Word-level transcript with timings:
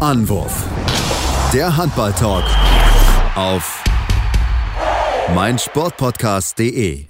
Anwurf. 0.00 0.64
Der 1.52 1.76
Handball-Talk 1.76 2.44
auf 3.36 3.84
meinsportpodcast.de. 5.34 7.04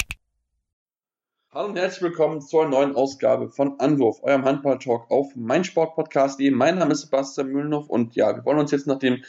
Hallo 1.53 1.69
und 1.69 1.79
herzlich 1.79 2.03
willkommen 2.03 2.41
zur 2.41 2.67
neuen 2.67 2.97
Ausgabe 2.97 3.49
von 3.49 3.79
Anwurf, 3.79 4.25
eurem 4.25 4.45
Handball-Talk 4.45 5.09
auf 5.09 5.37
meinsportpodcast.de. 5.37 6.51
Mein 6.51 6.79
Name 6.79 6.91
ist 6.91 7.03
Sebastian 7.03 7.51
Mühlenhoff 7.53 7.89
und 7.89 8.17
ja, 8.17 8.35
wir 8.35 8.45
wollen 8.45 8.59
uns 8.59 8.73
jetzt 8.73 8.89
nach 8.89 8.99
dem 8.99 9.23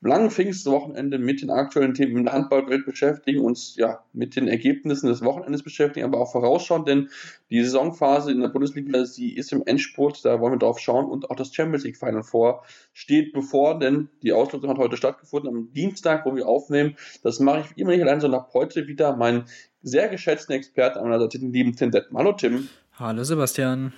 langen 0.00 0.30
Pfingstwochenende 0.30 1.18
mit 1.18 1.42
den 1.42 1.50
aktuellen 1.50 1.94
Themen 1.94 2.18
in 2.18 2.24
der 2.24 2.34
Handballwelt 2.34 2.86
beschäftigen, 2.86 3.40
uns 3.40 3.74
ja 3.76 4.04
mit 4.12 4.36
den 4.36 4.46
Ergebnissen 4.46 5.08
des 5.08 5.24
Wochenendes 5.24 5.62
beschäftigen, 5.62 6.06
aber 6.06 6.20
auch 6.20 6.30
vorausschauen, 6.30 6.84
denn 6.84 7.08
die 7.50 7.62
Saisonphase 7.62 8.30
in 8.30 8.40
der 8.40 8.48
Bundesliga, 8.48 9.04
sie 9.04 9.34
ist 9.34 9.52
im 9.52 9.64
Endspurt, 9.66 10.24
da 10.24 10.40
wollen 10.40 10.54
wir 10.54 10.58
drauf 10.58 10.78
schauen 10.78 11.06
und 11.06 11.30
auch 11.30 11.36
das 11.36 11.52
Champions 11.52 11.84
League 11.84 11.96
Final 11.96 12.22
vor 12.22 12.64
steht 12.92 13.32
bevor, 13.32 13.78
denn 13.78 14.08
die 14.22 14.32
Auslosung 14.32 14.70
hat 14.70 14.78
heute 14.78 14.96
stattgefunden, 14.96 15.48
am 15.48 15.72
Dienstag, 15.72 16.24
wo 16.24 16.34
wir 16.36 16.46
aufnehmen. 16.46 16.96
Das 17.22 17.40
mache 17.40 17.60
ich 17.60 17.78
immer 17.78 17.90
nicht 17.90 18.02
allein, 18.02 18.20
sondern 18.20 18.44
heute 18.54 18.86
wieder 18.86 19.16
meinen 19.16 19.46
sehr 19.82 20.08
geschätzten 20.08 20.54
Experten 20.54 20.98
an 20.98 21.04
meiner 21.04 21.20
Seite, 21.20 21.40
den 21.40 21.52
lieben 21.52 21.74
Tim 21.74 21.90
Detman. 21.90 22.24
Hallo 22.24 22.36
Tim. 22.36 22.68
Hallo 22.94 23.24
Sebastian. 23.24 23.92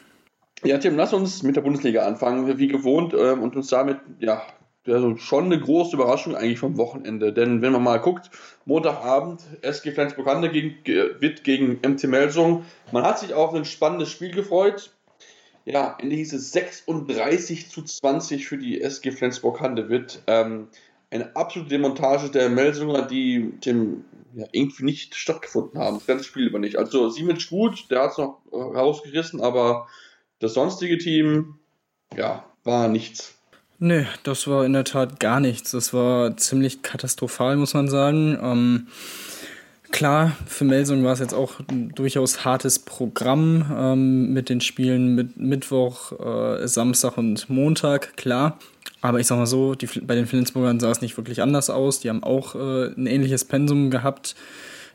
Ja, 0.63 0.77
Tim, 0.77 0.97
lass 0.97 1.15
uns 1.15 1.43
mit 1.43 1.57
der 1.57 1.63
Bundesliga 1.63 2.07
anfangen, 2.07 2.59
wie 2.59 2.69
gewohnt, 2.69 3.15
ähm, 3.15 3.43
und 3.43 3.57
uns 3.57 3.69
damit 3.69 3.99
ja, 4.19 4.43
also 4.87 5.17
schon 5.17 5.45
eine 5.45 5.61
große 5.61 5.97
Überraschung 5.97 6.35
eigentlich 6.35 6.59
vom 6.59 6.77
Wochenende. 6.77 7.33
Denn 7.33 7.63
wenn 7.63 7.73
man 7.73 7.83
mal 7.83 7.99
guckt, 7.99 8.31
Montagabend, 8.65 9.43
SG 9.63 9.93
Flensburg-Handewitt 9.93 10.85
gegen, 10.85 11.35
gegen 11.43 11.81
MT 11.87 12.05
Melsung. 12.05 12.65
Man 12.93 13.03
hat 13.03 13.19
sich 13.19 13.35
auf 13.35 13.55
ein 13.55 13.65
spannendes 13.65 14.11
Spiel 14.11 14.31
gefreut. 14.31 14.95
Ja, 15.67 15.97
Ende 16.01 16.17
hieß 16.17 16.33
es 16.33 16.53
36 16.53 17.69
zu 17.69 17.83
20 17.83 18.47
für 18.47 18.59
die 18.59 18.81
SG 18.81 19.13
Flensburg-Handewitt. 19.13 20.23
Ähm, 20.27 20.69
eine 21.11 21.35
absolute 21.37 21.71
Demontage 21.71 22.31
der 22.31 22.49
Melsunger, 22.49 23.03
die 23.03 23.53
dem 23.65 24.05
ja, 24.35 24.47
irgendwie 24.53 24.85
nicht 24.85 25.15
stattgefunden 25.15 25.79
haben. 25.79 25.97
Das 25.97 26.07
ganze 26.07 26.25
Spiel 26.25 26.47
über 26.47 26.59
nicht. 26.59 26.77
Also 26.77 27.09
Siemens 27.11 27.49
gut, 27.49 27.91
der 27.91 28.03
hat 28.03 28.13
es 28.13 28.19
noch 28.19 28.41
äh, 28.53 28.57
rausgerissen, 28.57 29.41
aber 29.41 29.89
das 30.39 30.55
sonstige 30.55 30.99
Team, 30.99 31.59
ja, 32.17 32.45
war 32.65 32.89
nichts. 32.89 33.40
Nee, 33.83 34.07
das 34.25 34.47
war 34.47 34.67
in 34.67 34.75
der 34.75 34.85
Tat 34.85 35.21
gar 35.21 35.41
nichts. 35.41 35.71
Das 35.71 35.95
war 35.95 36.37
ziemlich 36.37 36.83
katastrophal, 36.83 37.57
muss 37.57 37.73
man 37.73 37.89
sagen. 37.89 38.39
Ähm, 38.43 38.87
klar, 39.91 40.37
für 40.47 40.67
Melsung 40.67 41.03
war 41.03 41.15
es 41.15 41.19
jetzt 41.19 41.33
auch 41.33 41.61
ein 41.71 41.89
durchaus 41.95 42.45
hartes 42.45 42.79
Programm 42.79 43.65
ähm, 43.75 44.35
mit 44.35 44.51
den 44.51 44.61
Spielen 44.61 45.15
mit 45.15 45.39
Mittwoch, 45.39 46.13
äh, 46.21 46.69
Samstag 46.69 47.17
und 47.17 47.49
Montag, 47.49 48.19
klar. 48.19 48.59
Aber 49.01 49.19
ich 49.19 49.27
sag 49.27 49.39
mal 49.39 49.47
so, 49.47 49.75
die, 49.75 49.87
bei 49.87 50.15
den 50.15 50.27
Flensburgern 50.27 50.79
sah 50.79 50.91
es 50.91 51.01
nicht 51.01 51.17
wirklich 51.17 51.41
anders 51.41 51.71
aus. 51.71 52.01
Die 52.01 52.11
haben 52.11 52.23
auch 52.23 52.55
äh, 52.55 52.89
ein 52.89 53.07
ähnliches 53.07 53.47
Pensum 53.47 53.91
gehabt. 53.91 54.35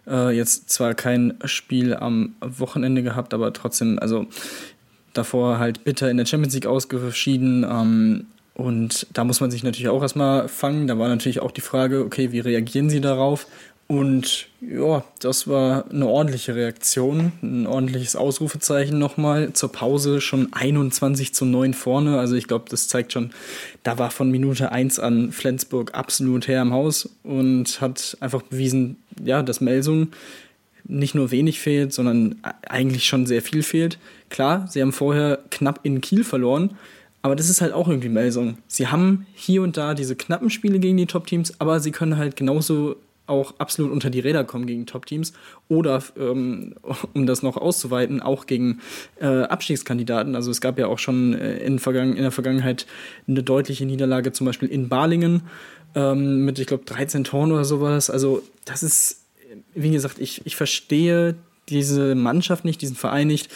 Äh, 0.05 0.37
jetzt 0.37 0.69
zwar 0.69 0.93
kein 0.93 1.39
Spiel 1.45 1.95
am 1.95 2.35
Wochenende 2.39 3.01
gehabt, 3.01 3.33
aber 3.33 3.51
trotzdem, 3.51 3.97
also 3.97 4.27
davor 5.13 5.57
halt 5.57 5.83
bitter 5.83 6.11
in 6.11 6.17
der 6.17 6.27
Champions 6.27 6.53
League 6.53 6.67
ausgeschieden. 6.67 7.65
Ähm, 7.67 8.27
und 8.55 9.05
da 9.13 9.23
muss 9.23 9.41
man 9.41 9.51
sich 9.51 9.63
natürlich 9.63 9.89
auch 9.89 10.01
erstmal 10.01 10.47
fangen. 10.47 10.87
Da 10.87 10.97
war 10.97 11.09
natürlich 11.09 11.41
auch 11.41 11.51
die 11.51 11.61
Frage, 11.61 12.03
okay, 12.03 12.31
wie 12.31 12.39
reagieren 12.39 12.89
sie 12.89 13.01
darauf? 13.01 13.47
Und 13.87 14.47
ja, 14.61 15.03
das 15.19 15.47
war 15.47 15.85
eine 15.91 16.07
ordentliche 16.07 16.55
Reaktion, 16.55 17.33
ein 17.43 17.67
ordentliches 17.67 18.15
Ausrufezeichen 18.15 18.97
nochmal. 18.97 19.53
Zur 19.53 19.71
Pause 19.71 20.21
schon 20.21 20.53
21 20.53 21.35
zu 21.35 21.45
9 21.45 21.75
vorne. 21.75 22.17
Also 22.17 22.35
ich 22.35 22.47
glaube, 22.47 22.65
das 22.69 22.87
zeigt 22.87 23.13
schon, 23.13 23.29
da 23.83 23.99
war 23.99 24.09
von 24.09 24.31
Minute 24.31 24.71
1 24.71 24.99
an 24.99 25.31
Flensburg 25.31 25.93
absolut 25.93 26.47
her 26.47 26.63
im 26.63 26.73
Haus 26.73 27.09
und 27.23 27.79
hat 27.79 28.17
einfach 28.21 28.41
bewiesen, 28.41 28.95
ja, 29.23 29.43
dass 29.43 29.61
Melsung 29.61 30.07
nicht 30.87 31.13
nur 31.13 31.29
wenig 31.29 31.59
fehlt, 31.59 31.93
sondern 31.93 32.39
eigentlich 32.67 33.05
schon 33.05 33.25
sehr 33.25 33.41
viel 33.41 33.63
fehlt. 33.63 33.99
Klar, 34.29 34.67
sie 34.67 34.81
haben 34.81 34.93
vorher 34.93 35.39
knapp 35.51 35.81
in 35.83 36.01
Kiel 36.01 36.23
verloren, 36.23 36.71
aber 37.25 37.35
das 37.35 37.49
ist 37.49 37.59
halt 37.59 37.73
auch 37.73 37.87
irgendwie 37.87 38.09
Melsung. 38.09 38.59
Sie 38.67 38.85
haben 38.85 39.25
hier 39.33 39.63
und 39.63 39.77
da 39.77 39.95
diese 39.95 40.15
knappen 40.15 40.51
Spiele 40.51 40.77
gegen 40.77 40.95
die 40.95 41.07
Top-Teams, 41.07 41.59
aber 41.59 41.79
sie 41.79 41.89
können 41.89 42.17
halt 42.17 42.35
genauso 42.35 42.97
auch 43.25 43.55
absolut 43.57 43.91
unter 43.91 44.11
die 44.11 44.19
Räder 44.19 44.43
kommen 44.43 44.67
gegen 44.67 44.85
Top-Teams 44.85 45.33
oder, 45.67 46.03
ähm, 46.19 46.75
um 47.15 47.25
das 47.25 47.41
noch 47.41 47.57
auszuweiten, 47.57 48.21
auch 48.21 48.45
gegen 48.45 48.79
äh, 49.19 49.25
Abstiegskandidaten. 49.25 50.35
Also 50.35 50.51
es 50.51 50.61
gab 50.61 50.77
ja 50.77 50.85
auch 50.85 50.99
schon 50.99 51.33
äh, 51.33 51.57
in, 51.65 51.79
in, 51.79 52.15
der 52.21 52.31
Vergangenheit 52.31 52.85
eine 53.27 53.41
deutliche 53.41 53.87
Niederlage, 53.87 54.31
zum 54.31 54.45
Beispiel 54.45 54.69
in 54.69 54.87
Balingen 54.87 55.41
ähm, 55.95 56.45
mit, 56.45 56.59
ich 56.59 56.67
glaube, 56.67 56.85
13 56.85 57.23
Toren 57.23 57.51
oder 57.51 57.65
sowas. 57.65 58.11
Also 58.11 58.43
das 58.65 58.83
ist, 58.83 59.23
wie 59.73 59.89
gesagt, 59.89 60.19
ich, 60.19 60.45
ich 60.45 60.55
verstehe 60.55 61.33
diese 61.69 62.13
Mannschaft 62.13 62.65
nicht, 62.65 62.83
diesen 62.83 62.95
Verein 62.95 63.25
nicht. 63.25 63.49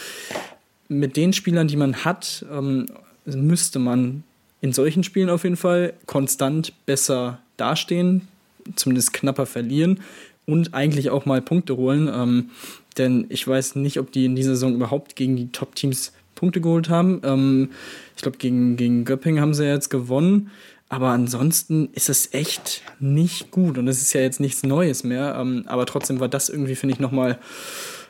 Mit 0.88 1.18
den 1.18 1.34
Spielern, 1.34 1.68
die 1.68 1.78
man 1.78 2.04
hat, 2.04 2.44
ähm, 2.52 2.88
müsste 3.36 3.80
man 3.80 4.24
in 4.62 4.74
solchen 4.74 5.04
Spielen 5.04 5.30
auf 5.30 5.44
jeden 5.44 5.58
Fall 5.58 5.94
konstant 6.06 6.74
besser 6.86 7.40
dastehen, 7.58 8.28
zumindest 8.76 9.14
knapper 9.14 9.46
verlieren 9.46 10.02
und 10.46 10.74
eigentlich 10.74 11.10
auch 11.10 11.26
mal 11.26 11.42
Punkte 11.42 11.78
holen. 11.78 12.10
Ähm, 12.14 12.50
denn 12.98 13.26
ich 13.30 13.48
weiß 13.48 13.76
nicht, 13.76 14.00
ob 14.00 14.12
die 14.12 14.26
in 14.26 14.36
dieser 14.36 14.52
Saison 14.52 14.74
überhaupt 14.74 15.16
gegen 15.16 15.36
die 15.36 15.52
Top-Teams 15.52 16.12
Punkte 16.36 16.62
geholt 16.62 16.90
haben. 16.90 17.22
Ähm, 17.24 17.70
ich 18.16 18.22
glaube, 18.22 18.38
gegen, 18.38 18.78
gegen 18.78 19.06
Göpping 19.06 19.40
haben 19.40 19.54
sie 19.54 19.66
ja 19.66 19.74
jetzt 19.74 19.90
gewonnen. 19.90 20.52
Aber 20.88 21.10
ansonsten 21.10 21.90
ist 21.94 22.10
es 22.10 22.34
echt 22.34 22.82
nicht 23.00 23.52
gut. 23.52 23.78
Und 23.78 23.88
es 23.88 24.02
ist 24.02 24.14
ja 24.14 24.22
jetzt 24.22 24.40
nichts 24.40 24.64
Neues 24.64 25.04
mehr. 25.04 25.36
Ähm, 25.40 25.64
aber 25.68 25.86
trotzdem 25.86 26.20
war 26.20 26.30
das 26.30 26.50
irgendwie, 26.50 26.76
finde 26.76 26.94
ich, 26.94 27.00
nochmal, 27.00 27.38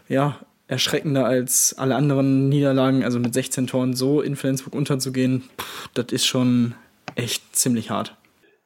ja, 0.07 0.39
erschreckender 0.69 1.25
als 1.25 1.75
alle 1.77 1.95
anderen 1.95 2.47
Niederlagen, 2.47 3.03
also 3.03 3.19
mit 3.19 3.33
16 3.33 3.67
Toren 3.67 3.95
so 3.95 4.21
in 4.21 4.35
Flensburg 4.35 4.75
unterzugehen, 4.75 5.43
das 5.95 6.11
ist 6.11 6.27
schon 6.27 6.75
echt 7.15 7.55
ziemlich 7.55 7.89
hart. 7.89 8.15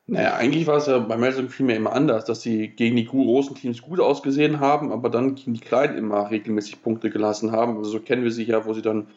Naja, 0.06 0.36
eigentlich 0.36 0.68
war 0.68 0.78
es 0.78 0.88
ja 0.88 1.00
bei 1.00 1.16
Melsung 1.16 1.48
vielmehr 1.48 1.78
immer 1.78 1.94
anders, 1.94 2.26
dass 2.26 2.42
sie 2.42 2.68
gegen 2.68 2.98
die 2.98 3.06
großen 3.06 3.56
Teams 3.56 3.82
gut 3.82 4.02
ausgesehen 4.02 4.60
haben, 4.60 4.92
aber 4.92 5.10
dann 5.10 5.36
gegen 5.36 5.54
die 5.54 5.62
Kleinen 5.62 5.98
immer 5.98 6.30
regelmäßig 6.30 6.84
Punkte 6.84 7.10
gelassen 7.10 7.54
haben. 7.54 7.78
Also 7.78 7.92
so 7.92 8.00
kennen 8.02 8.26
wir 8.26 8.32
sie 8.32 8.44
ja, 8.44 8.66
wo 8.66 8.74
sie 8.74 8.82
dann 8.82 9.08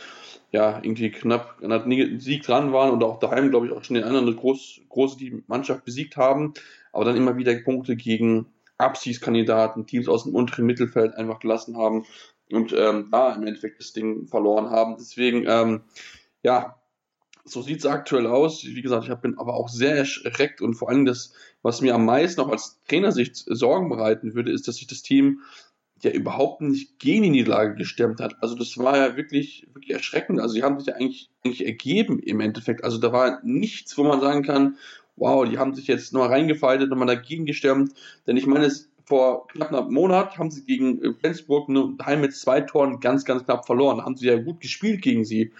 ja 0.52 0.78
irgendwie 0.80 1.10
knapp 1.10 1.56
an 1.60 1.70
der 1.70 2.20
Sieg 2.20 2.44
dran 2.44 2.72
waren 2.72 2.92
und 2.92 3.02
auch 3.02 3.18
daheim, 3.18 3.50
glaube 3.50 3.66
ich, 3.66 3.72
auch 3.72 3.82
schon 3.82 3.94
den 3.94 4.04
anderen 4.04 4.36
groß, 4.36 4.82
große 4.90 5.16
Mannschaft 5.48 5.84
besiegt 5.84 6.16
haben, 6.16 6.54
aber 6.92 7.04
dann 7.04 7.16
immer 7.16 7.36
wieder 7.36 7.52
Punkte 7.56 7.96
gegen 7.96 8.46
Absiegskandidaten, 8.78 9.88
Teams 9.88 10.06
aus 10.06 10.22
dem 10.22 10.36
unteren 10.36 10.66
Mittelfeld 10.66 11.16
einfach 11.16 11.40
gelassen 11.40 11.76
haben 11.76 12.04
und 12.52 12.72
ähm, 12.72 13.08
da 13.10 13.34
im 13.34 13.46
Endeffekt 13.46 13.80
das 13.80 13.92
Ding 13.92 14.26
verloren 14.26 14.70
haben. 14.70 14.96
Deswegen, 14.98 15.44
ähm, 15.46 15.82
ja, 16.42 16.76
so 17.44 17.62
sieht 17.62 17.78
es 17.78 17.86
aktuell 17.86 18.26
aus. 18.26 18.64
Wie 18.64 18.82
gesagt, 18.82 19.08
ich 19.08 19.14
bin 19.16 19.38
aber 19.38 19.54
auch 19.54 19.68
sehr 19.68 19.96
erschreckt 19.96 20.60
und 20.60 20.74
vor 20.74 20.88
allem 20.88 21.04
das, 21.04 21.32
was 21.62 21.80
mir 21.80 21.94
am 21.94 22.04
meisten 22.04 22.40
auch 22.40 22.48
als 22.48 22.80
Trainersicht 22.88 23.36
Sorgen 23.36 23.88
bereiten 23.88 24.34
würde, 24.34 24.52
ist, 24.52 24.66
dass 24.68 24.76
sich 24.76 24.86
das 24.86 25.02
Team 25.02 25.40
ja 26.02 26.10
überhaupt 26.10 26.60
nicht 26.60 26.98
gegen 26.98 27.22
die 27.22 27.30
Niederlage 27.30 27.74
gestemmt 27.74 28.20
hat. 28.20 28.36
Also 28.42 28.54
das 28.54 28.76
war 28.78 28.96
ja 28.96 29.16
wirklich, 29.16 29.66
wirklich 29.72 29.92
erschreckend. 29.92 30.40
Also 30.40 30.54
die 30.54 30.62
haben 30.62 30.78
sich 30.78 30.88
ja 30.88 30.94
eigentlich, 30.94 31.30
eigentlich 31.44 31.66
ergeben 31.66 32.18
im 32.18 32.40
Endeffekt. 32.40 32.84
Also 32.84 32.98
da 32.98 33.12
war 33.12 33.40
nichts, 33.44 33.96
wo 33.96 34.04
man 34.04 34.20
sagen 34.20 34.42
kann, 34.42 34.76
wow, 35.16 35.48
die 35.48 35.58
haben 35.58 35.74
sich 35.74 35.86
jetzt 35.86 36.12
noch 36.12 36.28
reingefaltet 36.28 36.90
man 36.90 37.08
dagegen 37.08 37.46
gestemmt. 37.46 37.92
Denn 38.26 38.36
ich 38.36 38.46
meine, 38.46 38.66
es 38.66 38.90
vor 39.06 39.46
knapp 39.46 39.72
einem 39.72 39.94
Monat 39.94 40.36
haben 40.36 40.50
sie 40.50 40.64
gegen 40.64 41.02
äh, 41.02 41.12
Flensburg 41.14 41.68
nur 41.68 41.96
heim 42.04 42.20
mit 42.20 42.34
zwei 42.34 42.60
Toren 42.60 43.00
ganz, 43.00 43.24
ganz 43.24 43.44
knapp 43.44 43.64
verloren. 43.64 44.02
Haben 44.02 44.16
sie 44.16 44.26
ja 44.26 44.36
gut 44.36 44.60
gespielt 44.60 45.02
gegen 45.02 45.24
sie. 45.24 45.52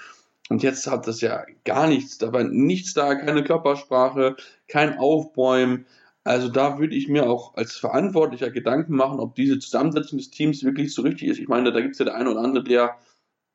Und 0.48 0.62
jetzt 0.62 0.86
hat 0.86 1.06
das 1.06 1.20
ja 1.20 1.44
gar 1.64 1.88
nichts. 1.88 2.18
Da 2.18 2.32
war 2.32 2.44
nichts 2.44 2.94
da, 2.94 3.14
keine 3.14 3.44
Körpersprache, 3.44 4.36
kein 4.68 4.98
Aufbäumen. 4.98 5.86
Also 6.24 6.48
da 6.48 6.78
würde 6.78 6.96
ich 6.96 7.08
mir 7.08 7.30
auch 7.30 7.54
als 7.54 7.76
Verantwortlicher 7.76 8.50
Gedanken 8.50 8.96
machen, 8.96 9.20
ob 9.20 9.36
diese 9.36 9.60
Zusammensetzung 9.60 10.18
des 10.18 10.30
Teams 10.30 10.64
wirklich 10.64 10.92
so 10.92 11.02
richtig 11.02 11.28
ist. 11.28 11.38
Ich 11.38 11.48
meine, 11.48 11.72
da 11.72 11.80
gibt 11.80 11.92
es 11.92 11.98
ja 12.00 12.04
der 12.04 12.16
eine 12.16 12.30
oder 12.30 12.40
andere, 12.40 12.64
der 12.64 12.96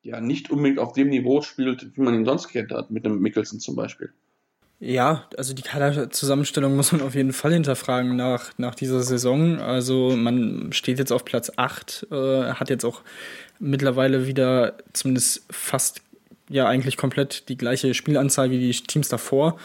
ja 0.03 0.21
nicht 0.21 0.49
unbedingt 0.49 0.79
auf 0.79 0.94
dem 0.94 1.09
Niveau 1.09 1.41
spielt, 1.41 1.95
wie 1.95 2.01
man 2.01 2.15
ihn 2.15 2.25
sonst 2.25 2.47
kennt 2.47 2.71
hat, 2.71 2.89
mit 2.89 3.05
einem 3.05 3.19
Mickelson 3.19 3.59
zum 3.59 3.75
Beispiel. 3.75 4.13
Ja, 4.83 5.28
also 5.38 5.54
die 5.54 5.62
Kaderzusammenstellung 5.62 6.75
muss 6.75 6.92
man 6.92 7.01
auf 7.01 7.13
jeden 7.13 7.33
Fall 7.33 7.54
hinterfragen 7.54 8.16
nach, 8.16 8.51
nach 8.57 8.74
dieser 8.74 9.04
Saison. 9.04 9.60
Also 9.60 10.16
man 10.16 10.74
steht 10.74 10.98
jetzt 10.98 11.12
auf 11.12 11.24
Platz 11.24 11.51
8, 11.56 12.07
äh, 12.12 12.54
hat 12.54 12.72
jetzt 12.72 12.83
auch 12.83 13.01
mittlerweile 13.60 14.25
wieder 14.25 14.74
zumindest 14.92 15.45
fast 15.51 16.01
ja 16.50 16.68
eigentlich 16.68 16.98
komplett 16.98 17.48
die 17.48 17.57
gleiche 17.57 17.94
Spielanzahl 17.94 18.50
wie 18.50 18.57
die 18.57 18.72
Teams 18.72 19.07
davor. 19.07 19.60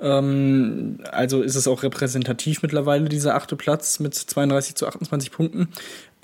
Ähm, 0.00 0.98
also 1.12 1.42
ist 1.42 1.54
es 1.54 1.68
auch 1.68 1.84
repräsentativ 1.84 2.62
mittlerweile, 2.62 3.08
dieser 3.08 3.36
achte 3.36 3.54
Platz 3.54 4.00
mit 4.00 4.16
32 4.16 4.74
zu 4.74 4.88
28 4.88 5.30
Punkten. 5.30 5.68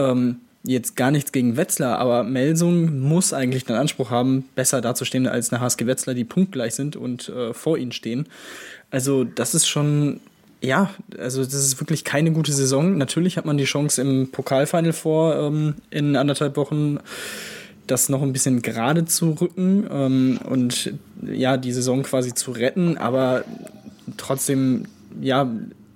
Ähm, 0.00 0.40
jetzt 0.64 0.96
gar 0.96 1.10
nichts 1.10 1.32
gegen 1.32 1.56
Wetzlar, 1.56 1.98
aber 1.98 2.22
Melsung 2.22 3.00
muss 3.00 3.32
eigentlich 3.32 3.64
den 3.64 3.76
Anspruch 3.76 4.10
haben, 4.10 4.44
besser 4.54 4.80
dazustehen 4.80 5.26
als 5.26 5.52
eine 5.52 5.60
HSG 5.60 5.86
Wetzlar, 5.86 6.14
die 6.14 6.24
punktgleich 6.24 6.74
sind 6.74 6.96
und 6.96 7.28
äh, 7.28 7.52
vor 7.52 7.78
ihnen 7.78 7.92
stehen. 7.92 8.26
Also 8.90 9.24
das 9.24 9.54
ist 9.54 9.66
schon, 9.66 10.20
ja, 10.60 10.90
also 11.18 11.42
das 11.42 11.54
ist 11.54 11.80
wirklich 11.80 12.04
keine 12.04 12.32
gute 12.32 12.52
Saison. 12.52 12.96
Natürlich 12.96 13.36
hat 13.36 13.44
man 13.44 13.58
die 13.58 13.64
Chance 13.64 14.00
im 14.00 14.30
Pokalfinal 14.30 14.92
vor 14.92 15.36
ähm, 15.36 15.74
in 15.90 16.16
anderthalb 16.16 16.56
Wochen 16.56 16.98
das 17.86 18.08
noch 18.08 18.22
ein 18.22 18.32
bisschen 18.32 18.62
gerade 18.62 19.04
zu 19.04 19.30
rücken 19.32 19.86
ähm, 19.90 20.38
und 20.48 20.92
ja, 21.22 21.56
die 21.56 21.72
Saison 21.72 22.04
quasi 22.04 22.32
zu 22.34 22.52
retten, 22.52 22.96
aber 22.96 23.44
trotzdem, 24.16 24.86
ja, 25.20 25.50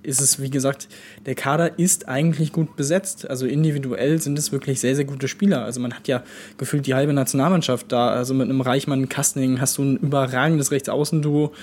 ist 0.07 0.21
es, 0.21 0.41
wie 0.41 0.49
gesagt, 0.49 0.87
der 1.25 1.35
Kader 1.35 1.77
ist 1.77 2.07
eigentlich 2.07 2.53
gut 2.53 2.77
besetzt. 2.77 3.29
Also 3.29 3.45
individuell 3.45 4.21
sind 4.21 4.39
es 4.39 4.51
wirklich 4.53 4.79
sehr, 4.79 4.95
sehr 4.95 5.05
gute 5.05 5.27
Spieler. 5.27 5.65
Also 5.65 5.81
man 5.81 5.93
hat 5.93 6.07
ja 6.07 6.23
gefühlt 6.57 6.87
die 6.87 6.93
halbe 6.93 7.11
Nationalmannschaft 7.11 7.91
da. 7.91 8.09
Also 8.09 8.33
mit 8.33 8.49
einem 8.49 8.61
Reichmann 8.61 9.09
Kastening 9.09 9.59
hast 9.59 9.77
du 9.77 9.83
ein 9.83 9.97
überragendes 9.97 10.71
Rechtsaußenduo. 10.71 11.53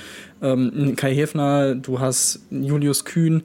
Ähm, 0.43 0.95
Kai 0.95 1.15
Hefner, 1.15 1.75
du 1.75 2.01
hast 2.01 2.41
Julius 2.51 3.07
Kühn. 3.07 3.43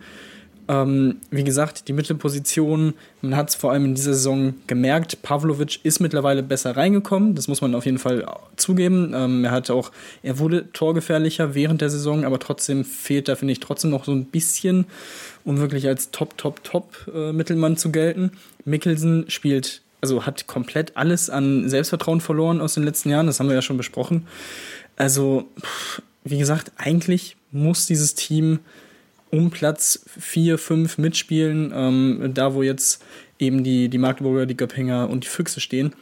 Ähm, 0.69 1.17
wie 1.31 1.43
gesagt, 1.43 1.87
die 1.87 1.93
Mittelposition, 1.93 2.93
man 3.23 3.35
hat 3.35 3.49
es 3.49 3.55
vor 3.55 3.71
allem 3.71 3.85
in 3.85 3.95
dieser 3.95 4.13
Saison 4.13 4.53
gemerkt, 4.67 5.23
Pavlovic 5.23 5.79
ist 5.83 5.99
mittlerweile 5.99 6.43
besser 6.43 6.77
reingekommen, 6.77 7.33
das 7.33 7.47
muss 7.47 7.61
man 7.61 7.73
auf 7.73 7.87
jeden 7.87 7.97
Fall 7.97 8.23
zugeben. 8.55 9.11
Ähm, 9.15 9.45
er 9.45 9.49
hat 9.49 9.71
auch, 9.71 9.91
er 10.21 10.37
wurde 10.37 10.71
torgefährlicher 10.71 11.55
während 11.55 11.81
der 11.81 11.89
Saison, 11.89 12.23
aber 12.23 12.37
trotzdem 12.37 12.85
fehlt 12.85 13.27
da, 13.27 13.35
finde 13.35 13.53
ich, 13.53 13.59
trotzdem 13.59 13.89
noch 13.89 14.05
so 14.05 14.11
ein 14.11 14.25
bisschen, 14.25 14.85
um 15.43 15.57
wirklich 15.57 15.87
als 15.87 16.11
Top, 16.11 16.37
Top, 16.37 16.63
Top-Mittelmann 16.63 17.73
äh, 17.73 17.77
zu 17.77 17.91
gelten. 17.91 18.33
Mikkelsen 18.63 19.25
spielt, 19.27 19.81
also 20.01 20.27
hat 20.27 20.45
komplett 20.45 20.95
alles 20.95 21.31
an 21.31 21.67
Selbstvertrauen 21.67 22.21
verloren 22.21 22.61
aus 22.61 22.75
den 22.75 22.83
letzten 22.83 23.09
Jahren, 23.09 23.25
das 23.25 23.39
haben 23.39 23.47
wir 23.47 23.55
ja 23.55 23.63
schon 23.63 23.77
besprochen. 23.77 24.27
Also, 24.97 25.45
wie 26.23 26.37
gesagt, 26.37 26.73
eigentlich 26.77 27.37
muss 27.51 27.87
dieses 27.87 28.13
Team 28.13 28.59
um 29.31 29.51
Platz 29.51 30.05
4, 30.19 30.57
5 30.57 30.97
mitspielen, 30.97 31.71
ähm, 31.75 32.31
da 32.33 32.53
wo 32.53 32.63
jetzt 32.63 33.03
eben 33.37 33.63
die, 33.63 33.89
die 33.89 33.97
Magdeburger, 33.97 34.45
die 34.45 34.57
Göppinger 34.57 35.09
und 35.09 35.23
die 35.23 35.29
Füchse 35.29 35.59
stehen. 35.59 35.93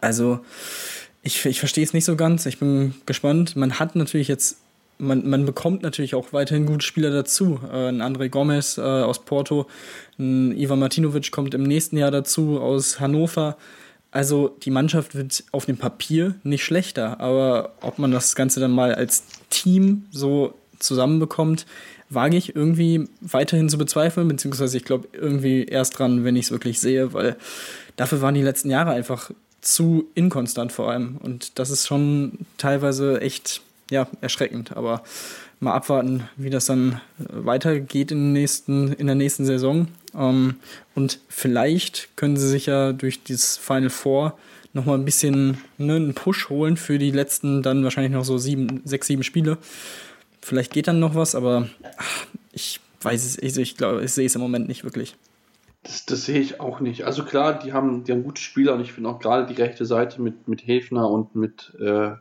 Also 0.00 0.40
ich, 1.22 1.44
ich 1.44 1.58
verstehe 1.58 1.84
es 1.84 1.92
nicht 1.92 2.04
so 2.04 2.16
ganz. 2.16 2.46
Ich 2.46 2.58
bin 2.58 2.94
gespannt. 3.06 3.56
Man 3.56 3.78
hat 3.78 3.94
natürlich 3.94 4.28
jetzt, 4.28 4.58
man, 4.98 5.28
man 5.28 5.44
bekommt 5.44 5.82
natürlich 5.82 6.14
auch 6.14 6.32
weiterhin 6.32 6.66
gute 6.66 6.84
Spieler 6.84 7.10
dazu. 7.10 7.60
Äh, 7.72 7.88
ein 7.88 8.02
André 8.02 8.28
Gomez 8.28 8.78
äh, 8.78 8.80
aus 8.80 9.24
Porto, 9.24 9.66
ein 10.18 10.56
Ivan 10.56 10.78
Martinovic 10.78 11.30
kommt 11.30 11.54
im 11.54 11.62
nächsten 11.62 11.96
Jahr 11.96 12.10
dazu 12.10 12.60
aus 12.60 13.00
Hannover. 13.00 13.56
Also 14.10 14.48
die 14.62 14.70
Mannschaft 14.70 15.14
wird 15.14 15.44
auf 15.52 15.64
dem 15.64 15.78
Papier 15.78 16.34
nicht 16.42 16.64
schlechter, 16.64 17.18
aber 17.20 17.72
ob 17.80 17.98
man 17.98 18.12
das 18.12 18.34
Ganze 18.34 18.60
dann 18.60 18.70
mal 18.70 18.94
als 18.94 19.24
Team 19.48 20.04
so 20.10 20.54
zusammenbekommt, 20.78 21.64
wage 22.14 22.36
ich 22.36 22.54
irgendwie 22.54 23.08
weiterhin 23.20 23.68
zu 23.68 23.78
bezweifeln, 23.78 24.28
beziehungsweise 24.28 24.76
ich 24.76 24.84
glaube 24.84 25.08
irgendwie 25.12 25.64
erst 25.64 25.98
dran, 25.98 26.24
wenn 26.24 26.36
ich 26.36 26.46
es 26.46 26.50
wirklich 26.50 26.80
sehe, 26.80 27.12
weil 27.12 27.36
dafür 27.96 28.20
waren 28.20 28.34
die 28.34 28.42
letzten 28.42 28.70
Jahre 28.70 28.90
einfach 28.90 29.30
zu 29.60 30.08
inkonstant 30.14 30.72
vor 30.72 30.90
allem. 30.90 31.16
Und 31.22 31.58
das 31.58 31.70
ist 31.70 31.86
schon 31.86 32.38
teilweise 32.58 33.20
echt 33.20 33.62
ja, 33.90 34.08
erschreckend. 34.20 34.76
Aber 34.76 35.02
mal 35.60 35.74
abwarten, 35.74 36.28
wie 36.36 36.50
das 36.50 36.66
dann 36.66 37.00
weitergeht 37.18 38.10
in, 38.10 38.32
nächsten, 38.32 38.92
in 38.92 39.06
der 39.06 39.14
nächsten 39.14 39.44
Saison. 39.44 39.86
Ähm, 40.14 40.56
und 40.94 41.20
vielleicht 41.28 42.16
können 42.16 42.36
sie 42.36 42.48
sich 42.48 42.66
ja 42.66 42.92
durch 42.92 43.22
dieses 43.22 43.56
Final 43.56 43.90
Four 43.90 44.36
nochmal 44.72 44.98
ein 44.98 45.04
bisschen 45.04 45.58
ne, 45.78 45.96
einen 45.96 46.14
Push 46.14 46.48
holen 46.48 46.76
für 46.76 46.98
die 46.98 47.10
letzten 47.10 47.62
dann 47.62 47.84
wahrscheinlich 47.84 48.12
noch 48.12 48.24
so 48.24 48.38
sieben, 48.38 48.80
sechs, 48.84 49.06
sieben 49.06 49.22
Spiele. 49.22 49.58
Vielleicht 50.42 50.72
geht 50.72 50.88
dann 50.88 50.98
noch 50.98 51.14
was, 51.14 51.34
aber 51.34 51.68
ach, 51.96 52.26
ich 52.52 52.80
weiß 53.00 53.24
es, 53.24 53.38
ich, 53.38 53.56
ich 53.56 53.76
glaube, 53.76 54.04
ich 54.04 54.12
sehe 54.12 54.26
es 54.26 54.34
im 54.34 54.40
Moment 54.40 54.68
nicht 54.68 54.84
wirklich. 54.84 55.16
Das, 55.84 56.04
das, 56.04 56.26
sehe 56.26 56.40
ich 56.40 56.60
auch 56.60 56.80
nicht. 56.80 57.04
Also 57.04 57.24
klar, 57.24 57.58
die 57.58 57.72
haben, 57.72 58.04
die 58.04 58.12
haben 58.12 58.24
gute 58.24 58.40
Spieler 58.40 58.74
und 58.74 58.80
ich 58.80 58.92
finde 58.92 59.08
auch 59.08 59.18
gerade 59.18 59.52
die 59.52 59.60
rechte 59.60 59.84
Seite 59.84 60.20
mit, 60.20 60.48
mit 60.48 60.66
Hefner 60.66 61.08
und 61.08 61.34
mit, 61.34 61.72
äh, 61.80 62.12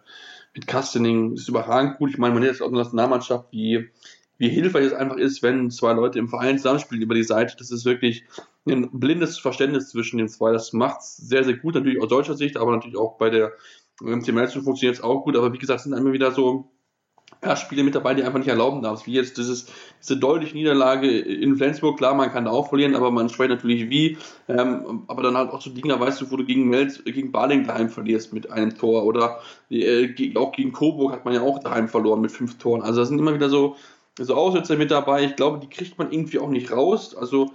mit 0.54 0.68
Kastening 0.68 1.34
ist 1.34 1.48
überragend 1.48 1.98
gut. 1.98 2.12
Ich 2.12 2.18
meine, 2.18 2.34
man 2.34 2.44
hat 2.44 2.52
jetzt 2.52 2.62
auch 2.62 2.68
eine 2.68 2.78
Nationalmannschaft, 2.78 3.48
wie, 3.52 3.90
wie 4.38 4.50
hilfreich 4.50 4.86
es 4.86 4.94
einfach 4.94 5.18
ist, 5.18 5.44
wenn 5.44 5.70
zwei 5.70 5.94
Leute 5.94 6.20
im 6.20 6.28
Verein 6.28 6.58
zusammenspielen 6.58 7.04
über 7.04 7.16
die 7.16 7.24
Seite. 7.24 7.56
Das 7.58 7.72
ist 7.72 7.86
wirklich 7.86 8.24
ein 8.68 8.90
blindes 8.92 9.38
Verständnis 9.40 9.90
zwischen 9.90 10.18
den 10.18 10.28
zwei. 10.28 10.52
Das 10.52 10.74
macht 10.74 11.02
es 11.02 11.18
sehr, 11.18 11.44
sehr 11.44 11.56
gut, 11.56 11.76
natürlich 11.76 12.02
aus 12.02 12.10
deutscher 12.10 12.36
Sicht, 12.36 12.58
aber 12.58 12.72
natürlich 12.72 12.98
auch 12.98 13.18
bei 13.18 13.30
der 13.30 13.54
MCML 14.02 14.48
funktioniert 14.48 14.98
es 14.98 15.04
auch 15.04 15.24
gut. 15.24 15.36
Aber 15.36 15.54
wie 15.54 15.60
gesagt, 15.60 15.80
es 15.80 15.84
sind 15.84 15.94
immer 15.94 16.14
wieder 16.14 16.32
so 16.32 16.72
ja, 17.44 17.56
Spiele 17.56 17.84
mit 17.84 17.96
dabei, 17.96 18.14
die 18.14 18.24
einfach 18.24 18.38
nicht 18.38 18.48
erlauben 18.48 18.84
darfst. 18.84 19.08
Wie 19.08 19.14
jetzt 19.14 19.38
dieses, 19.38 19.66
diese 20.02 20.18
deutliche 20.18 20.56
Niederlage 20.56 21.08
in 21.10 21.56
Flensburg, 21.56 21.98
klar, 21.98 22.14
man 22.14 22.32
kann 22.32 22.46
da 22.46 22.52
auch 22.52 22.70
verlieren, 22.70 22.96
aber 22.96 23.10
man 23.10 23.30
spricht 23.30 23.50
natürlich 23.50 23.90
wie. 23.90 24.18
Ähm, 24.48 25.04
aber 25.08 25.24
dann 25.24 25.36
halt 25.36 25.50
auch 25.50 25.62
so 25.62 25.72
Dinger, 25.72 26.00
weißt 26.00 26.22
du, 26.22 26.32
wo 26.32 26.38
du 26.38 26.46
gegen 26.46 26.70
Mels, 26.70 27.04
gegen 27.04 27.32
Baling 27.32 27.66
daheim 27.66 27.90
verlierst 27.90 28.32
mit 28.32 28.52
einem 28.52 28.78
Tor 28.78 29.06
oder 29.06 29.40
äh, 29.72 30.10
auch 30.36 30.52
gegen 30.52 30.72
Coburg 30.72 31.14
hat 31.14 31.26
man 31.26 31.34
ja 31.34 31.42
auch 31.42 31.60
daheim 31.60 31.88
verloren 31.88 32.22
mit 32.22 32.32
fünf 32.32 32.60
Toren. 32.60 32.84
Also 32.84 33.00
da 33.00 33.06
sind 33.06 33.18
immer 33.18 33.34
wieder 33.34 33.50
so, 33.50 33.76
so 34.20 34.36
Aussätze 34.36 34.78
mit 34.78 34.92
dabei. 34.92 35.24
Ich 35.24 35.36
glaube, 35.36 35.60
die 35.60 35.70
kriegt 35.70 35.98
man 35.98 36.12
irgendwie 36.12 36.38
auch 36.38 36.50
nicht 36.50 36.72
raus. 36.72 37.16
Also 37.16 37.52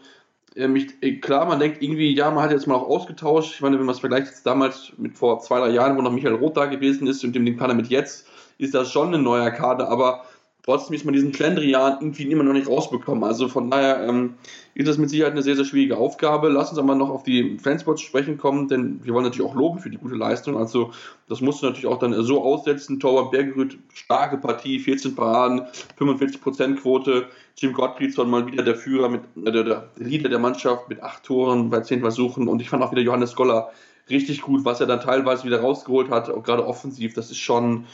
ähm, 0.56 0.74
ich, 0.74 0.88
äh, 1.00 1.18
klar, 1.18 1.46
man 1.46 1.60
denkt 1.60 1.80
irgendwie, 1.80 2.12
ja, 2.12 2.30
man 2.32 2.42
hat 2.42 2.50
jetzt 2.50 2.66
mal 2.66 2.74
auch 2.74 2.88
ausgetauscht. 2.88 3.54
Ich 3.54 3.60
meine, 3.60 3.78
wenn 3.78 3.86
man 3.86 3.94
es 3.94 4.00
vergleicht 4.00 4.26
jetzt 4.26 4.46
damals 4.46 4.92
mit 4.96 5.16
vor 5.16 5.38
zwei, 5.40 5.60
drei 5.60 5.70
Jahren, 5.70 5.96
wo 5.96 6.02
noch 6.02 6.10
Michael 6.10 6.34
Roth 6.34 6.56
da 6.56 6.66
gewesen 6.66 7.06
ist 7.06 7.22
und 7.22 7.36
dem 7.36 7.44
den 7.44 7.56
Kader 7.56 7.74
mit 7.74 7.88
jetzt, 7.88 8.26
ist 8.58 8.74
das 8.74 8.90
schon 8.90 9.14
ein 9.14 9.22
neuer 9.22 9.50
Kader, 9.50 9.88
aber 9.88 10.24
trotzdem 10.66 10.94
ist 10.94 11.04
man 11.04 11.14
diesen 11.14 11.32
Schlendrian 11.32 11.98
irgendwie 12.00 12.24
immer 12.24 12.42
noch 12.42 12.52
nicht 12.52 12.68
rausbekommen. 12.68 13.24
Also 13.24 13.48
von 13.48 13.70
daher 13.70 14.06
ähm, 14.06 14.34
ist 14.74 14.88
das 14.88 14.98
mit 14.98 15.08
Sicherheit 15.08 15.32
eine 15.32 15.42
sehr, 15.42 15.54
sehr 15.54 15.64
schwierige 15.64 15.96
Aufgabe. 15.96 16.48
Lass 16.48 16.70
uns 16.70 16.78
aber 16.78 16.96
noch 16.96 17.08
auf 17.08 17.22
die 17.22 17.56
Fanspots 17.58 18.02
sprechen 18.02 18.36
kommen, 18.36 18.68
denn 18.68 19.00
wir 19.04 19.14
wollen 19.14 19.24
natürlich 19.24 19.48
auch 19.48 19.54
loben 19.54 19.78
für 19.78 19.90
die 19.90 19.96
gute 19.96 20.16
Leistung. 20.16 20.56
Also 20.56 20.90
das 21.28 21.40
musst 21.40 21.62
du 21.62 21.66
natürlich 21.66 21.86
auch 21.86 22.00
dann 22.00 22.20
so 22.24 22.42
aussetzen. 22.42 22.98
Torwart 22.98 23.30
Bergerüth, 23.30 23.78
starke 23.94 24.38
Partie, 24.38 24.80
14 24.80 25.14
Paraden, 25.14 25.62
45% 25.98 26.76
Quote. 26.76 27.28
Jim 27.56 27.72
Gottfriedson 27.72 28.28
mal 28.28 28.46
wieder 28.46 28.62
der 28.64 28.74
Führer, 28.74 29.08
mit, 29.08 29.22
äh, 29.44 29.52
der, 29.52 29.62
der 29.62 29.88
Leader 29.96 30.28
der 30.28 30.40
Mannschaft 30.40 30.88
mit 30.88 31.02
acht 31.02 31.22
Toren 31.22 31.70
bei 31.70 31.80
zehn 31.80 32.00
Versuchen. 32.00 32.48
Und 32.48 32.60
ich 32.60 32.68
fand 32.68 32.82
auch 32.82 32.90
wieder 32.90 33.02
Johannes 33.02 33.36
Goller 33.36 33.70
richtig 34.10 34.42
gut, 34.42 34.64
was 34.64 34.80
er 34.80 34.86
dann 34.86 35.00
teilweise 35.00 35.44
wieder 35.44 35.60
rausgeholt 35.60 36.10
hat, 36.10 36.28
auch 36.28 36.42
gerade 36.42 36.66
offensiv. 36.66 37.14
Das 37.14 37.30
ist 37.30 37.38
schon 37.38 37.86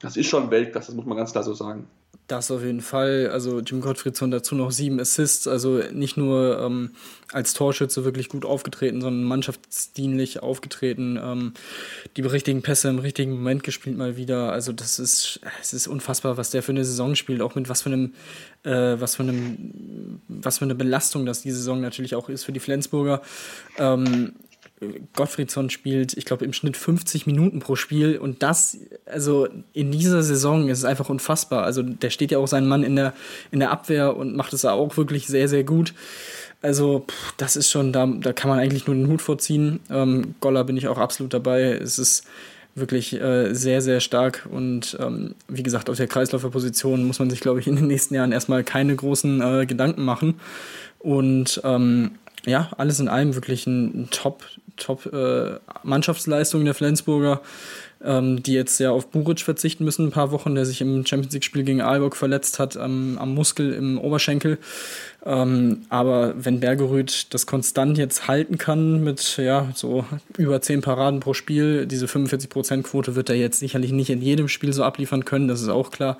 das 0.00 0.16
ist 0.16 0.26
schon 0.26 0.50
Weltklasse, 0.50 0.88
das 0.88 0.96
muss 0.96 1.06
man 1.06 1.16
ganz 1.16 1.32
klar 1.32 1.44
so 1.44 1.54
sagen. 1.54 1.86
Das 2.30 2.52
auf 2.52 2.62
jeden 2.62 2.80
Fall. 2.80 3.28
Also 3.32 3.58
Jim 3.58 3.80
Gottfriedson 3.80 4.30
dazu 4.30 4.54
noch 4.54 4.70
sieben 4.70 5.00
Assists, 5.00 5.48
also 5.48 5.82
nicht 5.92 6.16
nur 6.16 6.60
ähm, 6.60 6.92
als 7.32 7.54
Torschütze 7.54 8.04
wirklich 8.04 8.28
gut 8.28 8.44
aufgetreten, 8.44 9.00
sondern 9.00 9.24
mannschaftsdienlich 9.24 10.40
aufgetreten. 10.40 11.18
Ähm, 11.20 11.54
die 12.16 12.22
richtigen 12.22 12.62
Pässe 12.62 12.88
im 12.88 13.00
richtigen 13.00 13.32
Moment 13.32 13.64
gespielt 13.64 13.98
mal 13.98 14.16
wieder. 14.16 14.52
Also 14.52 14.72
das 14.72 15.00
ist, 15.00 15.40
es 15.60 15.72
ist 15.72 15.88
unfassbar, 15.88 16.36
was 16.36 16.50
der 16.50 16.62
für 16.62 16.70
eine 16.70 16.84
Saison 16.84 17.16
spielt, 17.16 17.42
auch 17.42 17.56
mit 17.56 17.68
was 17.68 17.82
für 17.82 17.90
einem, 17.90 18.14
äh, 18.62 19.00
was 19.00 19.16
für 19.16 19.24
einem, 19.24 20.20
was 20.28 20.58
für 20.58 20.66
eine 20.66 20.76
Belastung 20.76 21.26
das 21.26 21.42
die 21.42 21.50
Saison 21.50 21.80
natürlich 21.80 22.14
auch 22.14 22.28
ist 22.28 22.44
für 22.44 22.52
die 22.52 22.60
Flensburger. 22.60 23.22
Ähm, 23.76 24.34
Gottfriedsson 25.14 25.68
spielt, 25.68 26.16
ich 26.16 26.24
glaube, 26.24 26.44
im 26.44 26.54
Schnitt 26.54 26.76
50 26.76 27.26
Minuten 27.26 27.58
pro 27.58 27.76
Spiel 27.76 28.16
und 28.16 28.42
das, 28.42 28.78
also 29.04 29.46
in 29.74 29.92
dieser 29.92 30.22
Saison 30.22 30.68
ist 30.68 30.78
es 30.78 30.84
einfach 30.84 31.10
unfassbar. 31.10 31.64
Also 31.64 31.82
der 31.82 32.08
steht 32.08 32.30
ja 32.30 32.38
auch 32.38 32.48
seinen 32.48 32.66
Mann 32.66 32.82
in 32.82 32.96
der, 32.96 33.12
in 33.50 33.60
der 33.60 33.70
Abwehr 33.70 34.16
und 34.16 34.34
macht 34.36 34.54
es 34.54 34.64
auch 34.64 34.96
wirklich 34.96 35.26
sehr, 35.26 35.48
sehr 35.48 35.64
gut. 35.64 35.92
Also 36.62 37.04
pff, 37.08 37.34
das 37.36 37.56
ist 37.56 37.70
schon, 37.70 37.92
da, 37.92 38.06
da 38.06 38.32
kann 38.32 38.48
man 38.48 38.58
eigentlich 38.58 38.86
nur 38.86 38.96
den 38.96 39.08
Hut 39.08 39.20
vorziehen. 39.20 39.80
Ähm, 39.90 40.34
Goller 40.40 40.64
bin 40.64 40.78
ich 40.78 40.88
auch 40.88 40.98
absolut 40.98 41.34
dabei. 41.34 41.72
Es 41.72 41.98
ist 41.98 42.24
wirklich 42.74 43.20
äh, 43.20 43.52
sehr, 43.52 43.82
sehr 43.82 44.00
stark 44.00 44.48
und 44.50 44.96
ähm, 45.00 45.34
wie 45.48 45.62
gesagt, 45.62 45.90
auf 45.90 45.96
der 45.96 46.06
Kreisläuferposition 46.06 47.04
muss 47.04 47.18
man 47.18 47.28
sich, 47.28 47.40
glaube 47.40 47.60
ich, 47.60 47.66
in 47.66 47.76
den 47.76 47.86
nächsten 47.86 48.14
Jahren 48.14 48.32
erstmal 48.32 48.64
keine 48.64 48.94
großen 48.94 49.42
äh, 49.42 49.66
Gedanken 49.66 50.04
machen. 50.04 50.40
Und 51.00 51.60
ähm, 51.64 52.12
ja, 52.46 52.70
alles 52.76 53.00
in 53.00 53.08
allem 53.08 53.34
wirklich 53.34 53.66
ein, 53.66 54.08
Top, 54.10 54.44
Top-Mannschaftsleistung 54.76 56.62
äh, 56.62 56.64
der 56.64 56.74
Flensburger, 56.74 57.40
ähm, 58.02 58.42
die 58.42 58.54
jetzt 58.54 58.80
ja 58.80 58.90
auf 58.90 59.08
Buric 59.08 59.40
verzichten 59.40 59.84
müssen, 59.84 60.06
ein 60.06 60.10
paar 60.10 60.30
Wochen, 60.30 60.54
der 60.54 60.64
sich 60.64 60.80
im 60.80 61.04
Champions 61.04 61.34
League-Spiel 61.34 61.64
gegen 61.64 61.82
Aalborg 61.82 62.16
verletzt 62.16 62.58
hat 62.58 62.76
ähm, 62.76 63.18
am 63.20 63.34
Muskel 63.34 63.74
im 63.74 63.98
Oberschenkel. 63.98 64.58
Ähm, 65.24 65.82
aber 65.90 66.32
wenn 66.36 66.60
Bergerüth 66.60 67.32
das 67.34 67.46
konstant 67.46 67.98
jetzt 67.98 68.26
halten 68.26 68.56
kann 68.56 69.04
mit 69.04 69.36
ja 69.36 69.68
so 69.74 70.06
über 70.38 70.62
10 70.62 70.80
Paraden 70.80 71.20
pro 71.20 71.34
Spiel, 71.34 71.86
diese 71.86 72.06
45%-Quote 72.06 73.16
wird 73.16 73.28
er 73.28 73.36
jetzt 73.36 73.58
sicherlich 73.58 73.92
nicht 73.92 74.08
in 74.08 74.22
jedem 74.22 74.48
Spiel 74.48 74.72
so 74.72 74.82
abliefern 74.82 75.26
können, 75.26 75.48
das 75.48 75.60
ist 75.60 75.68
auch 75.68 75.90
klar. 75.90 76.16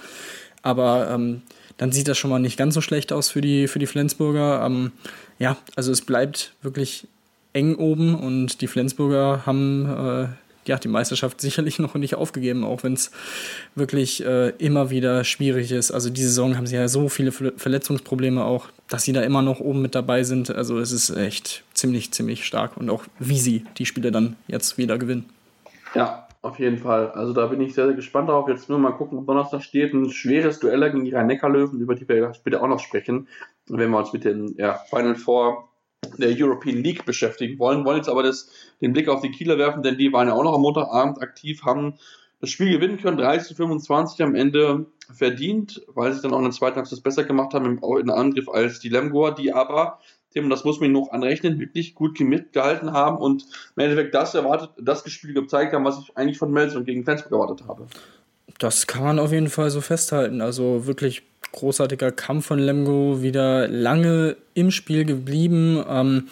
Aber 0.62 1.10
ähm, 1.10 1.40
dann 1.80 1.92
sieht 1.92 2.08
das 2.08 2.18
schon 2.18 2.28
mal 2.28 2.38
nicht 2.38 2.58
ganz 2.58 2.74
so 2.74 2.82
schlecht 2.82 3.10
aus 3.10 3.30
für 3.30 3.40
die, 3.40 3.66
für 3.66 3.78
die 3.78 3.86
Flensburger. 3.86 4.62
Ähm, 4.66 4.92
ja, 5.38 5.56
also 5.76 5.90
es 5.90 6.02
bleibt 6.02 6.52
wirklich 6.60 7.08
eng 7.54 7.74
oben 7.76 8.14
und 8.14 8.60
die 8.60 8.66
Flensburger 8.66 9.46
haben 9.46 9.86
äh, 9.86 10.28
ja, 10.68 10.76
die 10.76 10.88
Meisterschaft 10.88 11.40
sicherlich 11.40 11.78
noch 11.78 11.94
nicht 11.94 12.16
aufgegeben, 12.16 12.64
auch 12.64 12.82
wenn 12.82 12.92
es 12.92 13.12
wirklich 13.76 14.22
äh, 14.26 14.50
immer 14.58 14.90
wieder 14.90 15.24
schwierig 15.24 15.72
ist. 15.72 15.90
Also 15.90 16.10
die 16.10 16.22
Saison 16.22 16.58
haben 16.58 16.66
sie 16.66 16.76
ja 16.76 16.86
so 16.86 17.08
viele 17.08 17.32
Verletzungsprobleme 17.32 18.44
auch, 18.44 18.68
dass 18.90 19.04
sie 19.04 19.14
da 19.14 19.22
immer 19.22 19.40
noch 19.40 19.60
oben 19.60 19.80
mit 19.80 19.94
dabei 19.94 20.22
sind. 20.22 20.54
Also 20.54 20.78
es 20.80 20.92
ist 20.92 21.08
echt 21.08 21.64
ziemlich, 21.72 22.12
ziemlich 22.12 22.44
stark 22.44 22.76
und 22.76 22.90
auch 22.90 23.04
wie 23.18 23.38
sie 23.38 23.64
die 23.78 23.86
Spiele 23.86 24.12
dann 24.12 24.36
jetzt 24.48 24.76
wieder 24.76 24.98
gewinnen. 24.98 25.24
Ja, 25.94 26.28
auf 26.42 26.58
jeden 26.58 26.78
Fall. 26.78 27.10
Also 27.10 27.32
da 27.32 27.46
bin 27.46 27.60
ich 27.60 27.74
sehr, 27.74 27.86
sehr 27.86 27.94
gespannt 27.94 28.28
darauf. 28.28 28.48
Jetzt 28.48 28.68
nur 28.68 28.78
mal 28.78 28.92
gucken, 28.92 29.18
ob 29.18 29.26
Donnerstag 29.26 29.62
steht. 29.62 29.92
Ein 29.92 30.10
schweres 30.10 30.58
Duell 30.58 30.80
gegen 30.90 31.04
die 31.04 31.12
Rhein-Neckar-Löwen, 31.12 31.80
über 31.80 31.94
die 31.94 32.08
wir 32.08 32.32
später 32.34 32.62
auch 32.62 32.68
noch 32.68 32.80
sprechen, 32.80 33.28
wenn 33.66 33.90
wir 33.90 33.98
uns 33.98 34.12
mit 34.12 34.24
den 34.24 34.54
ja, 34.56 34.74
Final 34.88 35.16
Four 35.16 35.68
der 36.16 36.34
European 36.34 36.78
League 36.78 37.04
beschäftigen 37.04 37.58
wollen. 37.58 37.84
Wollen 37.84 37.98
jetzt 37.98 38.08
aber 38.08 38.22
das, 38.22 38.50
den 38.80 38.92
Blick 38.92 39.08
auf 39.08 39.20
die 39.20 39.30
Kieler 39.30 39.58
werfen, 39.58 39.82
denn 39.82 39.98
die 39.98 40.12
waren 40.12 40.28
ja 40.28 40.34
auch 40.34 40.44
noch 40.44 40.54
am 40.54 40.62
Montagabend 40.62 41.20
aktiv, 41.20 41.62
haben 41.64 41.98
das 42.40 42.50
Spiel 42.50 42.72
gewinnen 42.72 42.98
können, 42.98 43.18
30 43.18 43.56
25 43.56 44.22
am 44.22 44.34
Ende 44.34 44.86
verdient, 45.12 45.82
weil 45.88 46.12
sie 46.12 46.22
dann 46.22 46.32
auch 46.32 46.38
in 46.38 46.44
der 46.44 46.52
zweiten 46.52 46.76
Halbzeit 46.76 47.02
besser 47.02 47.24
gemacht 47.24 47.52
haben 47.52 47.66
im, 47.66 47.80
in 48.00 48.10
Angriff 48.10 48.48
als 48.48 48.80
die 48.80 48.88
Lemgoer, 48.88 49.34
die 49.34 49.52
aber, 49.52 49.98
Tim, 50.32 50.48
das 50.48 50.64
muss 50.64 50.80
man 50.80 50.92
noch 50.92 51.10
anrechnen, 51.10 51.58
wirklich 51.58 51.94
gut 51.94 52.20
mitgehalten 52.20 52.92
haben 52.92 53.18
und 53.18 53.46
im 53.76 53.82
Endeffekt 53.82 54.14
das 54.14 54.34
erwartet, 54.34 54.70
das 54.78 55.08
Spiel 55.10 55.34
gezeigt 55.34 55.72
haben, 55.72 55.84
was 55.84 55.98
ich 55.98 56.16
eigentlich 56.16 56.38
von 56.38 56.52
Melsung 56.52 56.84
gegen 56.84 57.04
Flensburg 57.04 57.32
erwartet 57.32 57.66
habe. 57.66 57.86
Das 58.58 58.86
kann 58.86 59.02
man 59.02 59.18
auf 59.18 59.32
jeden 59.32 59.48
Fall 59.48 59.70
so 59.70 59.80
festhalten. 59.80 60.40
Also 60.40 60.86
wirklich 60.86 61.22
großartiger 61.52 62.12
Kampf 62.12 62.46
von 62.46 62.58
Lemgo, 62.58 63.22
wieder 63.22 63.66
lange 63.68 64.36
im 64.54 64.70
Spiel 64.70 65.04
geblieben. 65.04 65.82
Ähm, 65.88 66.28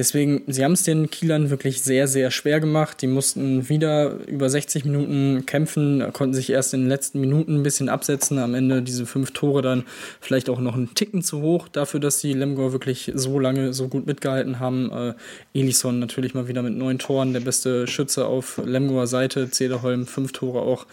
Deswegen, 0.00 0.44
sie 0.46 0.64
haben 0.64 0.72
es 0.72 0.82
den 0.82 1.10
Kielern 1.10 1.50
wirklich 1.50 1.82
sehr, 1.82 2.08
sehr 2.08 2.30
schwer 2.30 2.58
gemacht. 2.58 3.02
Die 3.02 3.06
mussten 3.06 3.68
wieder 3.68 4.12
über 4.26 4.48
60 4.48 4.86
Minuten 4.86 5.44
kämpfen, 5.44 6.10
konnten 6.14 6.32
sich 6.32 6.48
erst 6.48 6.72
in 6.72 6.80
den 6.80 6.88
letzten 6.88 7.20
Minuten 7.20 7.56
ein 7.56 7.62
bisschen 7.62 7.90
absetzen. 7.90 8.38
Am 8.38 8.54
Ende 8.54 8.80
diese 8.80 9.04
fünf 9.04 9.32
Tore 9.32 9.60
dann 9.60 9.84
vielleicht 10.18 10.48
auch 10.48 10.58
noch 10.58 10.74
einen 10.74 10.94
Ticken 10.94 11.20
zu 11.20 11.42
hoch 11.42 11.68
dafür, 11.68 12.00
dass 12.00 12.18
die 12.18 12.32
Lemgo 12.32 12.72
wirklich 12.72 13.12
so 13.14 13.38
lange 13.38 13.74
so 13.74 13.88
gut 13.88 14.06
mitgehalten 14.06 14.58
haben. 14.58 14.90
Äh, 14.90 15.14
Elison 15.52 15.98
natürlich 15.98 16.32
mal 16.32 16.48
wieder 16.48 16.62
mit 16.62 16.78
neun 16.78 16.98
Toren, 16.98 17.34
der 17.34 17.40
beste 17.40 17.86
Schütze 17.86 18.24
auf 18.24 18.58
Lemgoer 18.64 19.06
Seite. 19.06 19.50
Zederholm 19.50 20.06
fünf 20.06 20.32
Tore 20.32 20.62
auch 20.62 20.86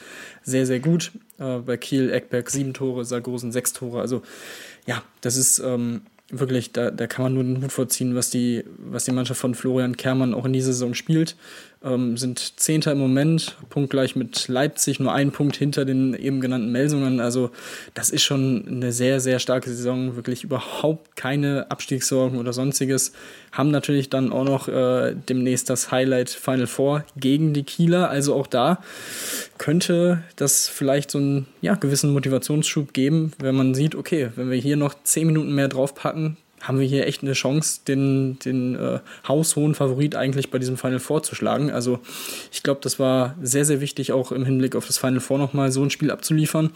sehr, 0.44 0.66
sehr 0.66 0.82
gut. 0.82 1.14
Äh, 1.40 1.60
bei 1.60 1.78
Kiel, 1.78 2.10
Eckberg 2.10 2.50
sieben 2.50 2.74
Tore, 2.74 3.06
Sargosen 3.06 3.54
sechs 3.54 3.72
Tore. 3.72 4.02
Also 4.02 4.22
ja, 4.86 5.02
das 5.22 5.38
ist. 5.38 5.60
Ähm, 5.60 6.02
wirklich, 6.30 6.72
da, 6.72 6.92
da 6.92 7.08
kann 7.08 7.24
man 7.24 7.34
nur 7.34 7.44
den 7.44 7.64
Hut 7.64 7.72
vorziehen, 7.72 8.16
was 8.16 8.30
die, 8.30 8.64
was 8.78 9.06
die 9.06 9.12
Mannschaft 9.12 9.40
von 9.40 9.56
Florian 9.56 9.98
Kermann 9.98 10.34
auch 10.34 10.46
in 10.46 10.54
dieser 10.54 10.74
Saison 10.74 10.94
spielt 10.94 11.36
ähm, 11.88 12.18
sind 12.18 12.60
Zehnter 12.60 12.92
im 12.92 13.00
Moment, 13.00 13.56
punktgleich 13.70 14.16
mit 14.16 14.48
Leipzig, 14.48 15.00
nur 15.00 15.14
ein 15.14 15.32
Punkt 15.32 15.56
hinter 15.56 15.86
den 15.86 16.14
eben 16.14 16.42
genannten 16.42 16.72
Melsungen. 16.72 17.20
Also 17.20 17.52
das 17.94 18.10
ist 18.10 18.24
schon 18.24 18.66
eine 18.68 18.92
sehr, 18.92 19.20
sehr 19.20 19.40
starke 19.40 19.70
Saison, 19.70 20.16
wirklich 20.16 20.44
überhaupt 20.44 21.16
keine 21.16 21.72
Abstiegssorgen 21.72 22.40
oder 22.40 22.54
sonstiges. 22.54 23.14
Haben 23.52 23.72
natürlich 23.72 24.10
dann 24.10 24.32
auch 24.32 24.44
noch 24.44 24.68
äh, 24.68 25.16
demnächst 25.30 25.70
das 25.70 25.92
Highlight 25.92 26.30
Final 26.30 26.68
Four 26.68 27.06
gegen 27.16 27.54
die 27.54 27.64
Kieler. 27.64 28.10
Also 28.10 28.36
auch 28.36 28.48
da 28.48 28.80
könnte 29.58 30.24
das 30.36 30.68
vielleicht 30.68 31.12
so 31.12 31.18
einen 31.18 31.48
ja, 31.62 31.76
gewissen 31.76 32.12
Motivationsschub 32.12 32.94
geben, 32.94 33.32
wenn 33.40 33.56
man 33.56 33.74
sieht, 33.74 33.96
okay, 33.96 34.30
wenn 34.36 34.52
wir 34.52 34.58
hier 34.58 34.78
noch 34.78 34.94
zehn 35.04 35.28
Minuten 35.28 35.54
mehr 35.54 35.68
draufpacken, 35.68 36.38
haben 36.68 36.80
wir 36.80 36.88
hier 36.88 37.08
echt 37.08 37.24
eine 37.24 37.34
Chance, 37.34 37.82
den, 37.88 38.40
den 38.40 38.76
äh, 38.76 39.00
haushohen 39.28 39.74
Favorit 39.74 40.16
eigentlich 40.16 40.52
bei 40.52 40.60
diesem 40.60 40.78
Final 40.78 41.00
Four 41.00 41.24
zu 41.24 41.34
schlagen. 41.34 41.72
Also 41.72 42.00
ich 42.52 42.64
glaube, 42.64 42.82
das 42.84 43.00
war 43.00 43.36
sehr, 43.42 43.66
sehr 43.66 43.80
wichtig, 43.80 44.12
auch 44.12 44.32
im 44.32 44.46
Hinblick 44.46 44.76
auf 44.76 44.86
das 44.86 44.98
Final 44.98 45.22
Four 45.22 45.38
nochmal 45.38 45.72
so 45.72 45.82
ein 45.82 45.90
Spiel 45.90 46.12
abzuliefern. 46.12 46.72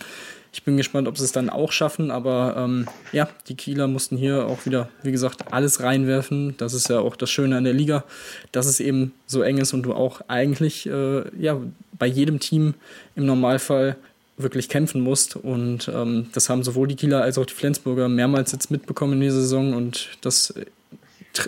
Ich 0.54 0.64
bin 0.64 0.76
gespannt, 0.76 1.08
ob 1.08 1.18
sie 1.18 1.24
es 1.24 1.32
dann 1.32 1.50
auch 1.50 1.72
schaffen, 1.72 2.12
aber 2.12 2.56
ähm, 2.58 2.88
ja, 3.14 3.30
die 3.48 3.56
Kieler 3.56 3.88
mussten 3.88 4.18
hier 4.18 4.48
auch 4.48 4.66
wieder, 4.66 4.90
wie 5.02 5.12
gesagt, 5.12 5.54
alles 5.54 5.82
reinwerfen. 5.82 6.56
Das 6.58 6.74
ist 6.74 6.90
ja 6.90 7.00
auch 7.00 7.16
das 7.16 7.30
Schöne 7.30 7.56
an 7.56 7.64
der 7.64 7.74
Liga, 7.74 8.04
dass 8.52 8.66
es 8.66 8.82
eben 8.82 9.14
so 9.28 9.44
eng 9.44 9.60
ist 9.60 9.74
und 9.74 9.84
du 9.84 9.94
auch 9.94 10.22
eigentlich 10.28 10.88
äh, 10.88 11.24
ja, 11.42 11.58
bei 11.98 12.06
jedem 12.06 12.40
Team 12.40 12.74
im 13.16 13.26
Normalfall 13.26 13.96
wirklich 14.44 14.70
kämpfen 14.70 15.02
musst. 15.02 15.36
Und 15.36 15.90
ähm, 15.94 16.28
das 16.34 16.50
haben 16.50 16.64
sowohl 16.64 16.88
die 16.88 16.96
Kieler 16.96 17.22
als 17.22 17.38
auch 17.38 17.46
die 17.46 17.54
Flensburger 17.54 18.10
mehrmals 18.10 18.52
jetzt 18.52 18.72
mitbekommen 18.72 19.14
in 19.14 19.22
dieser 19.22 19.42
Saison. 19.42 19.74
Und 19.74 20.10
das 20.22 20.54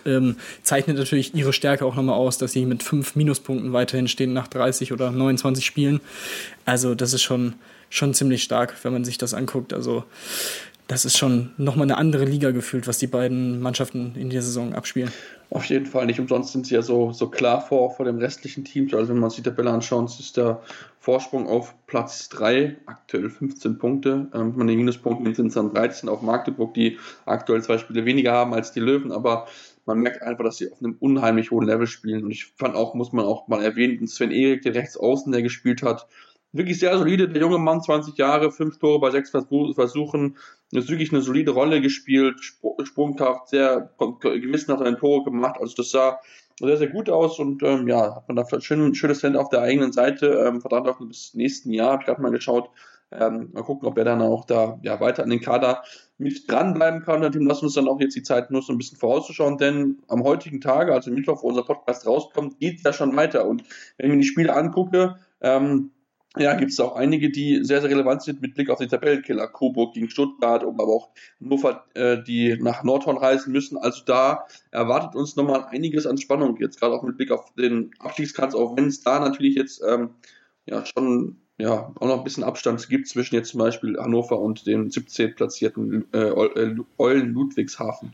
ähm, 0.05 0.38
zeichnet 0.62 0.97
natürlich 0.97 1.35
ihre 1.35 1.53
Stärke 1.53 1.85
auch 1.85 1.95
nochmal 1.95 2.15
aus, 2.15 2.38
dass 2.38 2.51
sie 2.53 2.65
mit 2.65 2.83
fünf 2.83 3.15
Minuspunkten 3.15 3.73
weiterhin 3.73 4.07
stehen 4.07 4.33
nach 4.33 4.47
30 4.47 4.93
oder 4.93 5.12
29 5.12 5.65
Spielen. 5.65 6.00
Also 6.65 6.95
das 6.95 7.13
ist 7.13 7.23
schon, 7.23 7.55
schon 7.89 8.13
ziemlich 8.13 8.43
stark, 8.43 8.75
wenn 8.83 8.93
man 8.93 9.03
sich 9.03 9.17
das 9.17 9.33
anguckt. 9.33 9.73
Also 9.73 10.03
das 10.88 11.05
ist 11.05 11.17
schon 11.17 11.51
nochmal 11.57 11.85
eine 11.85 11.97
andere 11.97 12.25
Liga 12.25 12.51
gefühlt, 12.51 12.88
was 12.88 12.97
die 12.97 13.07
beiden 13.07 13.62
Mannschaften 13.62 14.13
in 14.15 14.29
dieser 14.29 14.43
Saison 14.43 14.73
abspielen. 14.73 15.12
Auf 15.53 15.65
jeden 15.65 15.86
Fall, 15.86 16.07
nicht 16.07 16.19
umsonst 16.19 16.51
sind 16.51 16.65
sie 16.65 16.74
ja 16.74 16.81
so, 16.81 17.12
so 17.12 17.29
klar 17.29 17.62
vor, 17.62 17.91
vor 17.91 18.07
dem 18.07 18.17
restlichen 18.17 18.65
Team. 18.65 18.89
Also 18.91 19.10
wenn 19.10 19.19
man 19.19 19.29
sich 19.29 19.43
die 19.43 19.50
Tabelle 19.51 19.69
anschaut, 19.69 20.10
ist 20.19 20.36
der 20.36 20.63
Vorsprung 21.00 21.48
auf 21.48 21.75
Platz 21.86 22.27
3, 22.29 22.77
aktuell 22.88 23.29
15 23.29 23.77
Punkte. 23.77 24.31
Ähm, 24.33 24.53
man 24.55 24.65
den 24.65 24.79
Minuspunkten 24.79 25.36
sind 25.36 25.48
es 25.50 25.53
dann 25.53 25.72
13 25.72 26.10
auf 26.10 26.24
Magdeburg, 26.24 26.74
die 26.74 26.98
aktuell 27.25 27.62
zwei 27.62 27.77
Spiele 27.77 28.03
weniger 28.03 28.31
haben 28.31 28.51
als 28.55 28.72
die 28.72 28.79
Löwen, 28.79 29.12
aber 29.12 29.45
man 29.86 30.00
merkt 30.00 30.24
einfach, 30.24 30.43
dass 30.43 30.57
sie 30.57 30.72
auf 30.72 30.79
einem 30.81 30.98
unheimlich 31.00 31.51
hohen 31.51 31.67
Level 31.67 31.86
spielen. 31.86 32.24
Und 32.24 32.31
ich 32.31 32.45
fand 32.57 32.75
auch, 32.75 32.95
muss 32.95 33.13
man 33.13 33.25
auch 33.25 33.48
mal 33.48 33.63
erwähnen, 33.63 34.07
Sven 34.07 34.31
Erik, 34.31 34.63
der 34.63 34.74
rechts 34.74 34.98
außen, 34.98 35.31
der 35.31 35.43
gespielt 35.43 35.83
hat, 35.83 36.07
wirklich 36.51 36.79
sehr 36.79 36.98
solide. 36.98 37.29
Der 37.29 37.41
junge 37.41 37.60
Mann, 37.60 37.83
20 37.83 38.17
Jahre, 38.17 38.51
fünf 38.51 38.79
Tore 38.79 39.00
bei 39.00 39.12
sechs 39.12 39.29
Versuchen, 39.29 40.36
ist 40.80 40.89
wirklich 40.89 41.12
eine 41.12 41.22
solide 41.22 41.51
Rolle 41.51 41.82
gespielt, 41.82 42.39
Sprungkraft, 42.84 43.50
sehr 43.50 43.89
gewissenhaft 44.22 44.84
ein 44.84 44.98
Tore 44.98 45.24
gemacht. 45.24 45.58
Also 45.60 45.75
das 45.75 45.92
sah 45.92 46.20
sehr, 46.60 46.77
sehr 46.77 46.88
gut 46.88 47.10
aus 47.10 47.39
und 47.39 47.63
ähm, 47.63 47.88
ja, 47.88 48.15
hat 48.15 48.27
man 48.27 48.36
da 48.36 48.46
vielleicht 48.46 48.65
schön, 48.65 48.94
schönes 48.96 49.20
Talent 49.20 49.38
auf 49.38 49.50
der 49.50 49.62
eigenen 49.62 49.92
Seite, 49.92 50.27
ähm, 50.48 50.62
verdammt 50.62 50.88
auch 50.88 51.00
bis 51.00 51.34
nächsten 51.34 51.72
Jahr, 51.72 51.94
habe 51.94 52.01
ich 52.01 52.06
gerade 52.08 52.22
mal 52.22 52.32
geschaut. 52.32 52.70
Ähm, 53.12 53.50
mal 53.53 53.63
gucken, 53.63 53.88
ob 53.88 53.98
er 53.98 54.06
dann 54.06 54.22
auch 54.24 54.46
da 54.46 54.80
ja, 54.82 55.00
weiter 55.00 55.22
an 55.22 55.30
den 55.30 55.42
Kader 55.42 55.84
mit 56.18 56.50
dranbleiben 56.50 57.03
kann. 57.03 57.22
Dem 57.32 57.46
lassen 57.46 57.62
wir 57.62 57.65
uns 57.65 57.75
dann 57.75 57.88
auch 57.88 58.00
jetzt 58.00 58.15
die 58.15 58.24
Zeit 58.24 58.48
so 58.50 58.74
ein 58.74 58.77
bisschen 58.77 58.98
vorauszuschauen, 58.98 59.60
denn 59.60 60.00
am 60.08 60.24
heutigen 60.24 60.62
Tage, 60.62 60.94
also 60.94 61.12
Mittwoch, 61.12 61.44
wo 61.44 61.50
unser 61.50 61.63
Podcast 61.63 62.08
rauskommt, 62.08 62.60
geht 62.60 62.77
es 62.77 62.84
ja 62.84 62.92
schon 62.92 63.15
weiter. 63.15 63.46
Und 63.46 63.63
wenn 63.98 64.08
ich 64.08 64.12
mir 64.12 64.22
die 64.22 64.27
Spiele 64.27 64.56
angucke, 64.56 65.18
ähm, 65.42 65.92
ja, 66.37 66.55
gibt 66.55 66.71
es 66.71 66.79
auch 66.79 66.95
einige, 66.95 67.29
die 67.29 67.63
sehr, 67.63 67.81
sehr 67.81 67.91
relevant 67.91 68.23
sind 68.23 68.41
mit 68.41 68.55
Blick 68.55 68.69
auf 68.69 68.79
den 68.79 68.89
Tabellenkiller. 68.89 69.47
Coburg 69.47 69.93
gegen 69.93 70.09
Stuttgart, 70.09 70.63
aber 70.63 70.87
auch 70.87 71.09
Hannover, 71.39 71.85
äh, 71.93 72.23
die 72.23 72.57
nach 72.59 72.83
Nordhorn 72.83 73.17
reisen 73.17 73.53
müssen. 73.53 73.77
Also 73.77 74.03
da 74.05 74.45
erwartet 74.71 75.15
uns 75.15 75.35
nochmal 75.35 75.65
einiges 75.65 76.07
an 76.07 76.17
Spannung, 76.17 76.57
jetzt 76.59 76.79
gerade 76.79 76.95
auch 76.95 77.03
mit 77.03 77.17
Blick 77.17 77.31
auf 77.31 77.53
den 77.53 77.91
Abstiegskranz, 77.99 78.55
auch 78.55 78.75
wenn 78.75 78.87
es 78.87 79.01
da 79.01 79.19
natürlich 79.19 79.55
jetzt 79.55 79.83
ähm, 79.87 80.11
ja 80.65 80.83
schon 80.85 81.37
ja, 81.59 81.93
auch 81.99 82.07
noch 82.07 82.17
ein 82.17 82.23
bisschen 82.23 82.43
Abstand 82.43 82.89
gibt 82.89 83.07
zwischen 83.07 83.35
jetzt 83.35 83.51
zum 83.51 83.59
Beispiel 83.59 83.97
Hannover 83.99 84.39
und 84.39 84.65
dem 84.65 84.89
17. 84.89 85.35
platzierten 85.35 86.11
äh, 86.11 86.31
Eulen 86.97 87.33
Ludwigshafen. 87.33 88.13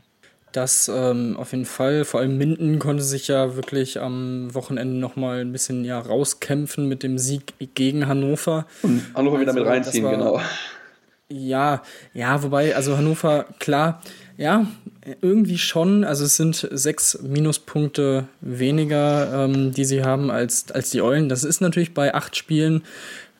Das 0.52 0.90
ähm, 0.92 1.36
auf 1.36 1.52
jeden 1.52 1.64
Fall. 1.64 2.04
Vor 2.04 2.20
allem 2.20 2.36
Minden 2.36 2.78
konnte 2.78 3.02
sich 3.02 3.28
ja 3.28 3.54
wirklich 3.54 4.00
am 4.00 4.52
Wochenende 4.54 4.96
nochmal 4.96 5.40
ein 5.40 5.52
bisschen 5.52 5.84
ja, 5.84 5.98
rauskämpfen 5.98 6.88
mit 6.88 7.02
dem 7.02 7.18
Sieg 7.18 7.54
gegen 7.74 8.08
Hannover. 8.08 8.66
Und 8.82 9.02
Hannover 9.14 9.38
also, 9.38 9.40
wieder 9.40 9.52
mit 9.52 9.66
reinziehen, 9.66 10.04
war, 10.04 10.12
genau. 10.12 10.40
Ja, 11.28 11.82
ja, 12.12 12.42
wobei, 12.42 12.74
also 12.74 12.96
Hannover, 12.96 13.46
klar, 13.60 14.02
ja, 14.36 14.66
irgendwie 15.20 15.58
schon. 15.58 16.02
Also 16.02 16.24
es 16.24 16.36
sind 16.36 16.68
sechs 16.72 17.20
Minuspunkte 17.22 18.26
weniger, 18.40 19.44
ähm, 19.44 19.72
die 19.72 19.84
sie 19.84 20.02
haben 20.02 20.32
als, 20.32 20.72
als 20.72 20.90
die 20.90 21.02
Eulen. 21.02 21.28
Das 21.28 21.44
ist 21.44 21.60
natürlich 21.60 21.94
bei 21.94 22.14
acht 22.14 22.36
Spielen 22.36 22.82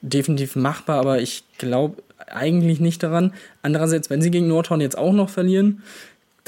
definitiv 0.02 0.54
machbar, 0.54 1.00
aber 1.00 1.20
ich 1.20 1.42
glaube 1.58 2.02
eigentlich 2.28 2.78
nicht 2.78 3.02
daran. 3.02 3.34
Andererseits, 3.62 4.08
wenn 4.08 4.22
sie 4.22 4.30
gegen 4.30 4.46
Nordhorn 4.46 4.80
jetzt 4.80 4.96
auch 4.96 5.12
noch 5.12 5.28
verlieren, 5.28 5.82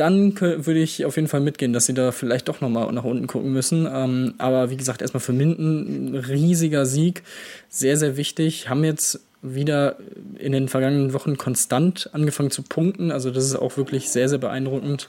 dann 0.03 0.41
würde 0.41 0.81
ich 0.81 1.05
auf 1.05 1.15
jeden 1.15 1.29
Fall 1.29 1.39
mitgehen, 1.39 1.73
dass 1.73 1.87
sie 1.87 1.95
da 1.95 2.11
vielleicht 2.11 2.49
doch 2.49 2.61
nochmal 2.61 2.93
nach 2.93 3.05
unten 3.05 3.29
gucken 3.29 3.53
müssen. 3.53 3.89
Ähm, 3.89 4.35
aber 4.39 4.69
wie 4.69 4.77
gesagt, 4.77 5.01
erstmal 5.01 5.21
für 5.21 5.33
Minden 5.33 6.09
ein 6.09 6.17
riesiger 6.17 6.87
Sieg, 6.87 7.23
sehr, 7.69 7.97
sehr 7.97 8.17
wichtig. 8.17 8.69
Haben 8.69 8.83
jetzt 8.83 9.21
wieder 9.43 9.99
in 10.39 10.51
den 10.51 10.69
vergangenen 10.69 11.13
Wochen 11.13 11.39
konstant 11.39 12.11
angefangen 12.13 12.51
zu 12.51 12.63
punkten. 12.63 13.13
Also 13.13 13.31
das 13.31 13.45
ist 13.45 13.55
auch 13.55 13.77
wirklich 13.77 14.11
sehr, 14.11 14.29
sehr 14.29 14.39
beeindruckend, 14.39 15.09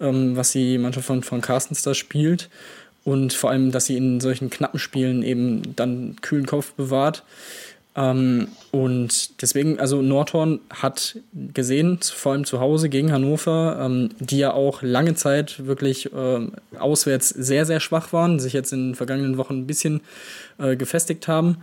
ähm, 0.00 0.36
was 0.36 0.52
die 0.52 0.78
Mannschaft 0.78 1.08
von, 1.08 1.24
von 1.24 1.40
Carstens 1.40 1.82
da 1.82 1.92
spielt. 1.92 2.50
Und 3.02 3.32
vor 3.32 3.50
allem, 3.50 3.72
dass 3.72 3.86
sie 3.86 3.96
in 3.96 4.20
solchen 4.20 4.48
knappen 4.48 4.78
Spielen 4.78 5.24
eben 5.24 5.74
dann 5.74 6.16
kühlen 6.20 6.46
Kopf 6.46 6.72
bewahrt. 6.74 7.24
Ähm, 7.96 8.48
und 8.70 9.42
deswegen, 9.42 9.80
also 9.80 10.00
Nordhorn 10.00 10.60
hat 10.70 11.18
gesehen, 11.52 11.98
vor 12.02 12.32
allem 12.32 12.44
zu 12.44 12.60
Hause 12.60 12.88
gegen 12.88 13.12
Hannover, 13.12 13.78
ähm, 13.80 14.10
die 14.20 14.38
ja 14.38 14.52
auch 14.52 14.82
lange 14.82 15.14
Zeit 15.14 15.66
wirklich 15.66 16.12
äh, 16.12 16.46
auswärts 16.78 17.30
sehr, 17.30 17.66
sehr 17.66 17.80
schwach 17.80 18.12
waren, 18.12 18.38
sich 18.38 18.52
jetzt 18.52 18.72
in 18.72 18.90
den 18.90 18.94
vergangenen 18.94 19.38
Wochen 19.38 19.54
ein 19.54 19.66
bisschen 19.66 20.02
äh, 20.58 20.76
gefestigt 20.76 21.26
haben. 21.26 21.58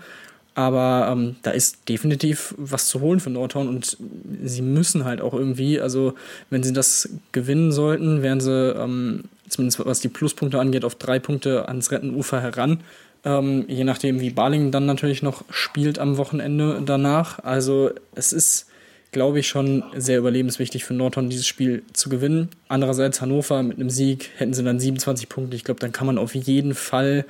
Aber 0.53 1.09
ähm, 1.11 1.35
da 1.43 1.51
ist 1.51 1.87
definitiv 1.87 2.55
was 2.57 2.87
zu 2.87 2.99
holen 2.99 3.19
für 3.19 3.29
Nordhorn 3.29 3.67
und 3.67 3.95
sie 4.43 4.63
müssen 4.63 5.05
halt 5.05 5.21
auch 5.21 5.35
irgendwie, 5.35 5.79
also 5.79 6.15
wenn 6.49 6.63
sie 6.63 6.73
das 6.73 7.09
gewinnen 7.31 7.71
sollten, 7.71 8.23
wären 8.23 8.41
sie 8.41 8.71
ähm, 8.71 9.25
zumindest 9.47 9.85
was 9.85 9.99
die 9.99 10.09
Pluspunkte 10.09 10.59
angeht, 10.59 10.83
auf 10.83 10.95
drei 10.95 11.19
Punkte 11.19 11.67
ans 11.67 11.91
Rettenufer 11.91 12.41
heran. 12.41 12.79
Ähm, 13.25 13.65
je 13.67 13.83
nachdem, 13.83 14.19
wie 14.19 14.29
Baling 14.29 14.71
dann 14.71 14.85
natürlich 14.85 15.21
noch 15.21 15.43
spielt 15.49 15.99
am 15.99 16.17
Wochenende 16.17 16.81
danach. 16.85 17.39
Also 17.43 17.91
es 18.15 18.33
ist, 18.33 18.67
glaube 19.11 19.39
ich, 19.39 19.47
schon 19.47 19.83
sehr 19.95 20.19
überlebenswichtig 20.19 20.85
für 20.85 20.93
Nordhorn, 20.93 21.29
dieses 21.29 21.47
Spiel 21.47 21.83
zu 21.93 22.09
gewinnen. 22.09 22.49
Andererseits 22.67 23.21
Hannover 23.21 23.63
mit 23.63 23.77
einem 23.77 23.89
Sieg 23.89 24.29
hätten 24.37 24.53
sie 24.53 24.63
dann 24.63 24.79
27 24.79 25.29
Punkte. 25.29 25.55
Ich 25.55 25.63
glaube, 25.63 25.79
dann 25.79 25.91
kann 25.91 26.07
man 26.07 26.17
auf 26.17 26.35
jeden 26.35 26.73
Fall 26.75 27.25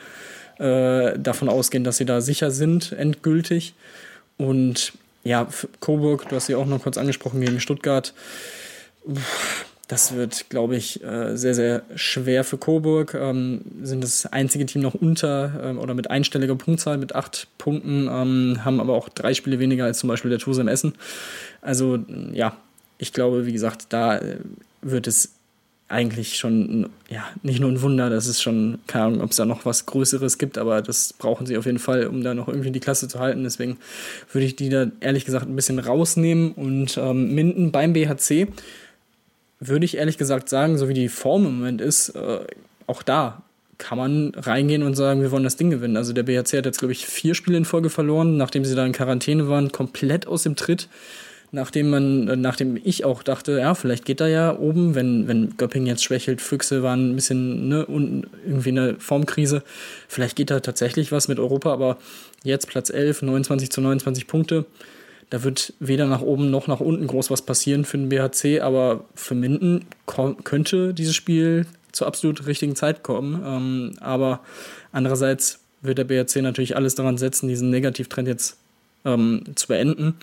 äh, 0.60 1.18
davon 1.18 1.50
ausgehen, 1.50 1.84
dass 1.84 1.98
sie 1.98 2.06
da 2.06 2.22
sicher 2.22 2.52
sind, 2.52 2.92
endgültig. 2.92 3.74
Und 4.38 4.94
ja, 5.24 5.48
Coburg, 5.80 6.30
du 6.30 6.36
hast 6.36 6.48
sie 6.48 6.56
auch 6.56 6.66
noch 6.66 6.84
kurz 6.84 6.98
angesprochen 6.98 7.42
gegen 7.42 7.60
Stuttgart. 7.60 8.14
Das 9.88 10.16
wird, 10.16 10.50
glaube 10.50 10.76
ich, 10.76 11.02
äh, 11.02 11.38
sehr, 11.38 11.56
sehr 11.56 11.84
schwer 11.96 12.44
für 12.44 12.58
Coburg. 12.58 13.14
Ähm, 13.14 13.62
sind 13.82 14.04
das 14.04 14.26
einzige 14.26 14.66
Team 14.66 14.82
noch 14.82 14.96
unter 14.96 15.62
ähm, 15.64 15.80
oder 15.80 15.94
mit 15.94 16.10
einstelliger 16.10 16.56
Punktzahl 16.56 16.98
mit 16.98 17.16
acht 17.16 17.48
Punkten, 17.58 18.10
ähm, 18.12 18.66
haben 18.66 18.82
aber 18.82 18.94
auch 18.94 19.08
drei 19.08 19.34
Spiele 19.34 19.60
weniger 19.60 19.86
als 19.86 20.00
zum 20.00 20.10
Beispiel 20.10 20.30
der 20.30 20.40
Tuse 20.40 20.60
im 20.60 20.68
Essen. 20.68 20.94
Also 21.62 22.00
ja, 22.34 22.58
ich 22.98 23.14
glaube, 23.14 23.46
wie 23.46 23.54
gesagt, 23.54 23.88
da 23.90 24.18
äh, 24.18 24.40
wird 24.82 25.08
es 25.08 25.32
eigentlich 25.90 26.38
schon, 26.38 26.90
ja, 27.10 27.24
nicht 27.44 27.62
nur 27.62 27.72
ein 27.72 27.82
Wunder, 27.82 28.10
das 28.10 28.28
ist 28.28 28.42
schon, 28.42 28.80
keine 28.88 29.06
Ahnung, 29.06 29.22
ob 29.22 29.32
es 29.32 29.38
da 29.38 29.46
noch 29.46 29.66
was 29.66 29.86
Größeres 29.86 30.38
gibt, 30.38 30.58
aber 30.58 30.82
das 30.82 31.14
brauchen 31.14 31.46
sie 31.46 31.58
auf 31.58 31.66
jeden 31.66 31.80
Fall, 31.80 32.08
um 32.08 32.24
da 32.24 32.34
noch 32.34 32.50
irgendwie 32.50 32.72
die 32.72 32.82
Klasse 32.82 33.08
zu 33.08 33.20
halten. 33.20 33.44
Deswegen 33.44 33.78
würde 34.34 34.46
ich 34.46 34.58
die 34.58 34.68
da 34.68 34.88
ehrlich 35.00 35.24
gesagt 35.24 35.48
ein 35.48 35.56
bisschen 35.56 35.80
rausnehmen 35.80 36.52
und 36.52 36.98
ähm, 36.98 37.34
Minden 37.34 37.72
beim 37.72 37.94
BHC 37.94 38.50
würde 39.60 39.86
ich 39.86 39.98
ehrlich 39.98 40.18
gesagt 40.18 40.50
sagen, 40.50 40.78
so 40.78 40.90
wie 40.90 40.94
die 40.94 41.10
Form 41.10 41.46
im 41.46 41.58
Moment 41.60 41.82
ist, 41.82 42.10
äh, 42.10 42.40
auch 42.86 43.04
da 43.04 43.42
kann 43.78 43.98
man 43.98 44.32
reingehen 44.36 44.84
und 44.84 44.96
sagen, 44.96 45.22
wir 45.22 45.32
wollen 45.32 45.44
das 45.44 45.56
Ding 45.56 45.70
gewinnen. 45.70 45.98
Also 45.98 46.14
der 46.14 46.24
BHC 46.24 46.58
hat 46.58 46.66
jetzt, 46.66 46.80
glaube 46.80 46.94
ich, 46.94 47.06
vier 47.06 47.36
Spiele 47.36 47.58
in 47.58 47.66
Folge 47.66 47.90
verloren, 47.90 48.38
nachdem 48.38 48.66
sie 48.66 48.76
da 48.76 48.86
in 48.86 48.92
Quarantäne 48.92 49.50
waren, 49.50 49.72
komplett 49.72 50.28
aus 50.28 50.44
dem 50.44 50.56
Tritt. 50.56 50.88
Nachdem 51.52 51.90
man, 51.90 52.28
äh, 52.28 52.36
nachdem 52.36 52.78
ich 52.84 53.06
auch 53.06 53.24
dachte, 53.24 53.60
ja, 53.60 53.74
vielleicht 53.74 54.04
geht 54.04 54.20
da 54.20 54.28
ja 54.28 54.58
oben, 54.58 54.96
wenn, 54.96 55.28
wenn 55.28 55.56
Göpping 55.58 55.86
jetzt 55.86 56.04
schwächelt, 56.04 56.42
Füchse 56.42 56.84
waren 56.84 57.12
ein 57.12 57.16
bisschen, 57.16 57.70
ne, 57.70 57.86
und 57.86 58.28
irgendwie 58.46 58.70
eine 58.70 58.96
Formkrise. 59.00 59.64
Vielleicht 60.08 60.36
geht 60.36 60.50
da 60.50 60.60
tatsächlich 60.60 61.12
was 61.12 61.28
mit 61.28 61.40
Europa, 61.40 61.72
aber 61.72 61.98
jetzt 62.44 62.68
Platz 62.68 62.90
11, 62.90 63.22
29 63.22 63.72
zu 63.72 63.80
29 63.80 64.28
Punkte 64.28 64.66
da 65.30 65.44
wird 65.44 65.74
weder 65.80 66.06
nach 66.06 66.22
oben 66.22 66.50
noch 66.50 66.68
nach 66.68 66.80
unten 66.80 67.08
groß 67.08 67.30
was 67.32 67.42
passieren 67.42 67.86
für 67.86 67.98
den 67.98 68.10
BHC, 68.10 68.62
aber 68.62 69.06
für 69.16 69.36
Minden 69.36 69.86
könnte 70.44 70.94
dieses 70.94 71.16
Spiel 71.16 71.66
zur 71.92 72.08
absolut 72.08 72.46
richtigen 72.48 72.76
Zeit 72.76 73.04
kommen. 73.04 73.44
Ähm, 73.46 73.94
aber 74.00 74.42
andererseits 74.92 75.60
wird 75.82 75.98
der 75.98 76.06
BHC 76.06 76.42
natürlich 76.42 76.76
alles 76.76 76.96
daran 76.96 77.18
setzen, 77.18 77.48
diesen 77.48 77.70
Negativtrend 77.70 78.28
jetzt 78.28 78.58
ähm, 79.06 79.44
zu 79.56 79.68
beenden. 79.68 80.16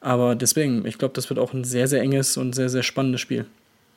Aber 0.00 0.34
deswegen, 0.34 0.86
ich 0.86 0.98
glaube, 0.98 1.14
das 1.14 1.28
wird 1.30 1.40
auch 1.40 1.52
ein 1.52 1.64
sehr, 1.64 1.88
sehr 1.88 2.02
enges 2.02 2.36
und 2.36 2.54
sehr, 2.54 2.68
sehr 2.68 2.82
spannendes 2.82 3.20
Spiel. 3.20 3.46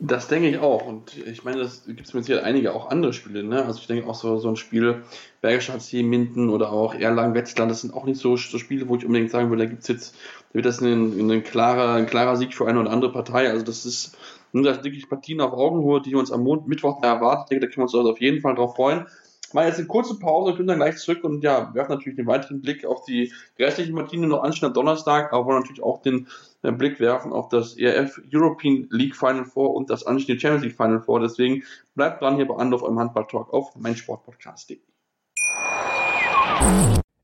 Das 0.01 0.29
denke 0.29 0.49
ich 0.49 0.57
auch. 0.59 0.87
Und 0.87 1.17
ich 1.27 1.43
meine, 1.43 1.59
das 1.59 1.85
gibt 1.85 2.07
es 2.07 2.13
mit 2.13 2.23
Sicherheit 2.23 2.45
einige 2.45 2.73
auch 2.73 2.89
andere 2.89 3.11
Spiele. 3.11 3.43
Ne? 3.43 3.65
Also 3.65 3.79
ich 3.81 3.87
denke 3.87 4.07
auch 4.07 4.15
so, 4.15 4.37
so 4.39 4.47
ein 4.47 4.55
Spiel 4.55 5.03
Bergischer 5.41 5.73
HC, 5.73 6.03
Minden 6.03 6.49
oder 6.49 6.71
auch 6.71 6.95
Erlangen, 6.95 7.33
Wetzlar, 7.33 7.67
das 7.67 7.81
sind 7.81 7.93
auch 7.93 8.05
nicht 8.05 8.19
so, 8.19 8.37
so 8.37 8.57
Spiele, 8.57 8.87
wo 8.87 8.95
ich 8.95 9.05
unbedingt 9.05 9.29
sagen 9.29 9.49
würde, 9.49 9.63
da 9.63 9.69
gibt 9.69 9.81
es 9.81 9.87
jetzt, 9.89 10.15
wird 10.53 10.65
das 10.65 10.81
ein, 10.81 11.29
ein, 11.29 11.43
klarer, 11.43 11.95
ein 11.95 12.05
klarer 12.05 12.35
Sieg 12.35 12.53
für 12.53 12.67
eine 12.67 12.79
oder 12.79 12.91
andere 12.91 13.11
Partei. 13.11 13.49
Also 13.49 13.63
das 13.63 13.85
ist, 13.85 14.17
das 14.53 14.83
wirklich 14.83 15.09
Partien 15.09 15.41
auf 15.41 15.53
Augenhöhe, 15.53 16.01
die 16.01 16.15
uns 16.15 16.31
am 16.31 16.43
Mond, 16.43 16.67
Mittwoch 16.67 17.01
erwarten. 17.03 17.43
Ich 17.43 17.49
denke, 17.49 17.65
da 17.65 17.67
können 17.67 17.81
wir 17.81 17.83
uns 17.83 17.95
also 17.95 18.11
auf 18.11 18.21
jeden 18.21 18.41
Fall 18.41 18.55
drauf 18.55 18.75
freuen. 18.75 19.05
Mal 19.51 19.65
jetzt 19.67 19.79
eine 19.79 19.87
kurze 19.87 20.19
Pause, 20.19 20.53
können 20.53 20.67
dann 20.67 20.77
gleich 20.77 20.97
zurück 20.97 21.23
und 21.23 21.43
ja, 21.43 21.73
werfen 21.73 21.93
natürlich 21.93 22.19
einen 22.19 22.27
weiteren 22.27 22.61
Blick 22.61 22.85
auf 22.85 23.03
die 23.05 23.33
restlichen 23.57 23.95
Partien, 23.95 24.21
die 24.21 24.27
noch 24.27 24.43
anstehen 24.43 24.67
am 24.67 24.73
Donnerstag, 24.73 25.33
aber 25.33 25.55
natürlich 25.55 25.81
auch 25.81 26.03
den 26.03 26.27
äh, 26.61 26.71
Blick 26.71 26.99
werfen 26.99 27.33
auf 27.33 27.49
das 27.49 27.75
ERF 27.75 28.21
European 28.31 28.87
League 28.91 29.15
Final 29.15 29.45
Four 29.45 29.73
und 29.73 29.89
das 29.89 30.05
anstehende 30.05 30.39
Champions 30.39 30.65
League 30.65 30.77
Final 30.77 31.01
Four. 31.01 31.21
Deswegen 31.21 31.63
bleibt 31.95 32.21
dran 32.21 32.35
hier 32.35 32.47
bei 32.47 32.57
Anlauf 32.57 32.83
eurem 32.83 32.99
Handball 32.99 33.25
Talk 33.25 33.51
auf 33.51 33.75
meinsportpodcast.de. 33.75 34.77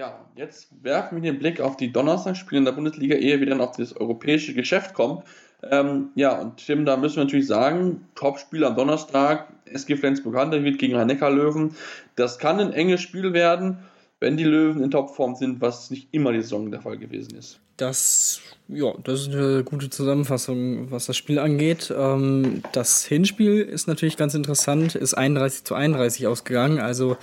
Ja, 0.00 0.18
jetzt 0.34 0.68
werfen 0.82 1.20
wir 1.20 1.30
den 1.30 1.38
Blick 1.38 1.60
auf 1.60 1.76
die 1.76 1.92
Donnerstagsspiele 1.92 2.60
in 2.60 2.64
der 2.64 2.72
Bundesliga, 2.72 3.16
ehe 3.16 3.38
wir 3.38 3.46
dann 3.46 3.60
auf 3.60 3.76
das 3.76 3.94
europäische 3.94 4.54
Geschäft 4.54 4.94
kommen. 4.94 5.22
Ähm, 5.62 6.08
ja, 6.14 6.40
und 6.40 6.56
Tim, 6.56 6.86
da 6.86 6.96
müssen 6.96 7.16
wir 7.16 7.24
natürlich 7.24 7.46
sagen, 7.46 8.08
Topspiel 8.14 8.64
am 8.64 8.76
Donnerstag, 8.76 9.48
SG 9.66 9.96
Flensburg-Handewitt 9.96 10.78
gegen 10.78 10.96
Rhein-Neckar-Löwen. 10.96 11.76
Das 12.16 12.38
kann 12.38 12.60
ein 12.60 12.72
enges 12.72 13.02
Spiel 13.02 13.34
werden 13.34 13.76
wenn 14.20 14.36
die 14.36 14.44
Löwen 14.44 14.82
in 14.82 14.90
Topform 14.90 15.34
sind, 15.34 15.60
was 15.60 15.90
nicht 15.90 16.08
immer 16.12 16.32
die 16.32 16.42
Saison 16.42 16.70
der 16.70 16.82
Fall 16.82 16.98
gewesen 16.98 17.36
ist. 17.36 17.58
Das, 17.78 18.42
ja, 18.68 18.92
das 19.04 19.22
ist 19.22 19.34
eine 19.34 19.64
gute 19.64 19.88
Zusammenfassung, 19.88 20.90
was 20.90 21.06
das 21.06 21.16
Spiel 21.16 21.38
angeht. 21.38 21.92
Ähm, 21.96 22.62
das 22.72 23.04
Hinspiel 23.04 23.62
ist 23.62 23.88
natürlich 23.88 24.18
ganz 24.18 24.34
interessant, 24.34 24.94
ist 24.94 25.14
31 25.14 25.64
zu 25.64 25.74
31 25.74 26.26
ausgegangen. 26.26 26.78
Also 26.78 27.16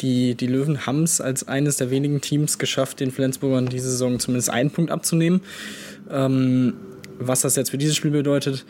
die, 0.00 0.34
die 0.34 0.48
Löwen 0.48 0.86
haben 0.86 1.04
es 1.04 1.20
als 1.20 1.46
eines 1.46 1.76
der 1.76 1.90
wenigen 1.90 2.20
Teams 2.20 2.58
geschafft, 2.58 2.98
den 2.98 3.12
Flensburgern 3.12 3.66
diese 3.66 3.90
Saison 3.90 4.18
zumindest 4.18 4.50
einen 4.50 4.72
Punkt 4.72 4.90
abzunehmen. 4.90 5.42
Ähm, 6.10 6.74
was 7.20 7.42
das 7.42 7.54
jetzt 7.54 7.70
für 7.70 7.78
dieses 7.78 7.94
Spiel 7.94 8.10
bedeutet, 8.10 8.66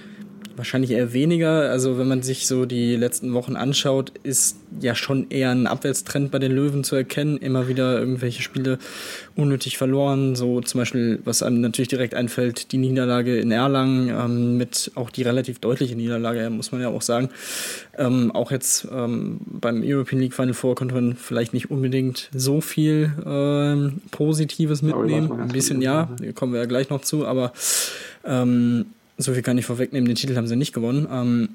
Wahrscheinlich 0.57 0.91
eher 0.91 1.13
weniger. 1.13 1.71
Also 1.71 1.99
wenn 1.99 2.09
man 2.09 2.23
sich 2.23 2.47
so 2.47 2.67
die 2.67 2.97
letzten 2.97 3.33
Wochen 3.35 3.57
anschaut, 3.57 4.13
ist 4.23 4.57
ja 4.81 4.95
schon 4.95 5.31
eher 5.31 5.51
ein 5.51 5.67
Abwärtstrend 5.67 6.31
bei 6.31 6.39
den 6.39 6.53
Löwen 6.53 6.85
zu 6.85 6.97
erkennen. 6.97 7.39
Immer 7.39 7.69
wieder 7.69 7.99
irgendwelche 7.99 8.43
Spiele 8.43 8.79
unnötig 9.37 9.79
verloren. 9.79 10.37
So 10.37 10.61
zum 10.61 10.81
Beispiel, 10.81 11.21
was 11.25 11.43
einem 11.43 11.61
natürlich 11.61 11.89
direkt 11.89 12.15
einfällt, 12.15 12.73
die 12.73 12.79
Niederlage 12.79 13.39
in 13.39 13.51
Erlangen 13.51 14.09
ähm, 14.09 14.57
mit 14.57 14.93
auch 14.95 15.11
die 15.11 15.23
relativ 15.23 15.59
deutliche 15.59 15.97
Niederlage, 15.97 16.49
muss 16.51 16.73
man 16.73 16.81
ja 16.81 16.89
auch 16.89 17.03
sagen. 17.03 17.31
Ähm, 17.97 18.31
auch 18.33 18.51
jetzt 18.51 18.87
ähm, 18.93 19.41
beim 19.47 19.83
European 19.85 20.21
League 20.21 20.35
Final 20.35 20.55
Four 20.55 20.75
konnte 20.75 20.95
man 20.95 21.17
vielleicht 21.17 21.55
nicht 21.55 21.71
unbedingt 21.71 22.29
so 22.35 22.61
viel 22.61 23.13
ähm, 23.27 24.01
Positives 24.11 24.83
mitnehmen. 24.83 25.33
Ein 25.41 25.49
bisschen 25.49 25.83
ja, 25.83 26.09
kommen 26.35 26.53
wir 26.53 26.61
ja 26.61 26.67
gleich 26.67 26.91
noch 26.91 27.01
zu, 27.03 27.27
aber 27.27 27.53
ähm, 28.25 28.87
so 29.19 29.33
viel 29.33 29.43
kann 29.43 29.59
ich 29.59 29.67
vorwegnehmen, 29.67 30.07
den 30.07 30.17
Titel 30.17 30.37
haben 30.37 30.47
sie 30.47 30.57
nicht 30.57 30.73
gewonnen. 30.73 31.07
Ähm, 31.11 31.49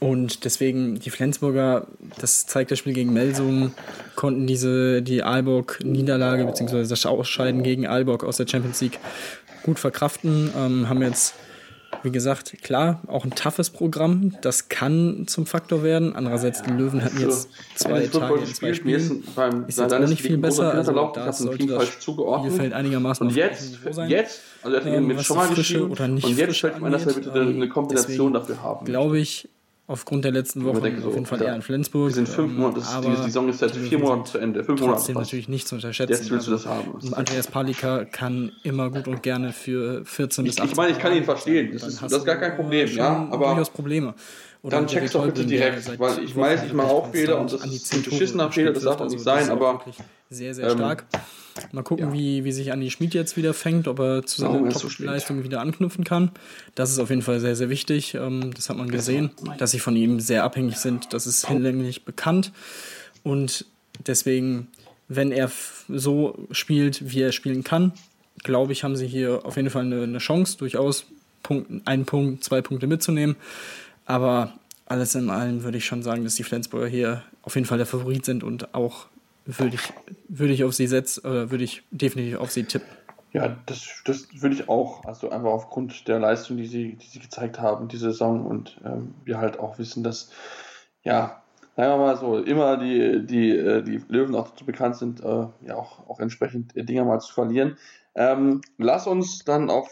und 0.00 0.44
deswegen, 0.44 0.98
die 0.98 1.10
Flensburger, 1.10 1.86
das 2.18 2.44
zeigt 2.46 2.72
das 2.72 2.80
Spiel 2.80 2.92
gegen 2.92 3.12
Melsungen, 3.12 3.72
konnten 4.16 4.48
diese, 4.48 5.00
die 5.00 5.22
Aalborg-Niederlage 5.22 6.44
bzw. 6.44 6.88
das 6.88 7.06
Ausscheiden 7.06 7.62
gegen 7.62 7.86
Aalborg 7.86 8.24
aus 8.24 8.36
der 8.36 8.48
Champions 8.48 8.80
League 8.80 8.98
gut 9.62 9.78
verkraften. 9.78 10.50
Ähm, 10.56 10.88
haben 10.88 11.02
jetzt, 11.02 11.34
wie 12.02 12.10
gesagt, 12.10 12.62
klar, 12.62 13.00
auch 13.06 13.24
ein 13.24 13.30
toughes 13.30 13.70
Programm. 13.70 14.36
Das 14.42 14.68
kann 14.68 15.24
zum 15.26 15.46
Faktor 15.46 15.82
werden. 15.82 16.14
Andererseits, 16.16 16.62
die 16.62 16.70
Löwen 16.70 17.04
hatten 17.04 17.20
jetzt 17.20 17.48
zwei 17.74 18.06
Tage 18.06 18.40
in 18.40 18.46
zwei 18.46 18.74
Spielen. 18.74 19.24
Beim, 19.34 19.66
ist 19.66 19.78
jetzt 19.78 20.08
nicht 20.08 20.22
viel 20.22 20.38
besser. 20.38 20.72
Also 20.72 20.92
da 20.92 21.32
sollte 21.32 21.66
das 21.66 21.92
Spielfeld 21.92 22.72
einigermaßen 22.72 23.26
Und 23.26 23.36
jetzt, 23.36 23.78
jetzt 24.08 24.40
also 24.62 24.76
er 24.76 24.84
hat 24.84 24.86
ähm, 24.86 25.06
mit 25.06 25.22
schon 25.22 25.36
mal 25.36 25.48
geschrieben. 25.48 25.90
Oder 25.90 26.08
nicht 26.08 26.24
und 26.24 26.36
jetzt 26.36 26.56
stellt 26.56 26.80
man, 26.80 26.92
dass 26.92 27.06
wir 27.06 27.14
bitte 27.14 27.32
eine 27.32 27.68
Kombination 27.68 28.32
dafür 28.32 28.62
haben. 28.62 28.84
Glaube 28.84 29.18
ich, 29.18 29.48
aufgrund 29.86 30.24
der 30.24 30.32
letzten 30.32 30.64
Wochen 30.64 30.80
denke 30.82 31.00
so, 31.02 31.08
auf 31.08 31.14
jeden 31.14 31.26
Fall 31.26 31.42
eher 31.42 31.54
in 31.54 31.62
Flensburg. 31.62 32.08
Wir 32.08 32.14
sind 32.14 32.28
fünf 32.28 32.52
ähm, 32.52 32.58
Monate, 32.58 32.80
das, 32.80 32.94
aber 32.94 33.10
die 33.10 33.22
Saison 33.22 33.48
ist 33.48 33.60
die 33.60 33.68
vier 33.80 33.98
sind 34.06 34.26
zu 34.26 34.38
Ende. 34.38 34.64
Fünf 34.64 34.80
Monate 34.80 34.96
Trotzdem 34.98 35.16
natürlich 35.16 35.48
nicht 35.48 35.68
zu 35.68 35.74
unterschätzen. 35.74 36.12
Also, 36.12 36.22
Jetzt 36.22 36.30
willst 36.30 36.46
du 36.46 36.50
das 36.52 36.66
haben. 36.66 37.14
Andreas 37.14 37.46
Palika 37.48 38.04
kann 38.04 38.52
immer 38.62 38.90
gut 38.90 39.08
und 39.08 39.22
gerne 39.22 39.52
für 39.52 40.04
14 40.04 40.44
bis 40.44 40.54
Ich- 40.54 40.60
18 40.60 40.70
ich 40.72 40.76
meine, 40.76 40.92
ich 40.92 40.98
kann 40.98 41.14
ihn 41.14 41.24
verstehen. 41.24 41.70
Das 41.72 41.82
ist- 41.82 42.02
das 42.02 42.12
ist 42.12 42.24
gar 42.24 42.36
kein 42.36 42.56
Problem, 42.56 42.88
ja, 42.94 43.28
aber 43.30 43.46
durchaus 43.48 43.70
Probleme. 43.70 44.14
Oder 44.62 44.76
dann 44.76 44.86
check's 44.86 45.12
doch 45.12 45.26
bitte 45.26 45.44
direkt, 45.44 45.98
weil 45.98 46.22
ich 46.22 46.36
weiß, 46.36 46.64
ich 46.64 46.72
mache 46.72 46.88
auch 46.88 47.10
Fehler 47.10 47.40
und 47.40 47.52
das 47.52 47.64
ist 47.64 47.86
10 47.86 47.98
ein 47.98 48.04
beschissener 48.04 48.52
Fehler, 48.52 48.72
das 48.72 48.84
darf 48.84 49.00
auch 49.00 49.04
nicht 49.04 49.14
Also 49.14 49.24
sein, 49.24 49.50
aber, 49.50 49.84
sehr, 50.30 50.54
sehr 50.54 50.70
ähm, 50.70 50.78
stark. 50.78 51.04
Mal 51.72 51.82
gucken, 51.82 52.06
ja. 52.06 52.12
wie, 52.12 52.44
wie 52.44 52.52
sich 52.52 52.72
Andi 52.72 52.90
Schmid 52.90 53.12
jetzt 53.12 53.36
wieder 53.36 53.54
fängt, 53.54 53.88
ob 53.88 53.98
er 53.98 54.24
zu 54.24 54.40
seiner 54.40 54.70
so 54.70 54.88
spät? 54.88 55.06
Top-Leistung 55.06 55.44
wieder 55.44 55.60
anknüpfen 55.60 56.04
kann. 56.04 56.30
Das 56.74 56.90
ist 56.90 56.98
auf 56.98 57.10
jeden 57.10 57.22
Fall 57.22 57.40
sehr, 57.40 57.56
sehr 57.56 57.68
wichtig. 57.68 58.14
Ähm, 58.14 58.52
Das 58.54 58.70
hat 58.70 58.76
man 58.76 58.90
gesehen, 58.90 59.30
dass 59.58 59.72
sie 59.72 59.80
von 59.80 59.96
ihm 59.96 60.20
sehr 60.20 60.44
abhängig 60.44 60.76
sind. 60.76 61.12
Das 61.12 61.26
ist 61.26 61.46
hinlänglich 61.46 62.04
bekannt. 62.04 62.52
Und 63.22 63.66
deswegen, 64.06 64.68
wenn 65.08 65.32
er 65.32 65.50
so 65.88 66.38
spielt, 66.52 67.12
wie 67.12 67.20
er 67.20 67.32
spielen 67.32 67.64
kann, 67.64 67.92
glaube 68.42 68.72
ich, 68.72 68.84
haben 68.84 68.96
sie 68.96 69.06
hier 69.06 69.44
auf 69.44 69.56
jeden 69.56 69.70
Fall 69.70 69.84
eine, 69.84 70.02
eine 70.04 70.18
Chance, 70.18 70.56
durchaus 70.56 71.04
Punkt, 71.42 71.86
einen 71.86 72.06
Punkt, 72.06 72.44
zwei 72.44 72.62
Punkte 72.62 72.86
mitzunehmen. 72.86 73.36
Aber 74.04 74.52
alles 74.86 75.14
in 75.14 75.30
allem 75.30 75.62
würde 75.62 75.78
ich 75.78 75.86
schon 75.86 76.02
sagen, 76.02 76.24
dass 76.24 76.34
die 76.34 76.42
Flensburger 76.44 76.86
hier 76.86 77.22
auf 77.42 77.54
jeden 77.54 77.66
Fall 77.66 77.78
der 77.78 77.86
Favorit 77.86 78.24
sind 78.24 78.44
und 78.44 78.74
auch 78.74 79.06
würde 79.44 79.74
ich, 79.74 79.92
würde 80.28 80.52
ich 80.52 80.64
auf 80.64 80.74
sie 80.74 80.86
setzen, 80.86 81.26
oder 81.26 81.50
würde 81.50 81.64
ich 81.64 81.82
definitiv 81.90 82.38
auf 82.38 82.52
sie 82.52 82.64
tippen. 82.64 82.88
Ja, 83.32 83.56
das, 83.66 84.02
das 84.04 84.28
würde 84.42 84.54
ich 84.54 84.68
auch. 84.68 85.04
Also 85.04 85.30
einfach 85.30 85.50
aufgrund 85.50 86.06
der 86.06 86.18
Leistung, 86.18 86.58
die 86.58 86.66
sie, 86.66 86.96
die 86.96 87.06
sie 87.06 87.18
gezeigt 87.18 87.58
haben, 87.58 87.88
diese 87.88 88.10
Saison. 88.12 88.44
Und 88.44 88.78
ähm, 88.84 89.14
wir 89.24 89.38
halt 89.38 89.58
auch 89.58 89.78
wissen, 89.78 90.04
dass, 90.04 90.30
ja, 91.02 91.41
sagen 91.76 91.90
wir 91.92 91.96
mal 91.98 92.16
so, 92.16 92.38
immer 92.38 92.76
die, 92.76 93.24
die, 93.24 93.50
äh, 93.50 93.82
die 93.82 94.02
Löwen 94.08 94.34
auch 94.34 94.50
dazu 94.50 94.64
bekannt 94.64 94.96
sind, 94.96 95.20
äh, 95.20 95.46
ja 95.66 95.76
auch, 95.76 96.08
auch 96.08 96.20
entsprechend 96.20 96.76
äh, 96.76 96.84
Dinger 96.84 97.04
mal 97.04 97.20
zu 97.20 97.32
verlieren. 97.32 97.76
Ähm, 98.14 98.60
lass 98.76 99.06
uns 99.06 99.44
dann 99.44 99.70
auf, 99.70 99.88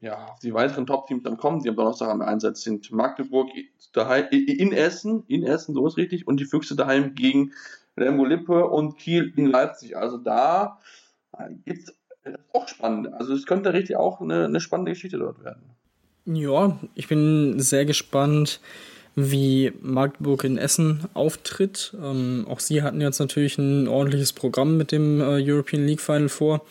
ja, 0.00 0.26
auf 0.26 0.40
die 0.40 0.52
weiteren 0.52 0.86
Top-Teams 0.86 1.22
dann 1.22 1.36
kommen, 1.36 1.62
die 1.62 1.68
am 1.68 1.76
Donnerstag 1.76 2.08
am 2.08 2.20
Einsatz 2.20 2.62
sind. 2.62 2.90
Magdeburg 2.90 3.48
daheim, 3.92 4.26
in 4.30 4.72
Essen, 4.72 5.22
in 5.28 5.44
Essen, 5.44 5.74
so 5.74 5.86
ist 5.86 5.96
richtig, 5.96 6.26
und 6.26 6.40
die 6.40 6.46
Füchse 6.46 6.74
daheim 6.74 7.14
gegen 7.14 7.52
Lemgo 7.94 8.24
Lippe 8.24 8.66
und 8.66 8.96
Kiel 8.96 9.32
in 9.36 9.46
Leipzig. 9.46 9.96
Also 9.96 10.18
da 10.18 10.80
gibt 11.64 11.88
es 11.88 11.94
auch 12.52 12.66
spannend. 12.66 13.12
Also 13.14 13.34
es 13.34 13.46
könnte 13.46 13.72
richtig 13.72 13.96
auch 13.96 14.20
eine, 14.20 14.46
eine 14.46 14.60
spannende 14.60 14.92
Geschichte 14.92 15.18
dort 15.18 15.42
werden. 15.44 15.62
Ja, 16.26 16.78
ich 16.94 17.08
bin 17.08 17.58
sehr 17.60 17.84
gespannt, 17.84 18.60
wie 19.16 19.72
Magdeburg 19.80 20.44
in 20.44 20.58
Essen 20.58 21.04
auftritt. 21.14 21.94
Ähm, 22.02 22.46
auch 22.48 22.60
sie 22.60 22.82
hatten 22.82 23.00
jetzt 23.00 23.18
natürlich 23.18 23.58
ein 23.58 23.88
ordentliches 23.88 24.32
Programm 24.32 24.76
mit 24.76 24.92
dem 24.92 25.20
äh, 25.20 25.42
European 25.42 25.86
League 25.86 26.00
Final 26.00 26.28
vor. 26.28 26.64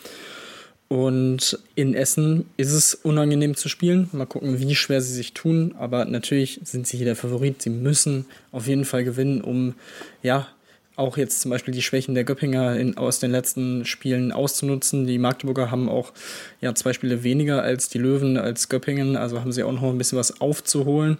Und 0.89 1.59
in 1.75 1.93
Essen 1.93 2.47
ist 2.57 2.73
es 2.73 2.95
unangenehm 2.95 3.55
zu 3.55 3.69
spielen. 3.69 4.09
Mal 4.11 4.25
gucken, 4.25 4.59
wie 4.59 4.73
schwer 4.73 5.01
sie 5.01 5.13
sich 5.13 5.33
tun. 5.33 5.75
Aber 5.77 6.05
natürlich 6.05 6.59
sind 6.63 6.87
sie 6.87 6.97
hier 6.97 7.05
der 7.05 7.15
Favorit. 7.15 7.61
Sie 7.61 7.69
müssen 7.69 8.25
auf 8.51 8.65
jeden 8.65 8.85
Fall 8.85 9.03
gewinnen, 9.03 9.41
um 9.41 9.75
ja 10.23 10.47
auch 10.95 11.15
jetzt 11.15 11.41
zum 11.41 11.51
Beispiel 11.51 11.73
die 11.73 11.83
Schwächen 11.83 12.15
der 12.15 12.23
Göppinger 12.23 12.75
in, 12.75 12.97
aus 12.97 13.19
den 13.19 13.31
letzten 13.31 13.85
Spielen 13.85 14.31
auszunutzen. 14.31 15.05
Die 15.05 15.19
Magdeburger 15.19 15.69
haben 15.69 15.89
auch 15.89 16.11
ja, 16.59 16.73
zwei 16.73 16.91
Spiele 16.91 17.23
weniger 17.23 17.61
als 17.61 17.87
die 17.89 17.99
Löwen, 17.99 18.37
als 18.37 18.67
Göppingen. 18.67 19.15
Also 19.15 19.39
haben 19.39 19.51
sie 19.51 19.63
auch 19.63 19.71
noch 19.71 19.83
ein 19.83 19.97
bisschen 19.97 20.17
was 20.17 20.41
aufzuholen. 20.41 21.19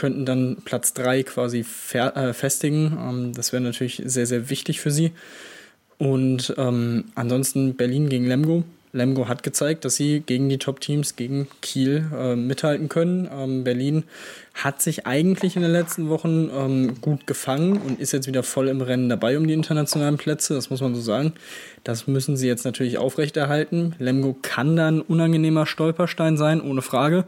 Könnten 0.00 0.24
dann 0.24 0.56
Platz 0.64 0.94
3 0.94 1.24
quasi 1.24 1.62
äh, 1.92 2.32
festigen. 2.32 2.96
Ähm, 2.98 3.32
das 3.34 3.52
wäre 3.52 3.62
natürlich 3.62 4.00
sehr, 4.02 4.24
sehr 4.24 4.48
wichtig 4.48 4.80
für 4.80 4.90
sie. 4.90 5.12
Und 5.98 6.54
ähm, 6.56 7.04
ansonsten 7.14 7.74
Berlin 7.74 8.08
gegen 8.08 8.26
Lemgo. 8.26 8.64
Lemgo 8.94 9.28
hat 9.28 9.42
gezeigt, 9.42 9.84
dass 9.84 9.96
sie 9.96 10.20
gegen 10.20 10.48
die 10.48 10.56
Top-Teams, 10.56 11.16
gegen 11.16 11.48
Kiel 11.60 12.06
äh, 12.16 12.34
mithalten 12.34 12.88
können. 12.88 13.28
Ähm, 13.30 13.62
Berlin 13.62 14.04
hat 14.54 14.80
sich 14.80 15.06
eigentlich 15.06 15.54
in 15.56 15.60
den 15.60 15.70
letzten 15.70 16.08
Wochen 16.08 16.48
ähm, 16.50 16.98
gut 17.02 17.26
gefangen 17.26 17.76
und 17.76 18.00
ist 18.00 18.12
jetzt 18.12 18.26
wieder 18.26 18.42
voll 18.42 18.68
im 18.68 18.80
Rennen 18.80 19.10
dabei 19.10 19.36
um 19.36 19.46
die 19.46 19.52
internationalen 19.52 20.16
Plätze. 20.16 20.54
Das 20.54 20.70
muss 20.70 20.80
man 20.80 20.94
so 20.94 21.02
sagen. 21.02 21.34
Das 21.84 22.06
müssen 22.06 22.38
sie 22.38 22.48
jetzt 22.48 22.64
natürlich 22.64 22.96
aufrechterhalten. 22.96 23.94
Lemgo 23.98 24.34
kann 24.40 24.76
dann 24.76 25.02
unangenehmer 25.02 25.66
Stolperstein 25.66 26.38
sein, 26.38 26.62
ohne 26.62 26.80
Frage. 26.80 27.26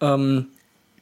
Ähm, 0.00 0.46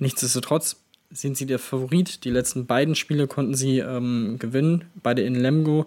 nichtsdestotrotz 0.00 0.78
sind 1.10 1.36
sie 1.36 1.46
der 1.46 1.58
Favorit. 1.58 2.24
Die 2.24 2.30
letzten 2.30 2.66
beiden 2.66 2.94
Spiele 2.94 3.26
konnten 3.26 3.54
sie 3.54 3.78
ähm, 3.78 4.36
gewinnen, 4.38 4.84
beide 5.02 5.22
in 5.22 5.34
Lemgo. 5.34 5.86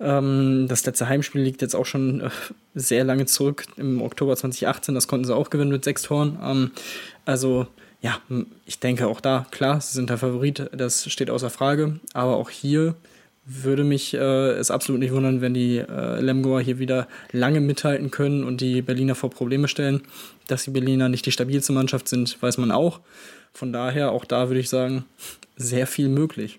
Ähm, 0.00 0.66
das 0.68 0.84
letzte 0.86 1.08
Heimspiel 1.08 1.42
liegt 1.42 1.62
jetzt 1.62 1.74
auch 1.74 1.86
schon 1.86 2.20
äh, 2.20 2.30
sehr 2.74 3.04
lange 3.04 3.26
zurück, 3.26 3.64
im 3.76 4.02
Oktober 4.02 4.36
2018. 4.36 4.94
Das 4.94 5.08
konnten 5.08 5.26
sie 5.26 5.34
auch 5.34 5.50
gewinnen 5.50 5.72
mit 5.72 5.84
sechs 5.84 6.02
Toren. 6.02 6.38
Ähm, 6.42 6.70
also 7.24 7.66
ja, 8.02 8.18
ich 8.66 8.80
denke 8.80 9.06
auch 9.06 9.20
da, 9.20 9.46
klar, 9.50 9.80
sie 9.80 9.94
sind 9.94 10.10
der 10.10 10.18
Favorit, 10.18 10.68
das 10.72 11.10
steht 11.10 11.30
außer 11.30 11.50
Frage. 11.50 12.00
Aber 12.12 12.36
auch 12.36 12.50
hier 12.50 12.96
würde 13.44 13.84
mich 13.84 14.14
äh, 14.14 14.50
es 14.52 14.70
absolut 14.70 15.00
nicht 15.00 15.12
wundern, 15.12 15.40
wenn 15.40 15.54
die 15.54 15.78
äh, 15.78 16.20
Lemgoer 16.20 16.60
hier 16.60 16.78
wieder 16.78 17.08
lange 17.32 17.60
mithalten 17.60 18.10
können 18.10 18.44
und 18.44 18.60
die 18.60 18.82
Berliner 18.82 19.14
vor 19.14 19.30
Probleme 19.30 19.68
stellen. 19.68 20.02
Dass 20.46 20.64
die 20.64 20.70
Berliner 20.70 21.08
nicht 21.08 21.26
die 21.26 21.32
stabilste 21.32 21.72
Mannschaft 21.72 22.08
sind, 22.08 22.40
weiß 22.40 22.58
man 22.58 22.70
auch. 22.70 23.00
Von 23.52 23.72
daher, 23.72 24.12
auch 24.12 24.24
da 24.24 24.48
würde 24.48 24.60
ich 24.60 24.70
sagen, 24.70 25.04
sehr 25.56 25.86
viel 25.86 26.08
möglich. 26.08 26.58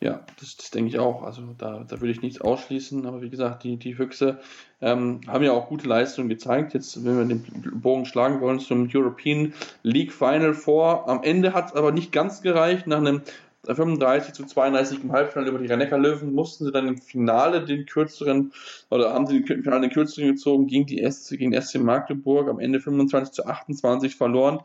Ja, 0.00 0.24
das, 0.40 0.56
das 0.56 0.70
denke 0.70 0.88
ich 0.88 0.98
auch. 0.98 1.22
Also 1.22 1.42
da, 1.58 1.84
da 1.86 2.00
würde 2.00 2.10
ich 2.10 2.22
nichts 2.22 2.40
ausschließen. 2.40 3.04
Aber 3.04 3.20
wie 3.20 3.28
gesagt, 3.28 3.64
die, 3.64 3.76
die 3.76 3.94
Füchse 3.94 4.38
ähm, 4.80 5.20
haben 5.26 5.44
ja 5.44 5.52
auch 5.52 5.68
gute 5.68 5.86
Leistungen 5.86 6.30
gezeigt. 6.30 6.72
Jetzt, 6.72 7.04
wenn 7.04 7.18
wir 7.18 7.24
den 7.26 7.44
Bogen 7.80 8.06
schlagen 8.06 8.40
wollen 8.40 8.60
zum 8.60 8.88
European 8.92 9.52
League 9.82 10.12
Final 10.12 10.54
vor. 10.54 11.06
Am 11.06 11.22
Ende 11.22 11.52
hat 11.52 11.68
es 11.68 11.74
aber 11.74 11.92
nicht 11.92 12.12
ganz 12.12 12.40
gereicht. 12.40 12.86
Nach 12.86 12.96
einem 12.96 13.20
35 13.64 14.32
zu 14.32 14.46
32 14.46 15.04
im 15.04 15.12
Halbfinale 15.12 15.50
über 15.50 15.58
die 15.58 15.66
rhein 15.66 16.02
löwen 16.02 16.32
mussten 16.32 16.64
sie 16.64 16.72
dann 16.72 16.88
im 16.88 16.96
Finale 16.96 17.62
den 17.62 17.84
kürzeren, 17.84 18.52
oder 18.88 19.12
haben 19.12 19.26
sie 19.26 19.36
im 19.36 19.44
Finale 19.44 19.82
den 19.82 19.90
kürzeren 19.90 20.28
gezogen 20.28 20.66
gegen 20.66 20.86
die 20.86 21.04
SC, 21.10 21.36
gegen 21.36 21.60
SC 21.60 21.78
Magdeburg. 21.78 22.48
Am 22.48 22.58
Ende 22.58 22.80
25 22.80 23.34
zu 23.34 23.46
28 23.46 24.16
verloren. 24.16 24.60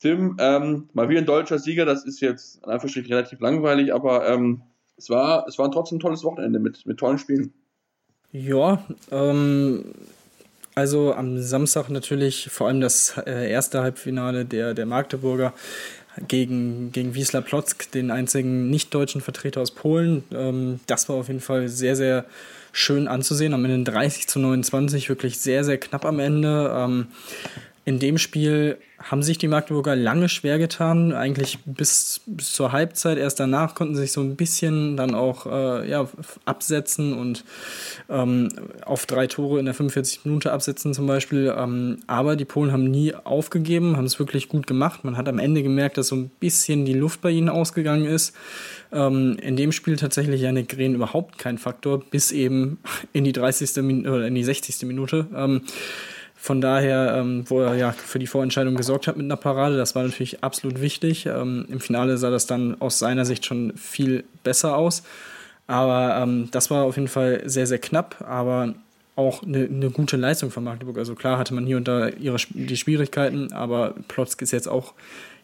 Tim, 0.00 0.36
ähm, 0.40 0.88
mal 0.94 1.08
wieder 1.08 1.20
ein 1.20 1.26
deutscher 1.26 1.58
Sieger, 1.58 1.84
das 1.84 2.04
ist 2.04 2.20
jetzt 2.20 2.64
an 2.64 2.70
Anführungsstrichen 2.70 3.12
relativ 3.12 3.40
langweilig, 3.40 3.92
aber 3.92 4.26
ähm, 4.28 4.62
es, 4.96 5.10
war, 5.10 5.46
es 5.46 5.58
war 5.58 5.70
trotzdem 5.70 5.98
ein 5.98 6.00
tolles 6.00 6.24
Wochenende 6.24 6.58
mit, 6.58 6.86
mit 6.86 6.98
tollen 6.98 7.18
Spielen. 7.18 7.52
Ja, 8.32 8.82
ähm, 9.10 9.84
also 10.74 11.12
am 11.14 11.38
Samstag 11.42 11.90
natürlich 11.90 12.48
vor 12.50 12.68
allem 12.68 12.80
das 12.80 13.18
äh, 13.26 13.50
erste 13.50 13.82
Halbfinale 13.82 14.46
der, 14.46 14.72
der 14.72 14.86
Magdeburger 14.86 15.52
gegen, 16.28 16.92
gegen 16.92 17.14
Wisla 17.14 17.40
Plock, 17.40 17.90
den 17.92 18.10
einzigen 18.10 18.70
nicht-deutschen 18.70 19.20
Vertreter 19.20 19.60
aus 19.60 19.72
Polen. 19.72 20.24
Ähm, 20.32 20.80
das 20.86 21.08
war 21.08 21.16
auf 21.16 21.28
jeden 21.28 21.40
Fall 21.40 21.68
sehr, 21.68 21.96
sehr 21.96 22.24
schön 22.72 23.08
anzusehen. 23.08 23.52
Am 23.52 23.64
Ende 23.64 23.90
30 23.90 24.28
zu 24.28 24.38
29, 24.38 25.08
wirklich 25.08 25.38
sehr, 25.38 25.64
sehr 25.64 25.78
knapp 25.78 26.04
am 26.04 26.20
Ende. 26.20 26.72
Ähm, 26.74 27.06
in 27.90 27.98
dem 27.98 28.18
Spiel 28.18 28.78
haben 29.02 29.24
sich 29.24 29.36
die 29.36 29.48
Magdeburger 29.48 29.96
lange 29.96 30.28
schwer 30.28 30.58
getan, 30.58 31.12
eigentlich 31.12 31.58
bis, 31.64 32.20
bis 32.24 32.52
zur 32.52 32.70
Halbzeit. 32.70 33.18
Erst 33.18 33.40
danach 33.40 33.74
konnten 33.74 33.96
sie 33.96 34.02
sich 34.02 34.12
so 34.12 34.20
ein 34.20 34.36
bisschen 34.36 34.96
dann 34.96 35.16
auch 35.16 35.46
äh, 35.46 35.90
ja, 35.90 36.06
absetzen 36.44 37.14
und 37.14 37.44
ähm, 38.08 38.48
auf 38.84 39.06
drei 39.06 39.26
Tore 39.26 39.58
in 39.58 39.64
der 39.64 39.74
45 39.74 40.24
Minute 40.24 40.52
absetzen 40.52 40.94
zum 40.94 41.08
Beispiel. 41.08 41.52
Ähm, 41.56 41.98
aber 42.06 42.36
die 42.36 42.44
Polen 42.44 42.70
haben 42.70 42.84
nie 42.84 43.12
aufgegeben, 43.12 43.96
haben 43.96 44.04
es 44.04 44.20
wirklich 44.20 44.48
gut 44.48 44.68
gemacht. 44.68 45.02
Man 45.02 45.16
hat 45.16 45.28
am 45.28 45.40
Ende 45.40 45.64
gemerkt, 45.64 45.98
dass 45.98 46.06
so 46.06 46.14
ein 46.14 46.28
bisschen 46.38 46.84
die 46.84 46.94
Luft 46.94 47.22
bei 47.22 47.30
ihnen 47.30 47.48
ausgegangen 47.48 48.04
ist. 48.04 48.36
Ähm, 48.92 49.36
in 49.42 49.56
dem 49.56 49.72
Spiel 49.72 49.96
tatsächlich 49.96 50.42
Janik 50.42 50.68
Green 50.68 50.94
überhaupt 50.94 51.38
kein 51.38 51.58
Faktor, 51.58 51.98
bis 51.98 52.30
eben 52.30 52.78
in 53.12 53.24
die 53.24 53.32
30. 53.32 53.82
Min 53.82 54.06
oder 54.06 54.28
in 54.28 54.36
die 54.36 54.44
60. 54.44 54.86
Minute. 54.86 55.26
Von 56.42 56.62
daher, 56.62 57.16
ähm, 57.18 57.44
wo 57.48 57.60
er 57.60 57.74
ja 57.74 57.92
für 57.92 58.18
die 58.18 58.26
Vorentscheidung 58.26 58.74
gesorgt 58.74 59.06
hat 59.06 59.18
mit 59.18 59.26
einer 59.26 59.36
Parade, 59.36 59.76
das 59.76 59.94
war 59.94 60.04
natürlich 60.04 60.42
absolut 60.42 60.80
wichtig. 60.80 61.26
Ähm, 61.26 61.66
Im 61.68 61.80
Finale 61.80 62.16
sah 62.16 62.30
das 62.30 62.46
dann 62.46 62.80
aus 62.80 62.98
seiner 62.98 63.26
Sicht 63.26 63.44
schon 63.44 63.76
viel 63.76 64.24
besser 64.42 64.74
aus. 64.74 65.02
Aber 65.66 66.16
ähm, 66.16 66.48
das 66.50 66.70
war 66.70 66.84
auf 66.84 66.96
jeden 66.96 67.08
Fall 67.08 67.42
sehr, 67.44 67.66
sehr 67.66 67.78
knapp, 67.78 68.24
aber 68.26 68.74
auch 69.16 69.42
eine, 69.42 69.64
eine 69.64 69.90
gute 69.90 70.16
Leistung 70.16 70.50
von 70.50 70.64
Magdeburg. 70.64 70.96
Also 70.96 71.14
klar 71.14 71.36
hatte 71.36 71.52
man 71.52 71.66
hier 71.66 71.76
und 71.76 71.86
da 71.86 72.08
ihre, 72.08 72.38
die 72.48 72.76
Schwierigkeiten, 72.78 73.52
aber 73.52 73.94
Plotzk 74.08 74.40
ist 74.40 74.52
jetzt 74.52 74.66
auch 74.66 74.94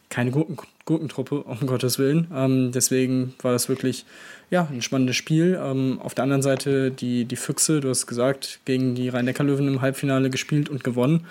keine 0.09 0.31
Gurken, 0.31 0.57
Gurkentruppe, 0.87 1.43
um 1.43 1.67
Gottes 1.67 1.99
Willen. 1.99 2.29
Ähm, 2.35 2.73
deswegen 2.73 3.35
war 3.43 3.53
das 3.53 3.69
wirklich 3.69 4.07
ja, 4.51 4.69
ein 4.71 4.83
spannendes 4.83 5.17
Spiel. 5.17 5.59
Ähm, 5.61 6.01
auf 6.03 6.15
der 6.15 6.25
anderen 6.25 6.43
Seite 6.43 6.91
die, 6.91 7.25
die 7.25 7.37
Füchse, 7.37 7.81
du 7.81 7.89
hast 7.89 8.07
gesagt, 8.07 8.61
gegen 8.65 8.95
die 8.95 9.09
Rhein-Neckar-Löwen 9.09 9.67
im 9.69 9.81
Halbfinale 9.81 10.31
gespielt 10.31 10.69
und 10.69 10.85
gewonnen. 10.85 11.27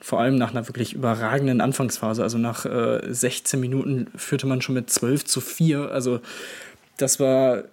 vor 0.00 0.20
allem 0.20 0.36
nach 0.36 0.50
einer 0.50 0.68
wirklich 0.68 0.92
überragenden 0.92 1.60
Anfangsphase. 1.60 2.22
Also 2.22 2.36
nach 2.36 2.66
äh, 2.66 3.00
16 3.06 3.58
Minuten 3.58 4.08
führte 4.16 4.46
man 4.46 4.60
schon 4.60 4.74
mit 4.74 4.90
12 4.90 5.24
zu 5.24 5.40
4. 5.40 5.90
Also 5.90 6.20
das 6.98 7.20
war 7.20 7.64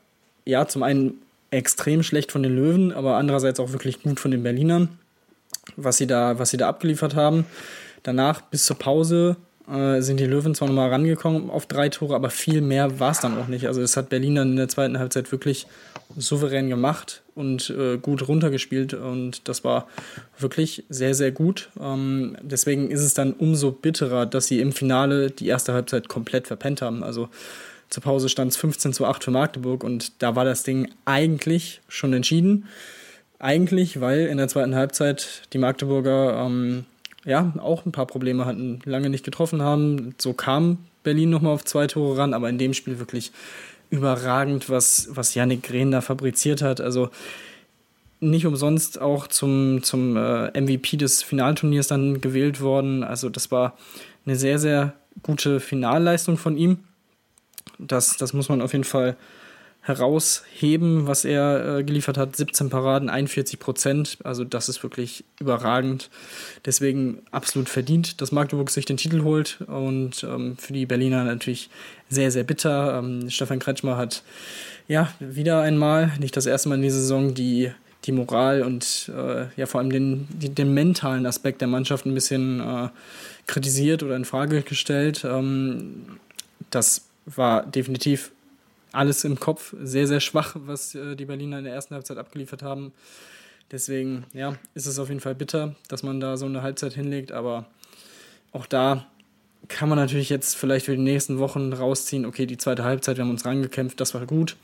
ja 0.46 0.68
zum 0.68 0.84
einen 0.84 1.16
extrem 1.52 2.04
schlecht 2.04 2.32
von 2.32 2.44
den 2.44 2.56
Löwen, 2.56 2.94
aber 2.94 3.18
andererseits 3.18 3.60
auch 3.60 3.74
wirklich 3.74 4.02
gut 4.02 4.20
von 4.20 4.32
den 4.32 4.44
Berlinern, 4.44 4.88
was 5.76 5.98
sie 5.98 6.08
da, 6.08 6.40
was 6.40 6.50
sie 6.50 6.58
da 6.58 6.70
abgeliefert 6.70 7.16
haben. 7.16 7.46
Danach 8.04 8.42
bis 8.42 8.66
zur 8.66 8.80
Pause 8.80 9.36
äh, 9.72 10.02
sind 10.02 10.20
die 10.20 10.26
Löwen 10.26 10.54
zwar 10.54 10.68
nochmal 10.68 10.90
rangekommen 10.90 11.50
auf 11.50 11.66
drei 11.66 11.90
Tore, 11.90 12.16
aber 12.16 12.30
viel 12.30 12.62
mehr 12.62 13.00
war 13.00 13.12
es 13.12 13.20
dann 13.20 13.38
auch 13.38 13.48
nicht. 13.48 13.68
Also 13.68 13.82
das 13.82 13.96
hat 13.96 14.10
Berlin 14.10 14.36
dann 14.36 14.52
in 14.52 14.58
der 14.58 14.68
zweiten 14.68 15.00
Halbzeit 15.00 15.32
wirklich 15.32 15.66
souverän 16.18 16.70
gemacht 16.70 17.22
und 17.36 17.70
äh, 17.70 17.98
gut 17.98 18.28
runtergespielt 18.28 18.94
und 18.94 19.48
das 19.48 19.64
war 19.64 19.88
wirklich 20.38 20.84
sehr, 20.90 21.14
sehr 21.14 21.32
gut. 21.32 21.70
Ähm, 21.80 22.36
deswegen 22.42 22.92
ist 22.92 23.02
es 23.02 23.14
dann 23.14 23.34
umso 23.34 23.72
bitterer, 23.72 24.26
dass 24.26 24.48
sie 24.48 24.60
im 24.60 24.74
Finale 24.74 25.32
die 25.32 25.48
erste 25.48 25.74
Halbzeit 25.74 26.10
komplett 26.10 26.48
verpennt 26.48 26.82
haben. 26.82 27.04
Also 27.04 27.30
zur 27.90 28.04
Pause 28.04 28.30
stand 28.30 28.52
es 28.52 28.58
15 28.58 28.94
zu 28.94 29.06
8 29.06 29.24
für 29.24 29.32
Magdeburg 29.32 29.84
und 29.84 30.22
da 30.22 30.36
war 30.36 30.46
das 30.46 30.64
Ding 30.64 30.90
eigentlich 31.06 31.82
schon 31.88 32.14
entschieden. 32.14 32.66
Eigentlich, 33.40 34.02
weil 34.02 34.28
in 34.28 34.38
der 34.38 34.48
zweiten 34.50 34.76
Halbzeit 34.76 35.44
die 35.54 35.58
Magdeburger 35.58 36.46
ähm, 36.46 36.86
ja 37.26 37.54
auch 37.60 37.86
ein 37.86 37.92
paar 37.92 38.08
Probleme 38.08 38.46
hatten, 38.46 38.80
lange 38.86 39.10
nicht 39.10 39.26
getroffen 39.26 39.62
haben. 39.62 40.16
So 40.18 40.34
kam 40.34 40.80
Berlin 41.04 41.30
nochmal 41.30 41.54
auf 41.54 41.66
zwei 41.66 41.88
Tore 41.88 42.18
ran, 42.18 42.34
aber 42.34 42.50
in 42.50 42.58
dem 42.58 42.74
Spiel 42.74 43.00
wirklich 43.00 43.32
überragend, 43.90 44.70
was, 44.70 45.10
was 45.12 45.36
Yannick 45.36 45.64
Grehn 45.64 45.92
da 45.92 46.02
fabriziert 46.02 46.62
hat. 46.62 46.80
Also 46.82 47.10
nicht 48.20 48.46
umsonst 48.46 49.02
auch 49.02 49.28
zum, 49.28 49.84
zum 49.84 50.16
äh, 50.16 50.60
MVP 50.60 50.98
des 50.98 51.24
Finalturniers 51.24 51.88
dann 51.88 52.22
gewählt 52.22 52.62
worden. 52.62 53.04
Also 53.04 53.30
das 53.30 53.52
war 53.52 53.78
eine 54.26 54.36
sehr, 54.36 54.60
sehr 54.60 54.94
gute 55.24 55.60
Finalleistung 55.60 56.38
von 56.38 56.56
ihm. 56.56 56.80
Das, 57.80 58.18
das 58.18 58.34
muss 58.34 58.48
man 58.48 58.62
auf 58.62 58.74
jeden 58.74 58.84
Fall 58.84 59.18
herausheben, 59.84 61.08
was 61.08 61.26
er 61.26 61.80
äh, 61.80 61.84
geliefert 61.84 62.18
hat. 62.18 62.36
17 62.36 62.70
Paraden, 62.70 63.10
41 63.10 63.60
Prozent. 63.60 64.18
Also 64.24 64.44
das 64.44 64.70
ist 64.70 64.84
wirklich 64.84 65.24
überragend. 65.40 66.12
Deswegen 66.66 67.24
absolut 67.32 67.68
verdient, 67.68 68.22
dass 68.22 68.32
Magdeburg 68.32 68.70
sich 68.70 68.86
den 68.86 68.98
Titel 68.98 69.24
holt. 69.24 69.62
Und 69.62 70.24
ähm, 70.24 70.56
für 70.58 70.74
die 70.74 70.86
Berliner 70.86 71.24
natürlich 71.24 71.70
sehr, 72.10 72.30
sehr 72.30 72.44
bitter. 72.44 73.00
Ähm, 73.00 73.30
Stefan 73.32 73.60
Kretschmer 73.60 73.98
hat 73.98 74.24
ja 74.88 75.12
wieder 75.20 75.62
einmal, 75.62 76.12
nicht 76.20 76.38
das 76.38 76.46
erste 76.46 76.70
Mal 76.70 76.76
in 76.76 76.84
dieser 76.84 77.00
Saison, 77.00 77.34
die, 77.34 77.72
die 78.06 78.12
Moral 78.12 78.62
und 78.62 79.12
äh, 79.16 79.46
ja 79.56 79.66
vor 79.66 79.80
allem 79.82 79.92
den, 79.92 80.28
den 80.30 80.74
mentalen 80.76 81.26
Aspekt 81.26 81.60
der 81.60 81.68
Mannschaft 81.68 82.06
ein 82.06 82.14
bisschen 82.14 82.60
äh, 82.60 82.90
kritisiert 83.48 84.04
oder 84.04 84.16
in 84.16 84.26
Frage 84.26 84.62
gestellt. 84.62 85.26
Ähm, 85.26 86.20
das 86.70 87.06
war 87.26 87.66
definitiv 87.66 88.32
alles 88.92 89.24
im 89.24 89.40
Kopf 89.40 89.74
sehr, 89.82 90.08
sehr 90.08 90.20
schwach, 90.20 90.56
was 90.60 90.96
äh, 90.96 91.16
die 91.16 91.26
Berliner 91.26 91.60
in 91.60 91.66
der 91.66 91.74
ersten 91.74 91.96
Halbzeit 91.96 92.18
abgeliefert 92.18 92.64
haben. 92.64 92.94
Deswegen, 93.72 94.26
ja, 94.34 94.56
ist 94.74 94.86
es 94.86 95.00
auf 95.00 95.08
jeden 95.08 95.22
Fall 95.22 95.36
bitter, 95.36 95.76
dass 95.88 96.04
man 96.04 96.20
da 96.20 96.36
so 96.36 96.46
eine 96.46 96.62
Halbzeit 96.62 96.94
hinlegt, 96.94 97.32
aber 97.32 97.66
auch 98.52 98.66
da 98.66 99.08
kann 99.68 99.88
man 99.88 99.98
natürlich 99.98 100.30
jetzt 100.30 100.56
vielleicht 100.56 100.86
für 100.88 100.96
die 100.96 101.02
nächsten 101.02 101.40
Wochen 101.40 101.72
rausziehen, 101.72 102.26
okay, 102.26 102.46
die 102.46 102.58
zweite 102.58 102.84
Halbzeit, 102.84 103.18
wir 103.18 103.24
haben 103.24 103.32
uns 103.32 103.46
rangekämpft, 103.46 104.00
das 104.02 104.14
war 104.14 104.26
gut, 104.26 104.58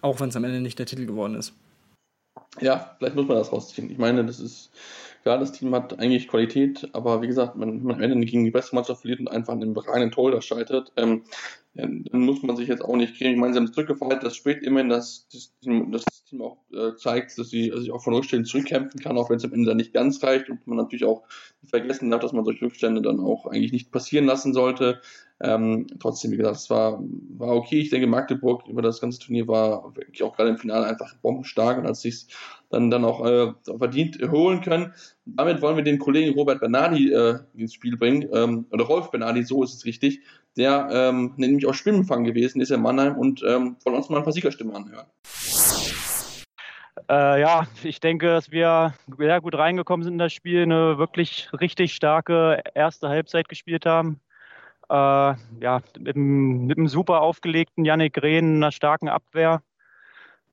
auch 0.00 0.20
wenn 0.20 0.28
es 0.28 0.36
am 0.36 0.44
Ende 0.44 0.60
nicht 0.60 0.78
der 0.78 0.86
Titel 0.86 1.06
geworden 1.06 1.34
ist. 1.34 1.52
Ja, 2.60 2.94
vielleicht 2.98 3.16
muss 3.16 3.26
man 3.26 3.36
das 3.36 3.52
rausziehen. 3.52 3.90
Ich 3.90 3.98
meine, 3.98 4.24
das 4.24 4.40
ist 4.40 4.70
Klar, 5.26 5.40
das 5.40 5.50
Team 5.50 5.74
hat 5.74 5.98
eigentlich 5.98 6.28
Qualität, 6.28 6.88
aber 6.92 7.20
wie 7.20 7.26
gesagt, 7.26 7.58
wenn 7.58 7.82
man 7.82 7.96
am 7.96 8.00
Ende 8.00 8.24
gegen 8.24 8.44
die 8.44 8.52
beste 8.52 8.76
Mannschaft 8.76 9.00
verliert 9.00 9.18
und 9.18 9.26
einfach 9.26 9.54
einen 9.54 9.76
reinen 9.76 10.12
Torhüter 10.12 10.40
scheitert, 10.40 10.92
ähm, 10.96 11.24
dann 11.74 12.04
muss 12.12 12.44
man 12.44 12.54
sich 12.54 12.68
jetzt 12.68 12.84
auch 12.84 12.94
nicht 12.94 13.16
kriegen. 13.16 13.32
Ich 13.32 13.36
meine, 13.36 13.52
sie 13.52 13.58
haben 13.58 13.72
zurückgefallen, 13.72 14.20
das 14.22 14.36
spricht 14.36 14.62
immerhin, 14.62 14.88
dass 14.88 15.26
das 15.32 15.52
Team, 15.58 15.90
das 15.90 16.22
Team 16.22 16.42
auch 16.42 16.58
äh, 16.72 16.94
zeigt, 16.94 17.36
dass 17.38 17.50
sie 17.50 17.72
sich 17.74 17.90
auch 17.90 18.04
von 18.04 18.14
Rückständen 18.14 18.46
zurückkämpfen 18.46 19.00
kann, 19.00 19.18
auch 19.18 19.28
wenn 19.28 19.38
es 19.38 19.44
am 19.44 19.52
Ende 19.52 19.66
dann 19.66 19.78
nicht 19.78 19.92
ganz 19.92 20.22
reicht 20.22 20.48
und 20.48 20.64
man 20.68 20.76
natürlich 20.76 21.04
auch 21.04 21.24
vergessen 21.64 22.08
darf, 22.08 22.20
dass 22.20 22.32
man 22.32 22.44
solche 22.44 22.64
Rückstände 22.64 23.02
dann 23.02 23.18
auch 23.18 23.46
eigentlich 23.46 23.72
nicht 23.72 23.90
passieren 23.90 24.26
lassen 24.26 24.54
sollte. 24.54 25.00
Ähm, 25.40 25.86
trotzdem, 26.00 26.30
wie 26.30 26.38
gesagt, 26.38 26.56
es 26.56 26.70
war, 26.70 26.98
war 27.36 27.54
okay. 27.54 27.78
Ich 27.78 27.90
denke, 27.90 28.06
Magdeburg 28.06 28.66
über 28.68 28.80
das 28.80 29.00
ganze 29.02 29.18
Turnier 29.18 29.46
war 29.46 29.94
wirklich 29.94 30.22
auch 30.22 30.34
gerade 30.34 30.50
im 30.50 30.56
Finale 30.56 30.86
einfach 30.86 31.14
bombenstark 31.16 31.76
und 31.78 31.86
hat 31.86 31.96
sich 31.96 32.26
dann, 32.70 32.90
dann 32.90 33.04
auch 33.04 33.24
äh, 33.24 33.52
verdient 33.78 34.18
holen 34.30 34.62
können. 34.62 34.94
damit 35.26 35.60
wollen 35.60 35.76
wir 35.76 35.84
den 35.84 35.98
Kollegen 35.98 36.34
Robert 36.34 36.60
Bernardi 36.60 37.12
äh, 37.12 37.38
ins 37.54 37.74
Spiel 37.74 37.98
bringen, 37.98 38.26
ähm, 38.32 38.66
oder 38.70 38.84
Rolf 38.84 39.10
Bernardi, 39.10 39.42
so 39.42 39.62
ist 39.62 39.74
es 39.74 39.84
richtig, 39.84 40.20
der 40.56 40.88
ähm, 40.90 41.34
nämlich 41.36 41.66
auch 41.66 41.74
Spielempfang 41.74 42.24
gewesen 42.24 42.62
ist 42.62 42.70
in 42.70 42.80
Mannheim 42.80 43.18
und 43.18 43.42
ähm, 43.46 43.76
wollen 43.84 43.96
uns 43.96 44.08
mal 44.08 44.18
ein 44.18 44.24
paar 44.24 44.32
Siegerstimmen 44.32 44.74
anhören. 44.74 45.06
Äh, 47.10 47.40
ja, 47.42 47.66
ich 47.84 48.00
denke, 48.00 48.28
dass 48.28 48.50
wir 48.50 48.94
sehr 49.18 49.40
gut 49.42 49.54
reingekommen 49.54 50.02
sind 50.02 50.14
in 50.14 50.18
das 50.18 50.32
Spiel, 50.32 50.62
eine 50.62 50.96
wirklich 50.96 51.50
richtig 51.60 51.94
starke 51.94 52.62
erste 52.74 53.10
Halbzeit 53.10 53.50
gespielt 53.50 53.84
haben 53.84 54.20
äh, 54.88 54.94
ja, 54.94 55.80
mit 55.98 56.16
mit 56.16 56.78
einem, 56.78 56.88
super 56.88 57.20
aufgelegten 57.22 57.84
Yannick 57.84 58.22
Rehn, 58.22 58.56
einer 58.56 58.72
starken 58.72 59.08
Abwehr. 59.08 59.62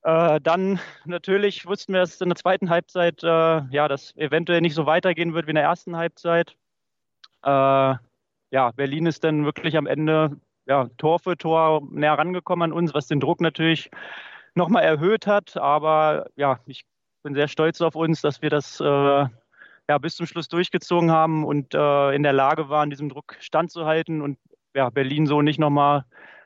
Äh, 0.04 0.42
dann 0.42 0.80
natürlich 1.06 1.66
wussten 1.66 1.94
wir, 1.94 2.02
dass 2.02 2.20
in 2.20 2.30
der 2.30 2.36
zweiten 2.36 2.70
Halbzeit 2.70 3.24
äh, 3.24 3.28
ja, 3.28 3.88
das 3.88 4.16
eventuell 4.18 4.62
nicht 4.62 4.76
so 4.76 4.86
weitergehen 4.86 5.34
wird 5.34 5.48
wie 5.48 5.52
in 5.52 5.56
der 5.56 5.64
ersten 5.64 5.96
Halbzeit. 5.96 6.56
Äh, 7.44 7.96
ja, 8.52 8.72
Berlin 8.76 9.06
ist 9.06 9.24
dann 9.24 9.46
wirklich 9.46 9.78
am 9.78 9.88
Ende 9.88 10.38
ja, 10.66 10.90
Tor 10.98 11.20
für 11.20 11.38
Tor 11.38 11.82
näher 11.92 12.14
rangekommen 12.14 12.72
an 12.72 12.78
uns, 12.78 12.94
was 12.94 13.08
den 13.08 13.20
Druck 13.20 13.42
natürlich 13.42 13.90
nochmal 14.56 14.84
erhöht 14.84 15.28
hat. 15.28 15.58
Aber 15.58 16.28
ja, 16.36 16.60
ich 16.66 16.86
bin 17.24 17.36
sehr 17.36 17.48
stolz 17.48 17.82
auf 17.82 17.96
uns, 17.96 18.22
dass 18.22 18.42
wir 18.42 18.50
das 18.50 18.80
äh, 18.80 19.26
ja, 19.90 19.98
bis 19.98 20.16
zum 20.16 20.26
Schluss 20.26 20.48
durchgezogen 20.48 21.12
haben 21.12 21.44
und 21.44 21.74
äh, 21.74 22.16
in 22.16 22.24
der 22.24 22.34
Lage 22.34 22.70
waren, 22.70 22.90
diesem 22.90 23.10
Druck 23.10 23.36
standzuhalten 23.40 24.22
und 24.22 24.38
ja, 24.76 24.90
Berlin 24.90 25.28
so 25.28 25.42
nicht 25.42 25.60
nochmal 25.60 26.06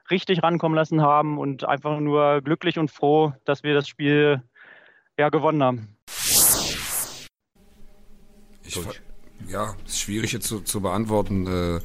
richtig 0.10 0.44
rankommen 0.44 0.76
lassen 0.76 1.02
haben 1.02 1.38
und 1.38 1.66
einfach 1.66 2.00
nur 2.00 2.42
glücklich 2.42 2.80
und 2.80 2.90
froh, 2.90 3.34
dass 3.46 3.64
wir 3.64 3.74
das 3.74 3.88
Spiel 3.88 4.42
ja, 5.18 5.30
gewonnen 5.30 5.64
haben. 5.64 5.98
Ich, 8.64 8.80
ja, 9.48 9.76
ist 9.86 10.00
schwierig 10.00 10.34
jetzt 10.34 10.48
zu, 10.48 10.62
zu 10.62 10.82
beantworten. 10.82 11.48
Äh, 11.48 11.80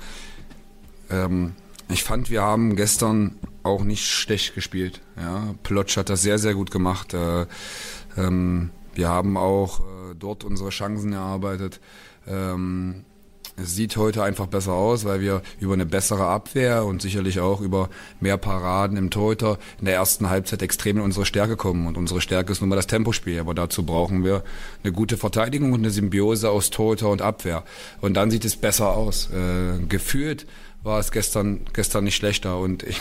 ähm, 1.14 1.54
ich 1.88 2.02
fand, 2.02 2.30
wir 2.30 2.42
haben 2.42 2.74
gestern 2.76 3.38
auch 3.62 3.84
nicht 3.84 4.06
schlecht 4.06 4.54
gespielt. 4.54 5.00
Ja, 5.16 5.54
Plotsch 5.62 5.96
hat 5.96 6.08
das 6.08 6.22
sehr, 6.22 6.38
sehr 6.38 6.54
gut 6.54 6.70
gemacht. 6.70 7.14
Äh, 7.14 7.46
ähm, 8.16 8.70
wir 8.94 9.08
haben 9.08 9.36
auch 9.36 9.80
äh, 9.80 10.14
dort 10.18 10.44
unsere 10.44 10.70
Chancen 10.70 11.12
erarbeitet. 11.12 11.80
Ähm, 12.26 13.04
es 13.56 13.76
sieht 13.76 13.98
heute 13.98 14.22
einfach 14.22 14.46
besser 14.46 14.72
aus, 14.72 15.04
weil 15.04 15.20
wir 15.20 15.42
über 15.60 15.74
eine 15.74 15.84
bessere 15.84 16.26
Abwehr 16.26 16.86
und 16.86 17.02
sicherlich 17.02 17.38
auch 17.40 17.60
über 17.60 17.90
mehr 18.18 18.38
Paraden 18.38 18.96
im 18.96 19.10
Torhüter 19.10 19.58
in 19.78 19.84
der 19.84 19.94
ersten 19.94 20.30
Halbzeit 20.30 20.62
extrem 20.62 20.96
in 20.96 21.02
unsere 21.02 21.26
Stärke 21.26 21.56
kommen. 21.56 21.86
Und 21.86 21.98
unsere 21.98 22.22
Stärke 22.22 22.52
ist 22.52 22.60
nun 22.60 22.70
mal 22.70 22.76
das 22.76 22.86
Tempospiel. 22.86 23.38
Aber 23.38 23.52
dazu 23.52 23.84
brauchen 23.84 24.24
wir 24.24 24.42
eine 24.82 24.92
gute 24.92 25.18
Verteidigung 25.18 25.72
und 25.72 25.80
eine 25.80 25.90
Symbiose 25.90 26.48
aus 26.48 26.70
Torhüter 26.70 27.10
und 27.10 27.20
Abwehr. 27.20 27.62
Und 28.00 28.14
dann 28.14 28.30
sieht 28.30 28.46
es 28.46 28.56
besser 28.56 28.96
aus. 28.96 29.28
Äh, 29.30 29.84
gefühlt 29.86 30.46
war 30.82 30.98
es 30.98 31.12
gestern, 31.12 31.64
gestern 31.72 32.04
nicht 32.04 32.16
schlechter. 32.16 32.58
Und 32.58 32.82
ich, 32.82 33.00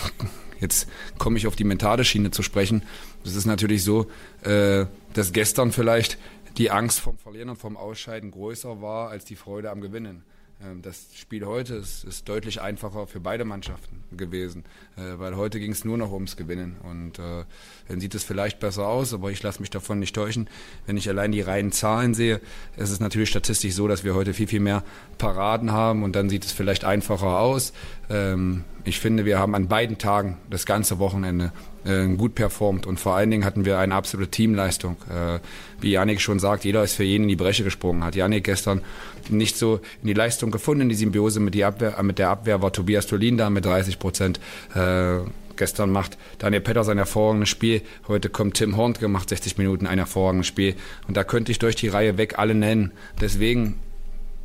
jetzt 0.60 0.88
komme 1.18 1.38
ich 1.38 1.48
auf 1.48 1.56
die 1.56 1.64
mentale 1.64 2.04
Schiene 2.06 2.32
zu 2.32 2.44
sprechen. 2.44 2.84
Es 3.24 3.36
ist 3.36 3.46
natürlich 3.46 3.84
so, 3.84 4.08
äh, 4.44 4.86
dass 5.14 5.34
gestern 5.34 5.72
vielleicht 5.72 6.18
die 6.58 6.72
Angst 6.72 7.00
vom 7.00 7.18
Verlieren 7.18 7.50
und 7.50 7.58
vom 7.58 7.78
Ausscheiden 7.78 8.32
größer 8.32 8.82
war 8.82 9.10
als 9.10 9.26
die 9.26 9.36
Freude 9.36 9.72
am 9.72 9.82
Gewinnen. 9.82 10.24
Ähm, 10.64 10.82
das 10.82 11.08
Spiel 11.16 11.46
heute 11.46 11.76
ist, 11.76 12.04
ist, 12.04 12.28
deutlich 12.30 12.62
einfacher 12.62 13.08
für 13.08 13.20
beide 13.20 13.46
Mannschaften 13.46 14.04
gewesen, 14.12 14.64
äh, 14.98 15.20
weil 15.20 15.36
heute 15.36 15.60
ging 15.60 15.72
es 15.72 15.86
nur 15.86 15.98
noch 15.98 16.12
ums 16.12 16.38
Gewinnen. 16.38 16.78
Und 16.84 17.20
äh, 17.20 17.46
dann 17.88 18.00
sieht 18.00 18.16
es 18.16 18.24
vielleicht 18.24 18.60
besser 18.60 18.88
aus, 18.88 19.14
aber 19.14 19.32
ich 19.32 19.42
lasse 19.42 19.60
mich 19.60 19.70
davon 19.70 20.00
nicht 20.00 20.16
täuschen. 20.16 20.50
Wenn 20.86 20.98
ich 20.98 21.10
allein 21.10 21.32
die 21.32 21.42
reinen 21.42 21.72
Zahlen 21.72 22.14
sehe, 22.14 22.42
ist 22.78 22.92
es 22.92 23.00
natürlich 23.00 23.30
statistisch 23.30 23.74
so, 23.74 23.88
dass 23.88 24.04
wir 24.04 24.14
heute 24.14 24.34
viel, 24.34 24.48
viel 24.48 24.60
mehr 24.60 24.84
Paraden 25.18 25.72
haben 25.72 26.04
und 26.04 26.16
dann 26.16 26.30
sieht 26.30 26.46
es 26.46 26.52
vielleicht 26.52 26.84
einfacher 26.84 27.40
aus. 27.40 27.74
Ähm, 28.10 28.64
ich 28.84 29.00
finde, 29.00 29.26
wir 29.26 29.40
haben 29.40 29.56
an 29.56 29.68
beiden 29.68 29.98
Tagen 29.98 30.38
das 30.50 30.66
ganze 30.66 31.00
Wochenende 31.00 31.54
äh, 31.86 32.08
gut 32.08 32.36
performt 32.36 32.86
und 32.86 33.00
vor 33.00 33.16
allen 33.16 33.32
Dingen 33.32 33.46
hatten 33.46 33.66
wir 33.66 33.80
eine 33.80 33.96
absolute 33.96 34.30
Teamleistung. 34.30 34.98
Äh, 35.10 35.40
wie 35.80 35.92
Janik 35.92 36.22
schon 36.22 36.40
sagt, 36.40 36.64
jeder 36.64 36.84
ist 36.84 36.94
für 36.94 37.04
jeden 37.04 37.24
in 37.24 37.30
die 37.30 37.36
Bresche 37.36 37.64
gesprungen. 37.64 38.04
Hat 38.04 38.16
Janik 38.16 38.44
gestern 38.44 38.82
nicht 39.30 39.58
so 39.58 39.80
in 40.02 40.08
die 40.08 40.14
Leistung 40.14 40.52
gefunden, 40.52 40.82
in 40.82 40.90
die 40.90 40.96
Symbiose 40.96 41.40
mit, 41.40 41.54
die 41.54 41.64
Abwehr, 41.64 41.98
äh, 41.98 42.04
mit 42.04 42.20
der 42.20 42.30
Abwehr 42.30 42.62
war 42.62 42.72
Tobias 42.72 43.08
Tolin 43.08 43.38
da 43.38 43.50
mit 43.50 43.66
30 43.66 44.00
Prozent. 44.00 44.40
Äh, 44.76 45.20
gestern 45.56 45.92
macht 45.92 46.18
Daniel 46.40 46.62
Petter 46.62 46.84
sein 46.84 46.98
hervorragendes 46.98 47.50
Spiel. 47.50 47.82
Heute 48.08 48.30
kommt 48.30 48.56
Tim 48.56 48.78
Horn, 48.78 48.96
macht 49.08 49.30
60 49.30 49.58
Minuten 49.58 49.88
ein 49.88 49.98
hervorragendes 49.98 50.48
Spiel. 50.48 50.76
Und 51.08 51.18
da 51.18 51.24
könnte 51.24 51.52
ich 51.52 51.60
durch 51.60 51.76
die 51.76 51.88
Reihe 51.88 52.18
weg 52.18 52.40
alle 52.40 52.56
nennen. 52.56 52.92
Deswegen 53.20 53.80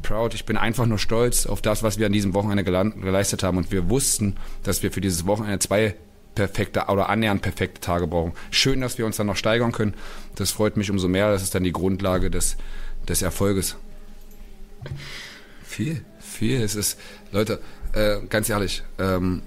proud. 0.03 0.35
Ich 0.35 0.44
bin 0.44 0.57
einfach 0.57 0.87
nur 0.87 0.99
stolz 0.99 1.46
auf 1.46 1.62
das, 1.62 1.83
was 1.83 1.99
wir 1.99 2.07
an 2.07 2.12
diesem 2.12 2.35
Wochenende 2.35 2.64
geleistet 2.64 3.42
haben. 3.42 3.59
Und 3.59 3.72
wir 3.72 3.88
wussten, 3.90 4.37
dass 4.62 4.83
wir 4.83 4.92
für 4.92 5.01
dieses 5.01 5.27
Wochenende 5.27 5.59
zwei 5.59 5.94
perfekte 6.37 6.85
oder 6.87 7.09
annähernd 7.09 7.42
perfekte 7.42 7.81
Tage 7.81 8.07
brauchen. 8.07 8.33
Schön, 8.53 8.81
dass 8.81 8.99
wir 8.99 9.07
uns 9.07 9.16
dann 9.16 9.27
noch 9.27 9.37
steigern 9.37 9.72
können. 9.72 9.94
Das 10.37 10.53
freut 10.53 10.77
mich 10.77 10.90
umso 10.90 11.09
mehr. 11.09 11.33
Das 11.33 11.42
ist 11.42 11.57
dann 11.57 11.64
die 11.64 11.72
Grundlage 11.72 12.31
des, 12.31 12.57
des 13.09 13.22
Erfolges. 13.22 13.75
Viel, 15.64 16.05
viel. 16.20 16.62
Es 16.62 16.77
ist, 16.77 17.01
Leute, 17.33 17.61
äh, 17.92 18.18
ganz 18.29 18.49
ehrlich, 18.49 18.85
ähm, 19.01 19.42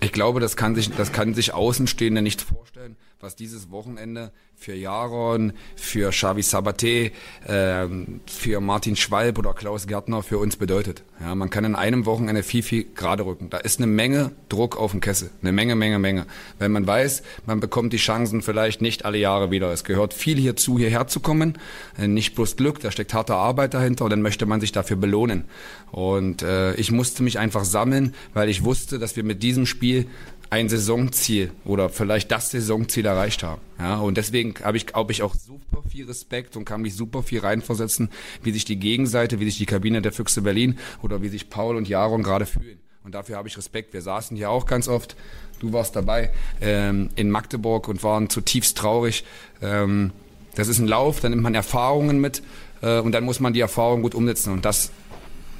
ich 0.00 0.12
glaube, 0.12 0.40
das 0.40 0.56
kann 0.56 0.74
sich, 0.74 0.90
das 0.90 1.12
kann 1.12 1.34
sich 1.34 1.52
Außenstehende 1.52 2.22
nicht 2.22 2.40
vorstellen, 2.40 2.96
was 3.20 3.36
dieses 3.36 3.70
Wochenende 3.70 4.32
für 4.56 4.74
Jaron, 4.74 5.52
für 5.76 6.10
Xavi 6.10 6.40
Sabaté, 6.40 7.12
äh, 7.46 7.86
für 8.26 8.60
Martin 8.60 8.96
Schwalb 8.96 9.38
oder 9.38 9.52
Klaus 9.52 9.86
Gärtner 9.86 10.22
für 10.22 10.38
uns 10.38 10.56
bedeutet. 10.56 11.02
Ja, 11.20 11.34
man 11.34 11.50
kann 11.50 11.64
in 11.64 11.74
einem 11.74 12.06
Wochenende 12.06 12.42
viel, 12.42 12.62
viel 12.62 12.86
gerade 12.94 13.26
rücken. 13.26 13.50
Da 13.50 13.58
ist 13.58 13.78
eine 13.78 13.86
Menge 13.86 14.32
Druck 14.48 14.78
auf 14.78 14.92
dem 14.92 15.00
Kessel. 15.00 15.30
Eine 15.42 15.52
Menge, 15.52 15.76
Menge, 15.76 15.98
Menge. 15.98 16.26
Wenn 16.58 16.72
man 16.72 16.86
weiß, 16.86 17.22
man 17.44 17.60
bekommt 17.60 17.92
die 17.92 17.98
Chancen 17.98 18.40
vielleicht 18.40 18.80
nicht 18.80 19.04
alle 19.04 19.18
Jahre 19.18 19.50
wieder. 19.50 19.70
Es 19.70 19.84
gehört 19.84 20.14
viel 20.14 20.38
hierzu, 20.38 20.78
hierher 20.78 21.06
zu 21.06 21.20
kommen. 21.20 21.58
Äh, 21.98 22.08
nicht 22.08 22.34
bloß 22.34 22.56
Glück, 22.56 22.80
da 22.80 22.90
steckt 22.90 23.12
harte 23.12 23.34
Arbeit 23.34 23.74
dahinter 23.74 24.04
und 24.04 24.10
dann 24.10 24.22
möchte 24.22 24.46
man 24.46 24.60
sich 24.60 24.72
dafür 24.72 24.96
belohnen. 24.96 25.44
Und 25.90 26.42
äh, 26.42 26.74
ich 26.74 26.90
musste 26.90 27.22
mich 27.22 27.38
einfach 27.38 27.64
sammeln, 27.64 28.14
weil 28.32 28.48
ich 28.48 28.64
wusste, 28.64 28.98
dass 28.98 29.16
wir 29.16 29.24
mit 29.24 29.42
diesem 29.42 29.66
Spiel 29.66 30.06
ein 30.50 30.68
Saisonziel 30.68 31.52
oder 31.64 31.88
vielleicht 31.88 32.30
das 32.32 32.50
Saisonziel 32.50 33.06
erreicht 33.06 33.44
haben. 33.44 33.60
Ja, 33.78 33.98
und 34.00 34.16
deswegen 34.16 34.54
habe 34.62 34.76
ich, 34.76 34.86
glaube 34.86 35.12
ich, 35.12 35.22
auch 35.22 35.34
super 35.34 35.82
viel 35.88 36.06
Respekt 36.06 36.56
und 36.56 36.64
kann 36.64 36.82
mich 36.82 36.96
super 36.96 37.22
viel 37.22 37.40
reinversetzen, 37.40 38.10
wie 38.42 38.50
sich 38.50 38.64
die 38.64 38.78
Gegenseite, 38.78 39.38
wie 39.38 39.44
sich 39.44 39.58
die 39.58 39.66
Kabine 39.66 40.02
der 40.02 40.12
Füchse 40.12 40.42
Berlin 40.42 40.78
oder 41.02 41.22
wie 41.22 41.28
sich 41.28 41.48
Paul 41.48 41.76
und 41.76 41.88
Jaron 41.88 42.24
gerade 42.24 42.46
fühlen. 42.46 42.80
Und 43.04 43.14
dafür 43.14 43.36
habe 43.36 43.48
ich 43.48 43.56
Respekt. 43.56 43.94
Wir 43.94 44.02
saßen 44.02 44.36
hier 44.36 44.50
auch 44.50 44.66
ganz 44.66 44.88
oft, 44.88 45.16
du 45.60 45.72
warst 45.72 45.96
dabei, 45.96 46.32
ähm, 46.60 47.10
in 47.14 47.30
Magdeburg 47.30 47.88
und 47.88 48.02
waren 48.02 48.28
zutiefst 48.28 48.76
traurig. 48.76 49.24
Ähm, 49.62 50.10
das 50.56 50.68
ist 50.68 50.80
ein 50.80 50.88
Lauf, 50.88 51.20
dann 51.20 51.30
nimmt 51.30 51.44
man 51.44 51.54
Erfahrungen 51.54 52.20
mit 52.20 52.42
äh, 52.82 52.98
und 52.98 53.12
dann 53.12 53.24
muss 53.24 53.40
man 53.40 53.52
die 53.52 53.60
Erfahrungen 53.60 54.02
gut 54.02 54.16
umsetzen. 54.16 54.52
Und 54.52 54.64
das, 54.64 54.90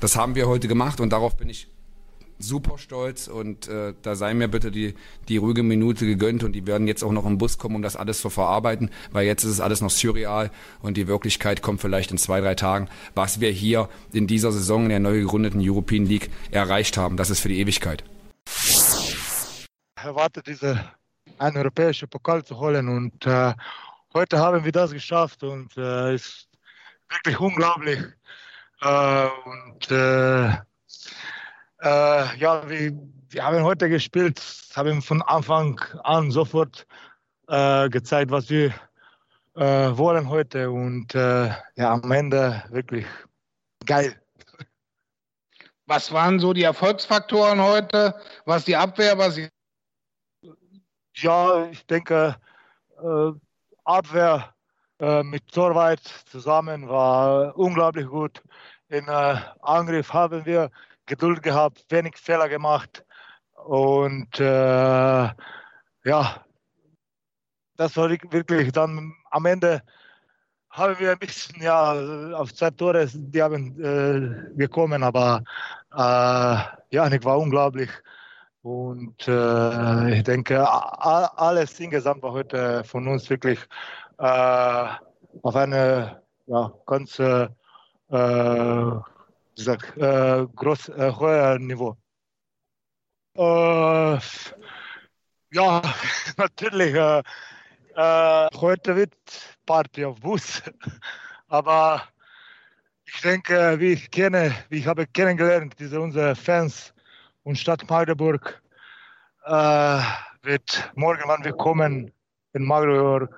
das 0.00 0.16
haben 0.16 0.34
wir 0.34 0.48
heute 0.48 0.66
gemacht 0.66 1.00
und 1.00 1.10
darauf 1.10 1.36
bin 1.36 1.48
ich 1.48 1.68
super 2.40 2.78
stolz 2.78 3.28
und 3.28 3.68
äh, 3.68 3.94
da 4.02 4.16
sei 4.16 4.34
mir 4.34 4.48
bitte 4.48 4.70
die, 4.70 4.94
die 5.28 5.36
ruhige 5.36 5.62
Minute 5.62 6.06
gegönnt 6.06 6.42
und 6.42 6.52
die 6.52 6.66
werden 6.66 6.86
jetzt 6.86 7.02
auch 7.02 7.12
noch 7.12 7.26
im 7.26 7.38
Bus 7.38 7.58
kommen, 7.58 7.76
um 7.76 7.82
das 7.82 7.96
alles 7.96 8.20
zu 8.20 8.30
verarbeiten, 8.30 8.90
weil 9.12 9.26
jetzt 9.26 9.44
ist 9.44 9.50
es 9.50 9.60
alles 9.60 9.80
noch 9.80 9.90
surreal 9.90 10.50
und 10.82 10.96
die 10.96 11.06
Wirklichkeit 11.06 11.62
kommt 11.62 11.80
vielleicht 11.80 12.10
in 12.10 12.18
zwei, 12.18 12.40
drei 12.40 12.54
Tagen, 12.54 12.88
was 13.14 13.40
wir 13.40 13.50
hier 13.50 13.88
in 14.12 14.26
dieser 14.26 14.52
Saison 14.52 14.84
in 14.84 14.88
der 14.88 15.00
neu 15.00 15.20
gegründeten 15.20 15.60
European 15.62 16.06
League 16.06 16.30
erreicht 16.50 16.96
haben. 16.96 17.16
Das 17.16 17.30
ist 17.30 17.40
für 17.40 17.48
die 17.48 17.60
Ewigkeit. 17.60 18.04
Erwartet 19.96 20.46
diese 20.46 20.80
einen 21.38 21.56
europäischen 21.56 22.08
Pokal 22.08 22.44
zu 22.44 22.58
holen 22.58 22.88
und 22.88 23.26
äh, 23.26 23.54
heute 24.14 24.38
haben 24.38 24.64
wir 24.64 24.72
das 24.72 24.92
geschafft 24.92 25.42
und 25.42 25.76
äh, 25.76 26.14
ist 26.14 26.48
wirklich 27.08 27.38
unglaublich. 27.38 27.98
Äh, 28.82 29.28
und 29.44 29.90
äh, 31.82 32.36
ja, 32.36 32.68
wir, 32.68 32.92
wir, 33.30 33.44
haben 33.44 33.62
heute 33.62 33.88
gespielt, 33.88 34.40
haben 34.74 35.02
von 35.02 35.22
Anfang 35.22 35.80
an 36.04 36.30
sofort 36.30 36.86
äh, 37.48 37.88
gezeigt, 37.88 38.30
was 38.30 38.50
wir 38.50 38.74
äh, 39.56 39.96
wollen 39.96 40.28
heute 40.28 40.70
und 40.70 41.14
äh, 41.14 41.48
ja, 41.76 41.92
am 41.92 42.12
Ende 42.12 42.62
wirklich 42.70 43.06
geil. 43.86 44.14
Was 45.86 46.12
waren 46.12 46.38
so 46.38 46.52
die 46.52 46.62
Erfolgsfaktoren 46.62 47.60
heute? 47.60 48.14
Was 48.44 48.64
die 48.64 48.76
Abwehr, 48.76 49.18
was 49.18 49.34
die 49.34 49.48
Ja, 51.16 51.66
ich 51.66 51.84
denke, 51.86 52.36
äh, 53.02 53.32
Abwehr 53.84 54.54
äh, 55.00 55.22
mit 55.22 55.50
Torwart 55.50 56.02
zusammen 56.26 56.88
war 56.88 57.56
unglaublich 57.56 58.06
gut. 58.06 58.42
In 58.88 59.08
Angriff 59.08 60.12
haben 60.12 60.44
wir 60.44 60.70
Geduld 61.10 61.42
gehabt, 61.42 61.84
wenig 61.90 62.16
Fehler 62.16 62.48
gemacht. 62.48 63.04
Und 63.64 64.38
äh, 64.38 65.28
ja, 66.04 66.44
das 67.76 67.96
war 67.96 68.08
wirklich 68.10 68.70
dann 68.72 69.12
am 69.30 69.44
Ende 69.46 69.82
haben 70.70 70.96
wir 71.00 71.10
ein 71.10 71.18
bisschen 71.18 71.60
ja 71.60 71.92
auf 72.34 72.54
zwei 72.54 72.70
Tore 72.70 73.08
die 73.12 73.42
haben 73.42 73.74
äh, 73.82 74.56
gekommen, 74.56 75.02
aber 75.02 75.42
äh, 75.92 76.54
ja, 76.94 77.24
war 77.24 77.38
unglaublich. 77.38 77.90
Und 78.62 79.26
äh, 79.26 80.18
ich 80.18 80.22
denke, 80.22 80.64
alles 80.70 81.80
insgesamt 81.80 82.22
war 82.22 82.32
heute 82.32 82.84
von 82.84 83.08
uns 83.08 83.28
wirklich 83.30 83.58
äh, 84.18 84.86
auf 85.42 85.56
eine 85.56 86.22
ja, 86.46 86.72
ganz 86.86 87.18
äh, 87.18 87.48
gesagt, 89.60 89.96
äh, 89.98 90.46
groß, 90.56 90.88
äh, 90.88 91.12
hoher 91.12 91.58
Niveau. 91.58 91.96
Äh, 93.36 94.18
ja, 95.52 95.82
natürlich. 96.38 96.94
Äh, 96.94 97.22
heute 98.56 98.96
wird 98.96 99.14
Party 99.66 100.04
auf 100.06 100.18
Bus. 100.20 100.62
Aber 101.48 102.02
ich 103.04 103.20
denke, 103.20 103.78
wie 103.80 103.92
ich 103.92 104.10
kenne, 104.10 104.54
wie 104.70 104.78
ich 104.78 104.86
habe 104.86 105.06
kennengelernt, 105.06 105.74
diese 105.78 106.00
unsere 106.00 106.34
Fans 106.34 106.94
und 107.42 107.58
Stadt 107.58 107.88
Magdeburg 107.88 108.62
wird 110.42 110.92
morgen, 110.94 111.22
wann 111.26 111.44
wir 111.44 111.52
kommen 111.52 112.12
in 112.52 112.64
Magdeburg, 112.64 113.34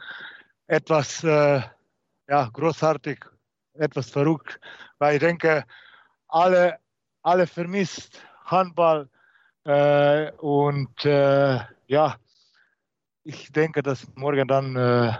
etwas 0.66 1.22
ja, 1.22 1.70
großartig, 2.52 3.24
etwas 3.74 4.10
verrückt, 4.10 4.60
weil 4.98 5.14
ich 5.14 5.20
denke, 5.20 5.64
alle, 6.32 6.78
alle 7.22 7.46
vermisst 7.46 8.20
Handball 8.44 9.08
äh, 9.64 10.32
und 10.38 11.04
äh, 11.04 11.60
ja, 11.86 12.16
ich 13.24 13.52
denke, 13.52 13.82
dass 13.82 14.06
morgen 14.16 14.48
dann, 14.48 14.74
äh, 14.74 15.12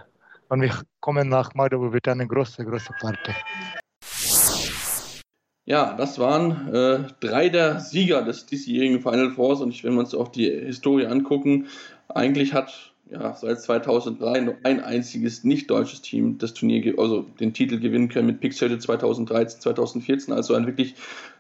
wenn 0.49 0.63
wir 0.63 0.75
kommen 1.01 1.29
nach 1.29 1.55
Magdeburg, 1.55 1.93
wird 1.93 2.09
eine 2.09 2.27
große, 2.27 2.65
große 2.65 2.93
Party. 3.01 3.33
Ja, 5.65 5.95
das 5.95 6.19
waren 6.19 6.75
äh, 6.75 7.05
drei 7.21 7.49
der 7.49 7.79
Sieger 7.79 8.23
des 8.23 8.47
diesjährigen 8.47 9.01
Final 9.01 9.31
Fours 9.31 9.61
und 9.61 9.71
ich, 9.71 9.85
wenn 9.85 9.95
wir 9.95 10.01
uns 10.01 10.15
auch 10.15 10.29
die 10.29 10.51
Historie 10.51 11.07
angucken, 11.07 11.69
eigentlich 12.09 12.53
hat 12.53 12.95
ja, 13.11 13.35
seit 13.35 13.61
2003 13.61 14.41
nur 14.41 14.57
ein 14.63 14.81
einziges 14.81 15.45
nicht 15.45 15.71
deutsches 15.71 16.01
Team 16.01 16.39
das 16.39 16.55
Turnier, 16.55 16.99
also 16.99 17.23
den 17.41 17.53
Titel 17.53 17.79
gewinnen 17.79 18.09
können 18.09 18.27
mit 18.27 18.41
Pixel 18.41 18.79
2013, 18.79 19.61
2014. 19.61 20.33
Also 20.33 20.55
ein 20.55 20.67
wirklich 20.67 20.95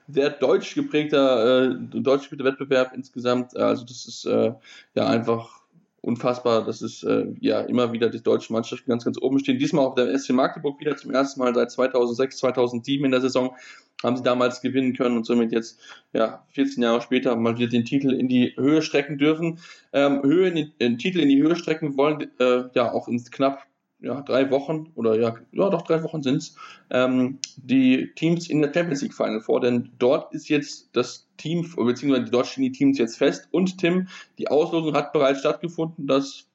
sehr 0.08 0.30
deutsch 0.30 0.74
geprägter, 0.74 1.70
äh, 1.70 1.74
deutsch 1.78 2.28
geprägter 2.28 2.44
Wettbewerb 2.44 2.92
insgesamt. 2.94 3.56
Also 3.56 3.84
das 3.84 4.06
ist 4.06 4.26
äh, 4.26 4.52
ja 4.94 5.06
einfach 5.06 5.61
unfassbar, 6.02 6.64
dass 6.64 6.82
es 6.82 7.02
äh, 7.04 7.26
ja 7.40 7.60
immer 7.60 7.92
wieder 7.92 8.10
die 8.10 8.22
deutschen 8.22 8.52
Mannschaften 8.52 8.90
ganz, 8.90 9.04
ganz 9.04 9.18
oben 9.20 9.38
stehen. 9.38 9.58
Diesmal 9.58 9.86
auch 9.86 9.94
der 9.94 10.16
SC 10.18 10.30
Magdeburg 10.30 10.78
wieder 10.80 10.96
zum 10.96 11.12
ersten 11.12 11.40
Mal 11.40 11.54
seit 11.54 11.70
2006, 11.70 12.38
2007 12.38 13.04
in 13.04 13.10
der 13.12 13.20
Saison 13.20 13.56
haben 14.02 14.16
sie 14.16 14.24
damals 14.24 14.60
gewinnen 14.60 14.94
können 14.94 15.16
und 15.16 15.24
somit 15.24 15.52
jetzt 15.52 15.80
ja 16.12 16.44
14 16.50 16.82
Jahre 16.82 17.00
später 17.00 17.36
mal 17.36 17.56
wieder 17.56 17.68
den 17.68 17.84
Titel 17.84 18.12
in 18.12 18.26
die 18.26 18.52
Höhe 18.56 18.82
strecken 18.82 19.16
dürfen. 19.16 19.60
Ähm, 19.92 20.22
Höhe 20.22 20.48
in 20.48 20.72
den 20.80 20.98
Titel 20.98 21.20
in 21.20 21.28
die 21.28 21.40
Höhe 21.40 21.54
strecken 21.54 21.96
wollen 21.96 22.28
äh, 22.40 22.64
ja 22.74 22.92
auch 22.92 23.06
in 23.06 23.22
knapp 23.24 23.64
ja, 24.02 24.20
drei 24.20 24.50
Wochen 24.50 24.90
oder 24.94 25.18
ja, 25.18 25.36
ja 25.52 25.70
doch 25.70 25.82
drei 25.82 26.02
Wochen 26.02 26.22
sind's 26.22 26.56
ähm, 26.90 27.38
die 27.56 28.12
Teams 28.16 28.48
in 28.48 28.60
der 28.60 28.72
Champions 28.72 29.02
League 29.02 29.14
Final 29.14 29.40
vor, 29.40 29.60
denn 29.60 29.90
dort 29.98 30.34
ist 30.34 30.48
jetzt 30.48 30.90
das 30.92 31.28
Team, 31.36 31.62
beziehungsweise 31.76 32.30
dort 32.30 32.46
stehen 32.46 32.64
die 32.64 32.72
Teams 32.72 32.98
jetzt 32.98 33.16
fest 33.16 33.48
und 33.52 33.78
Tim, 33.78 34.08
die 34.38 34.48
Auslosung 34.48 34.94
hat 34.94 35.12
bereits 35.12 35.40
stattgefunden, 35.40 36.06
das 36.06 36.46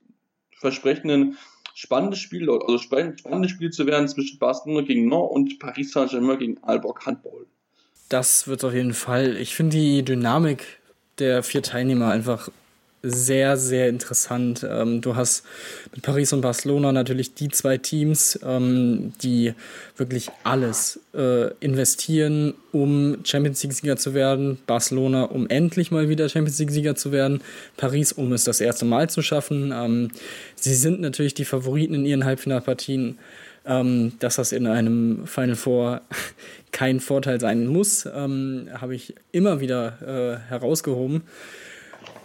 versprechenden 0.57 1.37
spannendes 1.73 2.19
Spiel, 2.19 2.49
also 2.49 2.77
spannendes 2.79 3.51
Spiel 3.51 3.69
zu 3.69 3.85
werden 3.85 4.07
zwischen 4.07 4.39
Barcelona 4.39 4.85
gegen 4.85 5.07
Nantes 5.07 5.31
und 5.31 5.59
Paris 5.59 5.91
Saint-Germain 5.91 6.39
gegen 6.39 6.63
Alborg 6.63 7.05
Handball. 7.05 7.45
Das 8.09 8.47
wird 8.47 8.63
auf 8.63 8.73
jeden 8.73 8.93
Fall. 8.93 9.37
Ich 9.37 9.53
finde 9.53 9.77
die 9.77 10.03
Dynamik 10.03 10.79
der 11.19 11.43
vier 11.43 11.61
Teilnehmer 11.61 12.09
einfach 12.09 12.49
sehr, 13.03 13.57
sehr 13.57 13.89
interessant. 13.89 14.65
Ähm, 14.67 15.01
du 15.01 15.15
hast 15.15 15.45
mit 15.93 16.03
Paris 16.03 16.33
und 16.33 16.41
Barcelona 16.41 16.91
natürlich 16.91 17.33
die 17.35 17.49
zwei 17.49 17.77
Teams, 17.77 18.39
ähm, 18.43 19.13
die 19.21 19.53
wirklich 19.97 20.29
alles 20.43 20.99
äh, 21.13 21.53
investieren, 21.59 22.55
um 22.71 23.19
Champions 23.23 23.61
League-Sieger 23.63 23.97
zu 23.97 24.13
werden. 24.13 24.57
Barcelona, 24.65 25.23
um 25.23 25.47
endlich 25.47 25.91
mal 25.91 26.09
wieder 26.09 26.27
Champions 26.27 26.59
League-Sieger 26.59 26.95
zu 26.95 27.11
werden. 27.11 27.41
Paris, 27.77 28.11
um 28.11 28.33
es 28.33 28.43
das 28.43 28.61
erste 28.61 28.85
Mal 28.85 29.09
zu 29.09 29.21
schaffen. 29.21 29.71
Ähm, 29.73 30.09
sie 30.55 30.73
sind 30.73 30.99
natürlich 30.99 31.35
die 31.35 31.45
Favoriten 31.45 31.93
in 31.93 32.05
ihren 32.05 32.25
Halbfinalpartien. 32.25 33.17
Dass 34.19 34.37
das 34.37 34.53
in 34.53 34.65
einem 34.65 35.27
Final 35.27 35.57
Four 35.57 36.01
kein 36.71 37.01
Vorteil 37.01 37.41
sein 37.41 37.67
muss, 37.67 38.05
habe 38.05 38.95
ich 38.95 39.13
immer 39.33 39.59
wieder 39.59 40.39
äh, 40.47 40.49
herausgehoben. 40.49 41.23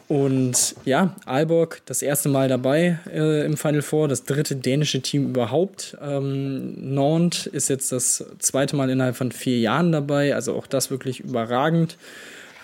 Und 0.08 0.74
ja, 0.84 1.16
Aalborg 1.24 1.80
das 1.86 2.02
erste 2.02 2.28
Mal 2.28 2.48
dabei 2.48 2.98
äh, 3.10 3.46
im 3.46 3.56
Final 3.56 3.82
Four, 3.82 4.08
das 4.08 4.24
dritte 4.24 4.56
dänische 4.56 5.00
Team 5.00 5.30
überhaupt. 5.30 5.96
Ähm, 6.02 6.94
Nantes 6.94 7.46
ist 7.46 7.70
jetzt 7.70 7.92
das 7.92 8.24
zweite 8.38 8.76
Mal 8.76 8.90
innerhalb 8.90 9.16
von 9.16 9.32
vier 9.32 9.58
Jahren 9.58 9.92
dabei, 9.92 10.34
also 10.34 10.54
auch 10.54 10.66
das 10.66 10.90
wirklich 10.90 11.20
überragend. 11.20 11.96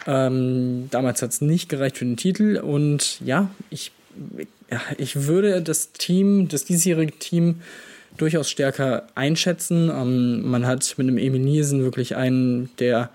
Ähm, 0.06 0.88
damals 0.90 1.22
hat 1.22 1.30
es 1.30 1.40
nicht 1.40 1.68
gereicht 1.68 1.98
für 1.98 2.04
den 2.04 2.16
Titel 2.16 2.58
und 2.58 3.20
ja, 3.24 3.50
ich, 3.70 3.92
ich 4.96 5.26
würde 5.26 5.62
das 5.62 5.92
Team, 5.92 6.48
das 6.48 6.64
diesjährige 6.64 7.18
Team 7.18 7.60
durchaus 8.16 8.50
stärker 8.50 9.06
einschätzen. 9.14 9.90
Ähm, 9.90 10.48
man 10.48 10.66
hat 10.66 10.94
mit 10.98 11.06
einem 11.06 11.18
Emil 11.18 11.40
Nielsen 11.40 11.82
wirklich 11.82 12.16
einen 12.16 12.70
der 12.78 13.10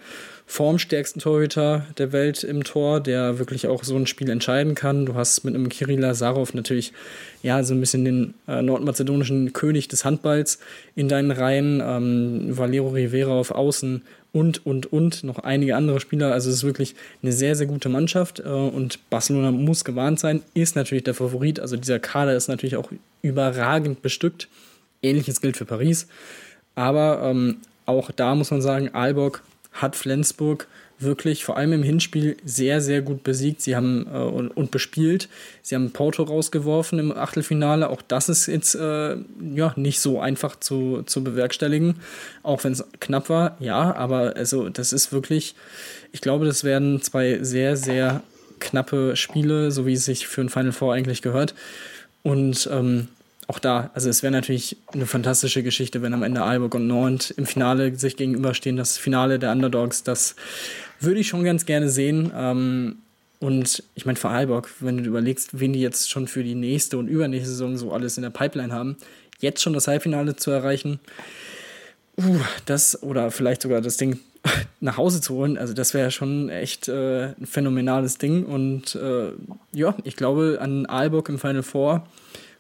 formstärksten 0.53 1.19
Torhüter 1.19 1.87
der 1.97 2.11
Welt 2.11 2.43
im 2.43 2.63
Tor, 2.63 2.99
der 2.99 3.39
wirklich 3.39 3.65
auch 3.65 3.83
so 3.83 3.95
ein 3.95 4.05
Spiel 4.05 4.29
entscheiden 4.29 4.75
kann. 4.75 5.07
Du 5.07 5.15
hast 5.15 5.43
mit 5.43 5.55
einem 5.55 5.67
Kirill 5.67 5.99
Lazarov 5.99 6.53
natürlich 6.53 6.93
ja 7.41 7.63
so 7.63 7.73
ein 7.73 7.79
bisschen 7.79 8.05
den 8.05 8.33
äh, 8.47 8.61
nordmazedonischen 8.61 9.53
König 9.53 9.87
des 9.87 10.05
Handballs 10.05 10.59
in 10.95 11.09
deinen 11.09 11.31
Reihen, 11.31 11.81
ähm, 11.83 12.55
Valero 12.55 12.89
Rivera 12.89 13.31
auf 13.31 13.49
Außen 13.49 14.03
und, 14.31 14.63
und, 14.63 14.93
und 14.93 15.23
noch 15.23 15.39
einige 15.39 15.75
andere 15.75 15.99
Spieler. 15.99 16.31
Also 16.31 16.51
es 16.51 16.57
ist 16.57 16.63
wirklich 16.63 16.93
eine 17.23 17.31
sehr, 17.31 17.55
sehr 17.55 17.65
gute 17.65 17.89
Mannschaft 17.89 18.39
äh, 18.39 18.43
und 18.43 18.99
Barcelona 19.09 19.49
muss 19.49 19.83
gewarnt 19.83 20.19
sein, 20.19 20.43
ist 20.53 20.75
natürlich 20.75 21.03
der 21.03 21.15
Favorit. 21.15 21.59
Also 21.59 21.77
dieser 21.77 21.97
Kader 21.97 22.35
ist 22.35 22.47
natürlich 22.47 22.75
auch 22.75 22.91
überragend 23.23 24.03
bestückt. 24.03 24.49
Ähnliches 25.01 25.41
gilt 25.41 25.57
für 25.57 25.65
Paris. 25.65 26.05
Aber 26.75 27.23
ähm, 27.23 27.57
auch 27.87 28.11
da 28.11 28.35
muss 28.35 28.51
man 28.51 28.61
sagen, 28.61 28.91
Aalborg 28.93 29.41
hat 29.73 29.95
Flensburg 29.95 30.67
wirklich 30.99 31.43
vor 31.43 31.57
allem 31.57 31.73
im 31.73 31.83
Hinspiel 31.83 32.37
sehr, 32.45 32.81
sehr 32.81 33.01
gut 33.01 33.23
besiegt. 33.23 33.61
Sie 33.61 33.75
haben 33.75 34.07
äh, 34.11 34.17
und, 34.17 34.49
und, 34.49 34.71
bespielt. 34.71 35.27
Sie 35.61 35.75
haben 35.75 35.91
Porto 35.91 36.23
rausgeworfen 36.23 36.99
im 36.99 37.11
Achtelfinale. 37.11 37.89
Auch 37.89 38.01
das 38.01 38.29
ist 38.29 38.47
jetzt 38.47 38.75
äh, 38.75 39.17
ja 39.53 39.73
nicht 39.75 39.99
so 39.99 40.19
einfach 40.19 40.57
zu, 40.59 41.03
zu 41.05 41.23
bewerkstelligen, 41.23 41.95
auch 42.41 42.63
wenn 42.63 42.73
es 42.73 42.85
knapp 42.99 43.29
war. 43.29 43.57
Ja, 43.59 43.95
aber 43.95 44.35
also 44.35 44.69
das 44.69 44.93
ist 44.93 45.11
wirklich, 45.11 45.55
ich 46.11 46.21
glaube, 46.21 46.45
das 46.45 46.63
werden 46.63 47.01
zwei 47.01 47.43
sehr, 47.43 47.75
sehr 47.75 48.23
knappe 48.59 49.15
Spiele, 49.15 49.71
so 49.71 49.85
wie 49.85 49.93
es 49.93 50.05
sich 50.05 50.27
für 50.27 50.41
ein 50.41 50.49
Final 50.49 50.71
Four 50.71 50.93
eigentlich 50.93 51.21
gehört. 51.21 51.53
Und 52.21 52.69
ähm, 52.71 53.09
auch 53.53 53.59
da, 53.59 53.91
also 53.93 54.09
es 54.09 54.23
wäre 54.23 54.31
natürlich 54.31 54.77
eine 54.93 55.05
fantastische 55.05 55.61
Geschichte, 55.61 56.01
wenn 56.01 56.15
am 56.15 56.23
Ende 56.23 56.41
Aalborg 56.41 56.73
und 56.73 56.87
Nantes 56.87 57.29
im 57.29 57.45
Finale 57.45 57.95
sich 57.95 58.17
gegenüberstehen. 58.17 58.77
Das 58.77 58.97
Finale 58.97 59.37
der 59.37 59.51
Underdogs, 59.51 60.01
das 60.01 60.35
würde 60.99 61.19
ich 61.19 61.27
schon 61.27 61.43
ganz 61.43 61.67
gerne 61.67 61.89
sehen. 61.89 62.31
Ähm, 62.35 62.95
und 63.39 63.83
ich 63.93 64.07
meine, 64.07 64.17
für 64.17 64.29
Aalborg, 64.29 64.71
wenn 64.79 64.97
du 64.97 65.03
überlegst, 65.03 65.59
wen 65.59 65.71
die 65.71 65.81
jetzt 65.81 66.09
schon 66.09 66.27
für 66.27 66.43
die 66.43 66.55
nächste 66.55 66.97
und 66.97 67.07
übernächste 67.07 67.51
Saison 67.51 67.77
so 67.77 67.91
alles 67.91 68.17
in 68.17 68.23
der 68.23 68.31
Pipeline 68.31 68.73
haben, 68.73 68.97
jetzt 69.39 69.61
schon 69.61 69.73
das 69.73 69.87
Halbfinale 69.87 70.35
zu 70.35 70.49
erreichen, 70.49 70.99
uh, 72.17 72.39
das 72.65 73.03
oder 73.03 73.29
vielleicht 73.29 73.61
sogar 73.61 73.81
das 73.81 73.97
Ding 73.97 74.19
nach 74.79 74.97
Hause 74.97 75.21
zu 75.21 75.35
holen, 75.35 75.59
also 75.59 75.73
das 75.73 75.93
wäre 75.93 76.09
schon 76.09 76.49
echt 76.49 76.87
äh, 76.87 77.33
ein 77.39 77.45
phänomenales 77.45 78.17
Ding. 78.17 78.45
Und 78.45 78.95
äh, 78.95 79.27
ja, 79.73 79.95
ich 80.05 80.15
glaube, 80.15 80.57
an 80.59 80.87
Aalborg 80.87 81.29
im 81.29 81.37
Final 81.37 81.61
Four 81.61 82.07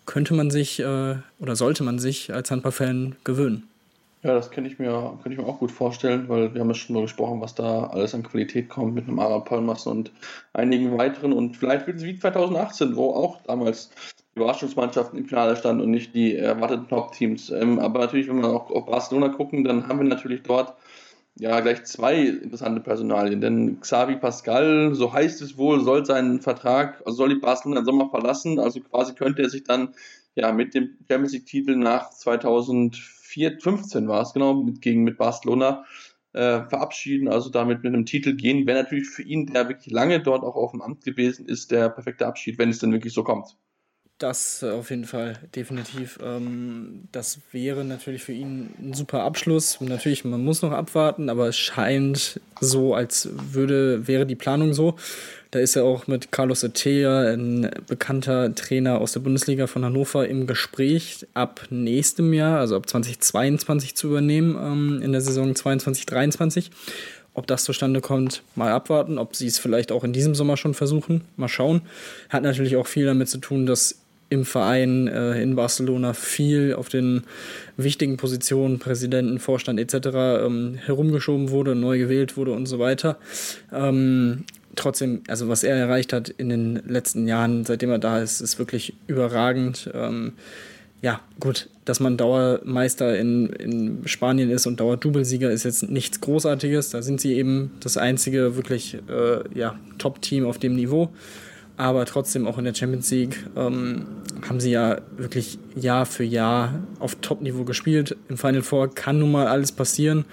könnte 0.05 0.33
man 0.33 0.49
sich 0.51 0.79
äh, 0.79 1.15
oder 1.39 1.55
sollte 1.55 1.83
man 1.83 1.99
sich 1.99 2.33
als 2.33 2.51
Handballfan 2.51 3.15
gewöhnen. 3.23 3.67
Ja, 4.23 4.33
das 4.33 4.51
kann 4.51 4.65
ich, 4.65 4.79
mir, 4.79 5.19
ich 5.25 5.37
mir 5.37 5.45
auch 5.45 5.59
gut 5.59 5.71
vorstellen, 5.71 6.29
weil 6.29 6.53
wir 6.53 6.61
haben 6.61 6.69
ja 6.69 6.75
schon 6.75 6.95
mal 6.95 7.01
gesprochen, 7.01 7.41
was 7.41 7.55
da 7.55 7.87
alles 7.87 8.15
an 8.15 8.23
Qualität 8.23 8.69
kommt 8.69 8.95
mit 8.95 9.05
einem 9.05 9.19
Ara 9.19 9.39
Palmas 9.39 9.85
und 9.85 10.13
einigen 10.53 10.97
weiteren. 10.97 11.33
Und 11.33 11.57
vielleicht 11.57 11.87
wird 11.87 11.97
es 11.97 12.03
wie 12.05 12.17
2018, 12.17 12.95
wo 12.95 13.13
auch 13.13 13.41
damals 13.43 13.89
die 14.33 14.39
Überraschungsmannschaften 14.39 15.19
im 15.19 15.25
Finale 15.25 15.57
standen 15.57 15.83
und 15.83 15.91
nicht 15.91 16.15
die 16.15 16.37
erwarteten 16.37 16.87
Top-Teams. 16.87 17.49
Ähm, 17.49 17.79
aber 17.79 17.99
natürlich, 17.99 18.29
wenn 18.29 18.41
wir 18.41 18.47
auch 18.47 18.71
auf 18.71 18.85
Barcelona 18.85 19.27
gucken, 19.27 19.65
dann 19.65 19.89
haben 19.89 19.99
wir 19.99 20.07
natürlich 20.07 20.41
dort 20.43 20.73
ja 21.35 21.59
gleich 21.59 21.83
zwei 21.85 22.21
interessante 22.21 22.81
Personalien. 22.81 23.41
Denn 23.41 23.79
Xavi 23.79 24.17
Pascal, 24.17 24.93
so 24.93 25.13
heißt 25.13 25.41
es 25.41 25.57
wohl, 25.57 25.83
soll 25.83 26.05
seinen 26.05 26.41
Vertrag, 26.41 27.01
also 27.05 27.17
soll 27.17 27.29
die 27.29 27.39
Barcelona 27.39 27.79
im 27.81 27.85
Sommer 27.85 28.09
verlassen. 28.09 28.59
Also 28.59 28.81
quasi 28.81 29.13
könnte 29.13 29.41
er 29.41 29.49
sich 29.49 29.63
dann 29.63 29.95
ja 30.35 30.51
mit 30.51 30.73
dem 30.73 30.97
Champions 31.09 31.33
League-Titel 31.33 31.75
nach 31.75 32.09
2015 32.09 34.07
war 34.07 34.21
es 34.21 34.33
genau, 34.33 34.53
mit, 34.55 34.81
gegen 34.81 35.03
mit 35.03 35.17
Barcelona 35.17 35.85
äh, 36.33 36.63
verabschieden, 36.67 37.27
also 37.27 37.49
damit 37.49 37.83
mit 37.83 37.93
einem 37.93 38.05
Titel 38.05 38.35
gehen. 38.35 38.65
Wäre 38.67 38.83
natürlich 38.83 39.09
für 39.09 39.23
ihn, 39.23 39.47
der 39.47 39.69
wirklich 39.69 39.93
lange 39.93 40.21
dort 40.21 40.43
auch 40.43 40.55
auf 40.55 40.71
dem 40.71 40.81
Amt 40.81 41.03
gewesen 41.03 41.45
ist, 41.47 41.71
der 41.71 41.89
perfekte 41.89 42.27
Abschied, 42.27 42.57
wenn 42.57 42.69
es 42.69 42.79
denn 42.79 42.91
wirklich 42.91 43.13
so 43.13 43.23
kommt. 43.23 43.55
Das 44.23 44.63
auf 44.63 44.89
jeden 44.89 45.03
Fall, 45.03 45.37
definitiv. 45.53 46.17
Ähm, 46.23 47.09
das 47.11 47.39
wäre 47.51 47.83
natürlich 47.83 48.23
für 48.23 48.31
ihn 48.31 48.69
ein 48.81 48.93
super 48.93 49.23
Abschluss. 49.23 49.81
Natürlich, 49.81 50.23
man 50.23 50.41
muss 50.41 50.61
noch 50.61 50.71
abwarten, 50.71 51.29
aber 51.29 51.49
es 51.49 51.57
scheint 51.57 52.39
so, 52.61 52.95
als 52.95 53.27
würde, 53.51 54.07
wäre 54.07 54.25
die 54.25 54.37
Planung 54.37 54.73
so. 54.73 54.95
Da 55.51 55.59
ist 55.59 55.75
er 55.75 55.83
auch 55.83 56.07
mit 56.07 56.31
Carlos 56.31 56.63
Atea, 56.63 57.33
ein 57.33 57.69
bekannter 57.85 58.55
Trainer 58.55 59.01
aus 59.01 59.11
der 59.11 59.19
Bundesliga 59.19 59.67
von 59.67 59.83
Hannover, 59.83 60.25
im 60.25 60.47
Gespräch, 60.47 61.27
ab 61.33 61.67
nächstem 61.69 62.31
Jahr, 62.31 62.61
also 62.61 62.77
ab 62.77 62.87
2022 62.87 63.93
zu 63.93 64.07
übernehmen, 64.07 64.55
ähm, 64.57 65.01
in 65.01 65.11
der 65.11 65.19
Saison 65.19 65.51
22-23. 65.51 66.69
Ob 67.33 67.45
das 67.47 67.65
zustande 67.65 67.99
kommt, 67.99 68.43
mal 68.55 68.71
abwarten. 68.71 69.17
Ob 69.17 69.35
sie 69.35 69.47
es 69.47 69.59
vielleicht 69.59 69.91
auch 69.91 70.05
in 70.05 70.13
diesem 70.13 70.33
Sommer 70.33 70.55
schon 70.55 70.75
versuchen, 70.75 71.25
mal 71.35 71.49
schauen. 71.49 71.81
Hat 72.29 72.43
natürlich 72.43 72.77
auch 72.77 72.87
viel 72.87 73.05
damit 73.05 73.27
zu 73.27 73.39
tun, 73.39 73.65
dass 73.65 74.02
im 74.33 74.45
Verein 74.45 75.07
äh, 75.07 75.39
in 75.41 75.55
Barcelona 75.55 76.13
viel 76.13 76.73
auf 76.73 76.89
den 76.89 77.21
wichtigen 77.77 78.17
Positionen, 78.17 78.79
Präsidenten, 78.79 79.37
Vorstand 79.37 79.79
etc. 79.79 80.07
Ähm, 80.45 80.79
herumgeschoben 80.83 81.51
wurde, 81.51 81.75
neu 81.75 81.99
gewählt 81.99 82.35
wurde 82.35 82.51
und 82.51 82.65
so 82.65 82.79
weiter. 82.79 83.17
Ähm, 83.71 84.45
trotzdem, 84.75 85.21
also 85.27 85.49
was 85.49 85.63
er 85.63 85.75
erreicht 85.75 86.13
hat 86.13 86.29
in 86.29 86.49
den 86.49 86.81
letzten 86.87 87.27
Jahren, 87.27 87.63
seitdem 87.63 87.91
er 87.91 87.99
da 87.99 88.19
ist, 88.19 88.41
ist 88.41 88.57
wirklich 88.57 88.95
überragend. 89.05 89.91
Ähm, 89.93 90.33
ja, 91.03 91.19
gut, 91.39 91.69
dass 91.85 91.99
man 91.99 92.17
Dauermeister 92.17 93.15
in, 93.19 93.49
in 93.49 94.01
Spanien 94.07 94.49
ist 94.49 94.65
und 94.65 94.79
Dauerdubelsieger 94.79 95.51
ist 95.51 95.63
jetzt 95.63 95.91
nichts 95.91 96.21
Großartiges. 96.21 96.89
Da 96.89 97.03
sind 97.03 97.21
sie 97.21 97.33
eben 97.33 97.71
das 97.81 97.97
einzige 97.97 98.55
wirklich 98.55 98.97
äh, 99.09 99.43
ja, 99.53 99.77
Top-Team 99.99 100.47
auf 100.47 100.57
dem 100.57 100.75
Niveau 100.75 101.11
aber 101.77 102.05
trotzdem 102.05 102.47
auch 102.47 102.57
in 102.57 102.65
der 102.65 102.73
Champions 102.73 103.09
League 103.11 103.45
ähm, 103.55 104.05
haben 104.47 104.59
sie 104.59 104.71
ja 104.71 105.01
wirklich 105.17 105.57
Jahr 105.75 106.05
für 106.05 106.23
Jahr 106.23 106.79
auf 106.99 107.15
Top-Niveau 107.15 107.63
gespielt. 107.63 108.15
Im 108.29 108.37
Final 108.37 108.61
Four 108.61 108.93
kann 108.93 109.19
nun 109.19 109.31
mal 109.31 109.47
alles 109.47 109.71
passieren. 109.71 110.25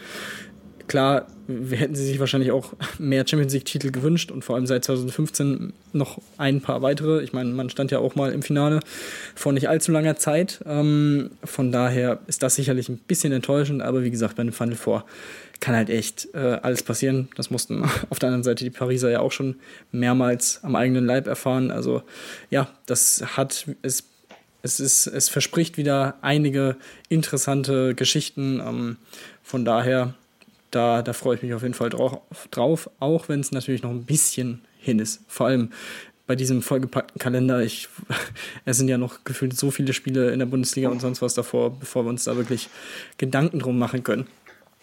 Klar, 0.86 1.28
hätten 1.70 1.94
sie 1.94 2.04
sich 2.04 2.20
wahrscheinlich 2.20 2.50
auch 2.50 2.74
mehr 2.98 3.24
Champions 3.26 3.54
League-Titel 3.54 3.90
gewünscht 3.90 4.30
und 4.30 4.44
vor 4.44 4.56
allem 4.56 4.66
seit 4.66 4.84
2015 4.84 5.72
noch 5.92 6.18
ein 6.36 6.60
paar 6.60 6.82
weitere. 6.82 7.22
Ich 7.22 7.32
meine, 7.32 7.50
man 7.50 7.70
stand 7.70 7.90
ja 7.90 8.00
auch 8.00 8.16
mal 8.16 8.32
im 8.32 8.42
Finale 8.42 8.80
vor 9.34 9.52
nicht 9.52 9.68
allzu 9.68 9.92
langer 9.92 10.16
Zeit. 10.16 10.60
Ähm, 10.66 11.30
von 11.44 11.72
daher 11.72 12.18
ist 12.26 12.42
das 12.42 12.56
sicherlich 12.56 12.88
ein 12.88 12.98
bisschen 12.98 13.32
enttäuschend, 13.32 13.82
aber 13.82 14.02
wie 14.02 14.10
gesagt, 14.10 14.36
bei 14.36 14.42
einem 14.42 14.52
Final 14.52 14.76
Four 14.76 15.04
kann 15.60 15.76
halt 15.76 15.90
echt 15.90 16.28
äh, 16.34 16.58
alles 16.62 16.82
passieren. 16.82 17.28
Das 17.36 17.50
mussten 17.50 17.84
auf 18.10 18.18
der 18.18 18.28
anderen 18.28 18.42
Seite 18.42 18.64
die 18.64 18.70
Pariser 18.70 19.10
ja 19.10 19.20
auch 19.20 19.32
schon 19.32 19.56
mehrmals 19.92 20.60
am 20.62 20.74
eigenen 20.74 21.06
Leib 21.06 21.26
erfahren. 21.26 21.70
Also 21.70 22.02
ja, 22.50 22.68
das 22.86 23.36
hat 23.36 23.66
es 23.82 24.04
es 24.62 24.78
ist 24.78 25.06
es 25.06 25.30
verspricht 25.30 25.78
wieder 25.78 26.16
einige 26.22 26.76
interessante 27.08 27.94
Geschichten. 27.94 28.60
Ähm, 28.60 28.96
von 29.42 29.64
daher 29.64 30.14
da 30.70 31.02
da 31.02 31.12
freue 31.12 31.36
ich 31.36 31.42
mich 31.42 31.54
auf 31.54 31.62
jeden 31.62 31.74
Fall 31.74 31.90
drauf, 31.90 32.20
drauf 32.50 32.90
auch 32.98 33.28
wenn 33.28 33.40
es 33.40 33.52
natürlich 33.52 33.82
noch 33.82 33.90
ein 33.90 34.04
bisschen 34.04 34.62
hin 34.78 34.98
ist. 34.98 35.20
Vor 35.28 35.46
allem 35.46 35.70
bei 36.30 36.36
diesem 36.36 36.62
vollgepackten 36.62 37.18
Kalender. 37.18 37.60
Ich, 37.60 37.88
es 38.64 38.76
sind 38.76 38.86
ja 38.86 38.98
noch 38.98 39.24
gefühlt 39.24 39.56
so 39.56 39.72
viele 39.72 39.92
Spiele 39.92 40.30
in 40.30 40.38
der 40.38 40.46
Bundesliga 40.46 40.88
und 40.88 41.00
sonst 41.00 41.20
was 41.22 41.34
davor, 41.34 41.76
bevor 41.76 42.04
wir 42.04 42.08
uns 42.08 42.22
da 42.22 42.36
wirklich 42.36 42.68
Gedanken 43.18 43.58
drum 43.58 43.80
machen 43.80 44.04
können. 44.04 44.28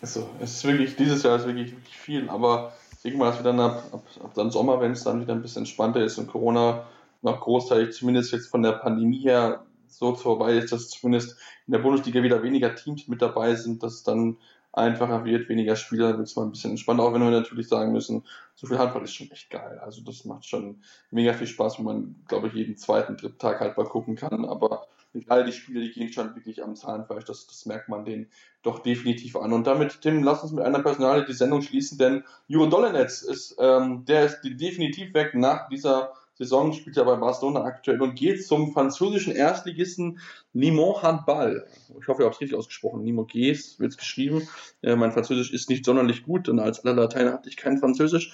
Also, 0.01 0.29
es 0.39 0.53
ist 0.53 0.63
wirklich, 0.65 0.95
dieses 0.95 1.23
Jahr 1.23 1.37
ist 1.37 1.47
wirklich, 1.47 1.71
wirklich 1.71 1.97
viel, 1.97 2.29
aber 2.29 2.73
ich 2.91 3.01
denke 3.01 3.17
mal, 3.17 3.29
dass 3.29 3.39
wir 3.39 3.43
dann 3.43 3.59
ab, 3.59 3.83
ab, 3.91 4.03
ab 4.23 4.31
dann 4.35 4.51
Sommer, 4.51 4.79
wenn 4.79 4.91
es 4.91 5.03
dann 5.03 5.21
wieder 5.21 5.33
ein 5.33 5.41
bisschen 5.41 5.61
entspannter 5.61 6.03
ist 6.03 6.17
und 6.17 6.27
Corona 6.27 6.85
noch 7.21 7.39
großteilig, 7.41 7.95
zumindest 7.95 8.31
jetzt 8.31 8.47
von 8.47 8.61
der 8.61 8.73
Pandemie 8.73 9.19
her, 9.19 9.65
so 9.87 10.13
vorbei 10.13 10.53
ist, 10.53 10.71
dass 10.71 10.89
zumindest 10.89 11.37
in 11.65 11.71
der 11.71 11.79
Bundesliga 11.79 12.21
wieder 12.21 12.43
weniger 12.43 12.75
Teams 12.75 13.07
mit 13.07 13.21
dabei 13.21 13.55
sind, 13.55 13.81
dass 13.81 13.95
es 13.95 14.03
dann 14.03 14.37
einfacher 14.71 15.25
wird, 15.25 15.49
weniger 15.49 15.75
Spieler, 15.75 16.17
wird 16.17 16.27
es 16.27 16.35
mal 16.35 16.43
ein 16.43 16.51
bisschen 16.51 16.71
entspannter, 16.71 17.03
auch 17.03 17.13
wenn 17.13 17.21
wir 17.21 17.31
natürlich 17.31 17.67
sagen 17.67 17.91
müssen, 17.91 18.23
so 18.53 18.67
viel 18.67 18.77
Handball 18.77 19.03
ist 19.03 19.15
schon 19.15 19.31
echt 19.31 19.49
geil. 19.49 19.79
Also 19.83 20.01
das 20.01 20.25
macht 20.25 20.45
schon 20.45 20.81
mega 21.09 21.33
viel 21.33 21.47
Spaß, 21.47 21.79
wenn 21.79 21.85
man, 21.85 22.15
glaube 22.27 22.47
ich, 22.47 22.53
jeden 22.53 22.77
zweiten, 22.77 23.17
dritten 23.17 23.39
Tag 23.39 23.59
Handball 23.59 23.85
gucken 23.85 24.15
kann. 24.15 24.45
Aber 24.45 24.87
Gerade 25.21 25.45
die 25.45 25.51
Spieler, 25.51 25.81
die 25.81 25.91
gehen 25.91 26.11
schon 26.11 26.35
wirklich 26.35 26.63
am 26.63 26.75
Zahnfleisch, 26.75 27.25
das, 27.25 27.47
das 27.47 27.65
merkt 27.65 27.89
man 27.89 28.05
denen 28.05 28.27
doch 28.63 28.79
definitiv 28.79 29.35
an. 29.35 29.53
Und 29.53 29.67
damit, 29.67 30.01
Tim, 30.01 30.23
lass 30.23 30.43
uns 30.43 30.51
mit 30.51 30.63
einer 30.63 30.79
Personale 30.79 31.25
die 31.25 31.33
Sendung 31.33 31.61
schließen, 31.61 31.97
denn 31.97 32.23
Juro 32.47 32.67
Dolenetz 32.67 33.21
ist, 33.21 33.55
ähm, 33.59 34.05
der 34.05 34.25
ist 34.25 34.41
definitiv 34.43 35.13
weg 35.13 35.35
nach 35.35 35.69
dieser 35.69 36.13
Saison, 36.37 36.71
spielt 36.71 36.97
er 36.97 37.05
bei 37.05 37.15
Barcelona 37.15 37.63
aktuell 37.63 38.01
und 38.01 38.15
geht 38.15 38.45
zum 38.45 38.71
französischen 38.71 39.33
Erstligisten 39.33 40.19
Limon 40.53 41.01
Handball. 41.01 41.67
Ich 41.99 42.07
hoffe, 42.07 42.21
ich 42.21 42.25
habe 42.25 42.35
es 42.35 42.41
richtig 42.41 42.57
ausgesprochen. 42.57 43.03
Limon 43.03 43.25
Gs 43.25 43.79
wird 43.79 43.91
es 43.91 43.97
geschrieben. 43.97 44.47
Äh, 44.83 44.95
mein 44.95 45.11
Französisch 45.11 45.51
ist 45.51 45.69
nicht 45.69 45.83
sonderlich 45.83 46.23
gut 46.23 46.47
und 46.47 46.59
als 46.59 46.85
aller 46.85 46.93
Lateiner 46.93 47.33
hatte 47.33 47.49
ich 47.49 47.57
kein 47.57 47.79
Französisch. 47.79 48.33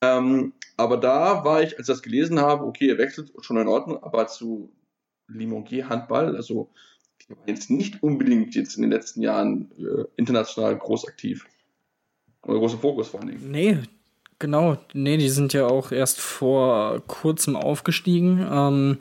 Ähm, 0.00 0.54
aber 0.76 0.96
da 0.96 1.44
war 1.44 1.62
ich, 1.62 1.78
als 1.78 1.88
ich 1.88 1.94
das 1.94 2.02
gelesen 2.02 2.40
habe, 2.40 2.64
okay, 2.64 2.88
er 2.88 2.98
wechselt 2.98 3.32
schon 3.40 3.58
in 3.58 3.68
Ordnung, 3.68 4.02
aber 4.02 4.26
zu 4.26 4.72
Limoges 5.34 5.88
Handball, 5.88 6.36
also 6.36 6.70
die 7.22 7.30
war 7.30 7.38
jetzt 7.46 7.70
nicht 7.70 8.02
unbedingt 8.02 8.54
jetzt 8.54 8.76
in 8.76 8.82
den 8.82 8.90
letzten 8.90 9.22
Jahren 9.22 9.70
äh, 9.78 10.04
international 10.16 10.76
groß 10.76 11.06
aktiv. 11.06 11.46
Oder 12.42 12.58
großer 12.58 12.78
Fokus 12.78 13.08
vor 13.08 13.20
allen 13.20 13.30
Dingen. 13.30 13.50
Nee, 13.50 13.78
genau. 14.38 14.78
Nee, 14.92 15.16
die 15.16 15.28
sind 15.28 15.52
ja 15.52 15.66
auch 15.66 15.92
erst 15.92 16.20
vor 16.20 17.00
kurzem 17.06 17.54
aufgestiegen. 17.54 18.44
Ähm, 18.50 18.98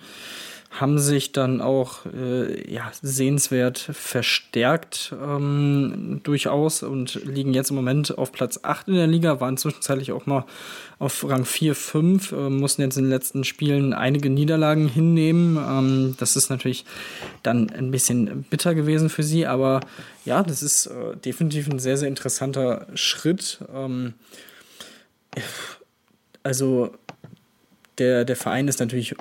haben 0.72 1.00
sich 1.00 1.34
dann 1.34 1.60
auch 1.60 2.06
äh, 2.06 2.72
ja, 2.72 2.90
sehenswert 3.02 3.78
verstärkt 3.78 5.14
ähm, 5.22 6.22
durchaus 6.24 6.82
und 6.82 7.16
liegen 7.26 7.54
jetzt 7.54 7.72
im 7.72 7.76
Moment 7.76 8.18
auf 8.18 8.32
Platz 8.32 8.62
8 8.64 8.88
in 8.88 8.94
der 8.96 9.08
Liga, 9.08 9.42
waren 9.42 9.58
zwischenzeitlich 9.58 10.14
auch 10.14 10.26
mal 10.26 10.46
auf 10.98 11.28
Rang 11.28 11.44
4, 11.44 11.76
5, 11.76 12.32
äh, 12.32 12.36
mussten 12.50 12.84
jetzt 12.84 12.96
in 12.96 13.04
den 13.04 13.10
letzten 13.10 13.44
Spielen 13.44 13.94
einige 13.94 14.30
Niederlagen 14.30 14.88
hinnehmen. 14.88 15.58
Ähm, 15.58 16.16
das 16.18 16.38
ist 16.38 16.50
natürlich 16.50 16.86
dann 17.44 17.70
ein 17.70 17.92
bisschen 17.92 18.44
bitter 18.44 18.74
gewesen 18.74 19.10
für 19.10 19.24
sie, 19.24 19.46
aber 19.46 19.82
ja, 20.24 20.42
das 20.42 20.64
ist 20.64 20.86
äh, 20.86 21.18
definitiv 21.18 21.70
ein 21.70 21.80
sehr, 21.80 21.98
sehr 21.98 22.08
interessanter 22.08 22.88
Schritt. 22.96 23.60
Ähm, 23.76 24.14
also 26.44 26.94
der, 27.98 28.24
der 28.24 28.38
Verein 28.38 28.70
ist 28.70 28.80
natürlich 28.80 29.16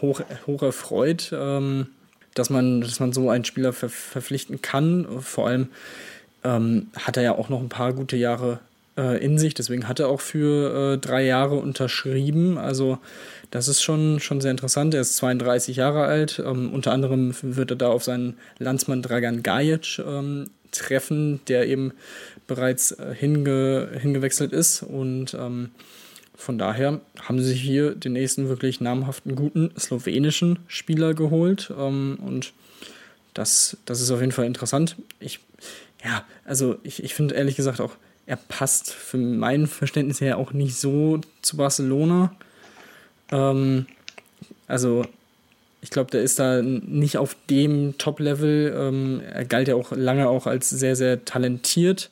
hoch, 0.00 0.20
hoch 0.46 0.62
erfreut, 0.62 1.32
ähm, 1.32 1.88
dass, 2.34 2.50
man, 2.50 2.80
dass 2.80 3.00
man 3.00 3.12
so 3.12 3.30
einen 3.30 3.44
Spieler 3.44 3.72
ver 3.72 3.88
verpflichten 3.88 4.62
kann. 4.62 5.06
Vor 5.20 5.48
allem 5.48 5.68
ähm, 6.44 6.88
hat 6.96 7.16
er 7.16 7.22
ja 7.22 7.34
auch 7.34 7.48
noch 7.48 7.60
ein 7.60 7.68
paar 7.68 7.92
gute 7.92 8.16
Jahre 8.16 8.60
äh, 8.96 9.22
in 9.24 9.38
sich, 9.38 9.54
deswegen 9.54 9.88
hat 9.88 10.00
er 10.00 10.08
auch 10.08 10.20
für 10.20 10.94
äh, 10.94 10.98
drei 10.98 11.24
Jahre 11.24 11.56
unterschrieben. 11.56 12.58
Also 12.58 12.98
das 13.50 13.68
ist 13.68 13.82
schon, 13.82 14.20
schon 14.20 14.40
sehr 14.40 14.50
interessant. 14.50 14.94
Er 14.94 15.00
ist 15.00 15.16
32 15.16 15.76
Jahre 15.76 16.04
alt. 16.04 16.42
Ähm, 16.44 16.72
unter 16.72 16.92
anderem 16.92 17.34
wird 17.42 17.70
er 17.70 17.76
da 17.76 17.88
auf 17.88 18.04
seinen 18.04 18.36
Landsmann 18.58 19.02
Dragan 19.02 19.42
Gajic 19.42 19.98
ähm, 19.98 20.50
treffen, 20.72 21.40
der 21.48 21.66
eben 21.66 21.92
bereits 22.46 22.92
äh, 22.92 23.14
hinge 23.14 23.88
hingewechselt 24.00 24.52
ist 24.52 24.82
und 24.82 25.34
ähm, 25.34 25.70
von 26.36 26.58
daher 26.58 27.00
haben 27.20 27.40
sie 27.40 27.54
hier 27.54 27.94
den 27.94 28.12
nächsten 28.12 28.48
wirklich 28.48 28.80
namhaften, 28.80 29.34
guten 29.34 29.72
slowenischen 29.78 30.58
Spieler 30.68 31.14
geholt. 31.14 31.72
Ähm, 31.76 32.18
und 32.24 32.52
das, 33.34 33.76
das 33.84 34.00
ist 34.00 34.10
auf 34.10 34.20
jeden 34.20 34.32
Fall 34.32 34.46
interessant. 34.46 34.96
Ich, 35.18 35.40
ja, 36.04 36.24
also 36.44 36.76
ich, 36.82 37.02
ich 37.02 37.14
finde 37.14 37.34
ehrlich 37.34 37.56
gesagt 37.56 37.80
auch, 37.80 37.96
er 38.26 38.36
passt 38.36 38.92
für 38.92 39.18
mein 39.18 39.66
Verständnis 39.66 40.20
her 40.20 40.38
auch 40.38 40.52
nicht 40.52 40.76
so 40.76 41.20
zu 41.42 41.56
Barcelona. 41.56 42.34
Ähm, 43.30 43.86
also 44.66 45.04
ich 45.80 45.90
glaube, 45.90 46.10
der 46.10 46.22
ist 46.22 46.38
da 46.38 46.62
nicht 46.62 47.16
auf 47.16 47.36
dem 47.48 47.96
Top-Level. 47.96 48.74
Ähm, 48.76 49.22
er 49.32 49.44
galt 49.44 49.68
ja 49.68 49.76
auch 49.76 49.92
lange 49.92 50.28
auch 50.28 50.46
als 50.46 50.68
sehr, 50.68 50.96
sehr 50.96 51.24
talentiert. 51.24 52.10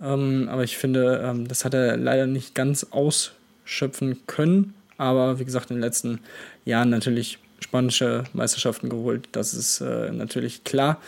Ähm, 0.00 0.48
aber 0.50 0.64
ich 0.64 0.76
finde, 0.76 1.22
ähm, 1.24 1.46
das 1.48 1.64
hat 1.64 1.74
er 1.74 1.96
leider 1.96 2.26
nicht 2.26 2.54
ganz 2.54 2.88
aus 2.90 3.32
schöpfen 3.66 4.26
können. 4.26 4.72
Aber 4.96 5.38
wie 5.38 5.44
gesagt, 5.44 5.70
in 5.70 5.76
den 5.76 5.82
letzten 5.82 6.20
Jahren 6.64 6.88
natürlich 6.88 7.38
spanische 7.60 8.24
Meisterschaften 8.32 8.88
geholt. 8.88 9.28
Das 9.32 9.52
ist 9.52 9.82
äh, 9.82 10.10
natürlich 10.10 10.64
klar. 10.64 11.00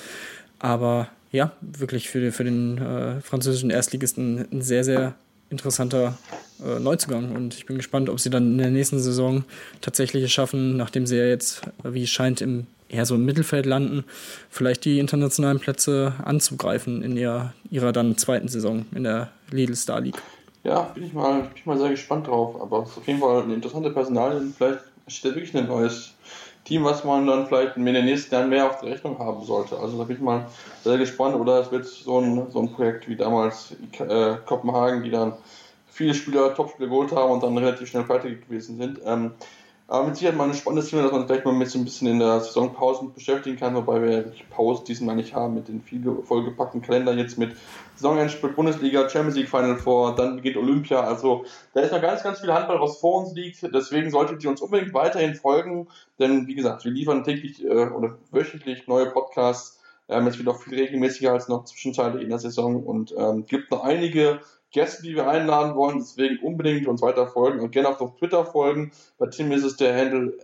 Aber 0.59 1.09
ja, 1.33 1.53
wirklich 1.63 2.11
für, 2.11 2.33
für 2.33 2.45
den 2.45 2.79
äh, 2.79 3.21
französischen 3.23 3.71
Erstligisten 3.71 4.47
ein 4.53 4.61
sehr, 4.61 4.85
sehr 4.85 5.15
interessanter 5.51 6.19
äh, 6.63 6.79
Neuzugang. 6.79 7.35
Und 7.35 7.55
ich 7.55 7.65
bin 7.65 7.77
gespannt, 7.77 8.11
ob 8.11 8.21
sie 8.21 8.31
dann 8.31 8.53
in 8.53 8.59
der 8.59 8.71
nächsten 8.71 8.99
Saison 8.99 9.45
tatsächlich 9.81 10.25
es 10.25 10.33
schaffen, 10.33 10.77
nachdem 10.77 11.07
sie 11.07 11.17
ja 11.17 11.25
jetzt, 11.25 11.63
wie 11.83 12.03
es 12.03 12.11
scheint, 12.11 12.43
im 12.43 12.67
eher 12.89 13.07
so 13.07 13.15
im 13.15 13.25
Mittelfeld 13.25 13.67
landen, 13.67 14.05
vielleicht 14.51 14.85
die 14.85 14.99
internationalen 14.99 15.61
Plätze 15.61 16.15
anzugreifen 16.25 17.03
in 17.03 17.17
ihrer, 17.17 17.53
ihrer 17.71 17.93
dann 17.93 18.17
zweiten 18.17 18.49
Saison 18.49 18.87
in 18.95 19.05
der 19.05 19.31
Lidl 19.51 19.77
Star 19.77 20.01
League. 20.01 20.21
Ja, 20.69 20.83
bin 20.83 21.03
ich 21.03 21.15
mal, 21.15 21.41
bin 21.41 21.51
ich 21.55 21.65
mal 21.65 21.79
sehr 21.79 21.89
gespannt 21.89 22.27
drauf. 22.27 22.61
Aber 22.61 22.83
es 22.83 22.91
ist 22.91 22.99
auf 22.99 23.07
jeden 23.07 23.21
Fall 23.21 23.43
eine 23.43 23.55
interessante 23.55 23.91
Personalien. 23.91 24.53
Vielleicht 24.55 24.81
steht 25.07 25.35
wirklich 25.35 25.57
ein 25.57 25.67
neues 25.67 26.13
Team, 26.65 26.85
was 26.85 27.05
man 27.05 27.27
dann 27.27 27.47
vielleicht 27.47 27.79
in 27.79 27.87
den 27.87 28.05
nächsten 28.05 28.35
Jahren 28.35 28.51
mehr 28.51 28.67
auf 28.67 28.81
der 28.81 28.91
Rechnung 28.91 29.19
haben 29.19 29.43
sollte. 29.47 29.79
Also 29.79 29.97
da 29.97 30.05
bin 30.05 30.17
ich 30.17 30.23
mal 30.23 30.47
sehr 30.85 30.99
gespannt. 30.99 31.37
Oder 31.37 31.61
es 31.61 31.73
wird 31.73 31.87
so 31.87 32.21
ein, 32.21 32.51
so 32.51 32.61
ein 32.61 32.71
Projekt 32.71 33.09
wie 33.09 33.17
damals 33.17 33.77
äh, 33.99 34.37
Kopenhagen, 34.45 35.03
die 35.05 35.11
dann 35.11 35.33
viele 35.87 36.13
Spieler, 36.13 36.55
Topspieler 36.55 36.91
geholt 36.91 37.13
haben 37.13 37.33
und 37.33 37.43
dann 37.43 37.57
relativ 37.57 37.89
schnell 37.89 38.05
fertig 38.05 38.47
gewesen 38.47 38.77
sind. 38.77 39.01
Ähm, 39.07 39.33
aber 39.87 40.09
mit 40.09 40.17
Sicherheit 40.17 40.37
mal 40.37 40.49
ein 40.49 40.55
spannendes 40.55 40.91
Thema, 40.91 41.05
dass 41.05 41.13
man 41.13 41.27
vielleicht 41.27 41.47
mal 41.47 41.55
mit 41.55 41.71
so 41.71 41.79
ein 41.79 41.85
bisschen 41.85 42.09
in 42.09 42.19
der 42.19 42.41
Saisonpause 42.41 43.07
beschäftigen 43.15 43.57
kann, 43.57 43.75
wobei 43.75 44.03
wir 44.03 44.11
ja 44.11 44.25
Pause 44.51 44.85
diesmal 44.87 45.17
nicht 45.17 45.35
haben 45.35 45.55
mit 45.55 45.69
den 45.69 45.81
viel 45.81 46.05
vollgepackten 46.25 46.83
Kalender 46.83 47.15
jetzt 47.15 47.39
mit 47.39 47.57
Saisonendspiel 47.99 48.51
Bundesliga, 48.51 49.09
Champions 49.09 49.37
League 49.37 49.49
Final 49.49 49.77
vor, 49.77 50.15
dann 50.15 50.37
beginnt 50.37 50.57
Olympia. 50.57 51.01
Also 51.01 51.45
da 51.75 51.81
ist 51.81 51.93
noch 51.93 52.01
ganz, 52.01 52.23
ganz 52.23 52.41
viel 52.41 52.53
Handball, 52.53 52.81
was 52.81 52.99
vor 52.99 53.23
uns 53.23 53.35
liegt. 53.35 53.63
Deswegen 53.75 54.11
solltet 54.11 54.45
ihr 54.45 54.51
uns 54.51 54.61
unbedingt 54.61 54.95
weiterhin 54.95 55.35
folgen, 55.35 55.89
denn 56.19 56.47
wie 56.47 56.55
gesagt, 56.55 56.85
wir 56.85 56.93
liefern 56.93 57.25
täglich 57.25 57.65
äh, 57.65 57.89
oder 57.89 58.19
wöchentlich 58.31 58.87
neue 58.87 59.07
Podcasts. 59.07 59.81
Ähm, 60.09 60.29
es 60.29 60.39
wird 60.39 60.49
auch 60.49 60.63
viel 60.63 60.79
regelmäßiger 60.79 61.33
als 61.33 61.49
noch 61.49 61.65
zwischenzeitlich 61.65 62.23
in 62.23 62.31
der 62.31 62.39
Saison 62.39 62.85
und 62.85 63.13
ähm, 63.19 63.47
gibt 63.47 63.73
noch 63.73 63.83
einige 63.83 64.41
Gäste, 64.71 65.03
die 65.03 65.17
wir 65.17 65.29
einladen 65.29 65.75
wollen. 65.75 65.99
Deswegen 65.99 66.39
unbedingt 66.39 66.87
uns 66.87 67.03
weiter 67.03 67.27
folgen 67.27 67.61
und 67.61 67.73
gerne 67.73 67.89
auch 67.89 68.01
auf 68.01 68.17
Twitter 68.17 68.45
folgen. 68.45 68.93
Bei 69.19 69.27
Tim 69.27 69.51
ist 69.51 69.65
es 69.65 69.77
der 69.77 69.97
Handle 69.97 70.35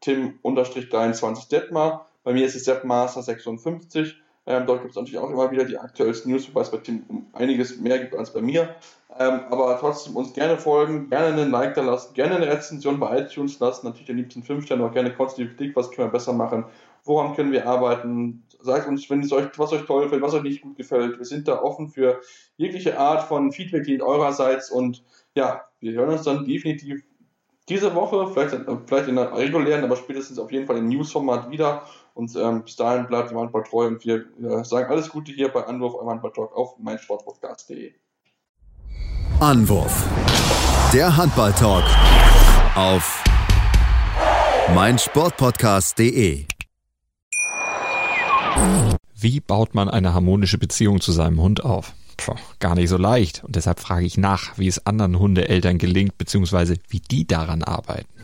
tim-23detmar. 0.00 2.06
Bei 2.22 2.32
mir 2.32 2.46
ist 2.46 2.56
es 2.56 2.66
seppmaster56. 2.66 4.14
Ähm, 4.46 4.66
dort 4.66 4.82
gibt 4.82 4.90
es 4.90 4.96
natürlich 4.96 5.18
auch 5.18 5.30
immer 5.30 5.50
wieder 5.50 5.64
die 5.64 5.78
aktuellsten 5.78 6.30
News, 6.30 6.48
wobei 6.48 6.60
es 6.60 6.70
bei 6.70 6.76
Tim 6.78 7.04
um 7.08 7.26
einiges 7.32 7.78
mehr 7.78 7.98
gibt 7.98 8.14
als 8.14 8.32
bei 8.32 8.42
mir. 8.42 8.74
Ähm, 9.18 9.40
aber 9.48 9.76
trotzdem 9.78 10.16
uns 10.16 10.32
gerne 10.32 10.58
folgen, 10.58 11.08
gerne 11.08 11.28
einen 11.28 11.50
Like 11.50 11.74
da 11.74 11.82
lassen, 11.82 12.14
gerne 12.14 12.36
eine 12.36 12.48
Rezension 12.48 13.00
bei 13.00 13.20
iTunes 13.20 13.58
lassen, 13.60 13.86
natürlich 13.86 14.10
am 14.10 14.16
liebsten 14.16 14.42
5 14.42 14.64
Sterne, 14.64 14.84
auch 14.84 14.92
gerne 14.92 15.14
konstruktive 15.14 15.54
Kritik, 15.54 15.76
was 15.76 15.90
können 15.90 16.08
wir 16.08 16.12
besser 16.12 16.32
machen, 16.32 16.64
woran 17.04 17.34
können 17.34 17.52
wir 17.52 17.66
arbeiten. 17.66 18.42
Sagt 18.60 18.88
uns, 18.88 19.08
wenn 19.08 19.20
es 19.20 19.32
euch, 19.32 19.46
was 19.56 19.72
euch 19.72 19.86
toll 19.86 20.04
gefällt, 20.04 20.22
was 20.22 20.34
euch 20.34 20.42
nicht 20.42 20.62
gut 20.62 20.76
gefällt. 20.76 21.18
Wir 21.18 21.24
sind 21.24 21.48
da 21.48 21.62
offen 21.62 21.88
für 21.88 22.20
jegliche 22.56 22.98
Art 22.98 23.22
von 23.22 23.52
Feedback, 23.52 23.84
die 23.84 24.02
eurerseits 24.02 24.70
und 24.70 25.04
ja, 25.34 25.64
wir 25.80 25.92
hören 25.92 26.10
uns 26.10 26.22
dann 26.22 26.44
definitiv 26.44 27.02
diese 27.68 27.94
Woche, 27.94 28.26
vielleicht, 28.32 28.56
vielleicht 28.86 29.08
in 29.08 29.16
der 29.16 29.34
regulären, 29.34 29.84
aber 29.84 29.96
spätestens 29.96 30.38
auf 30.38 30.52
jeden 30.52 30.66
Fall 30.66 30.76
im 30.76 30.88
News-Format 30.88 31.50
wieder. 31.50 31.84
Und 32.14 32.34
ähm, 32.36 32.62
bis 32.62 32.76
dahin 32.76 33.08
bleibt 33.08 33.30
dem 33.30 33.38
Handball 33.38 33.64
treu 33.64 33.88
und 33.88 34.04
wir 34.04 34.24
äh, 34.40 34.64
sagen 34.64 34.88
alles 34.90 35.10
Gute 35.10 35.32
hier 35.32 35.48
bei 35.48 35.66
Anwurf 35.66 35.94
eurem 35.94 36.10
Handball-Talk 36.10 36.56
auf 36.56 36.78
meinsportpodcast.de. 36.78 37.92
Anwurf. 39.40 40.08
Der 40.92 41.16
Handball-Talk 41.16 41.82
auf 42.76 43.24
meinsportpodcast.de. 44.74 46.46
Wie 49.16 49.40
baut 49.40 49.74
man 49.74 49.88
eine 49.88 50.14
harmonische 50.14 50.58
Beziehung 50.58 51.00
zu 51.00 51.10
seinem 51.10 51.40
Hund 51.40 51.64
auf? 51.64 51.94
Puh, 52.16 52.36
gar 52.60 52.76
nicht 52.76 52.90
so 52.90 52.96
leicht. 52.96 53.42
Und 53.42 53.56
deshalb 53.56 53.80
frage 53.80 54.06
ich 54.06 54.16
nach, 54.16 54.56
wie 54.56 54.68
es 54.68 54.86
anderen 54.86 55.18
Hundeeltern 55.18 55.78
gelingt, 55.78 56.16
beziehungsweise 56.16 56.76
wie 56.88 57.00
die 57.00 57.26
daran 57.26 57.64
arbeiten. 57.64 58.23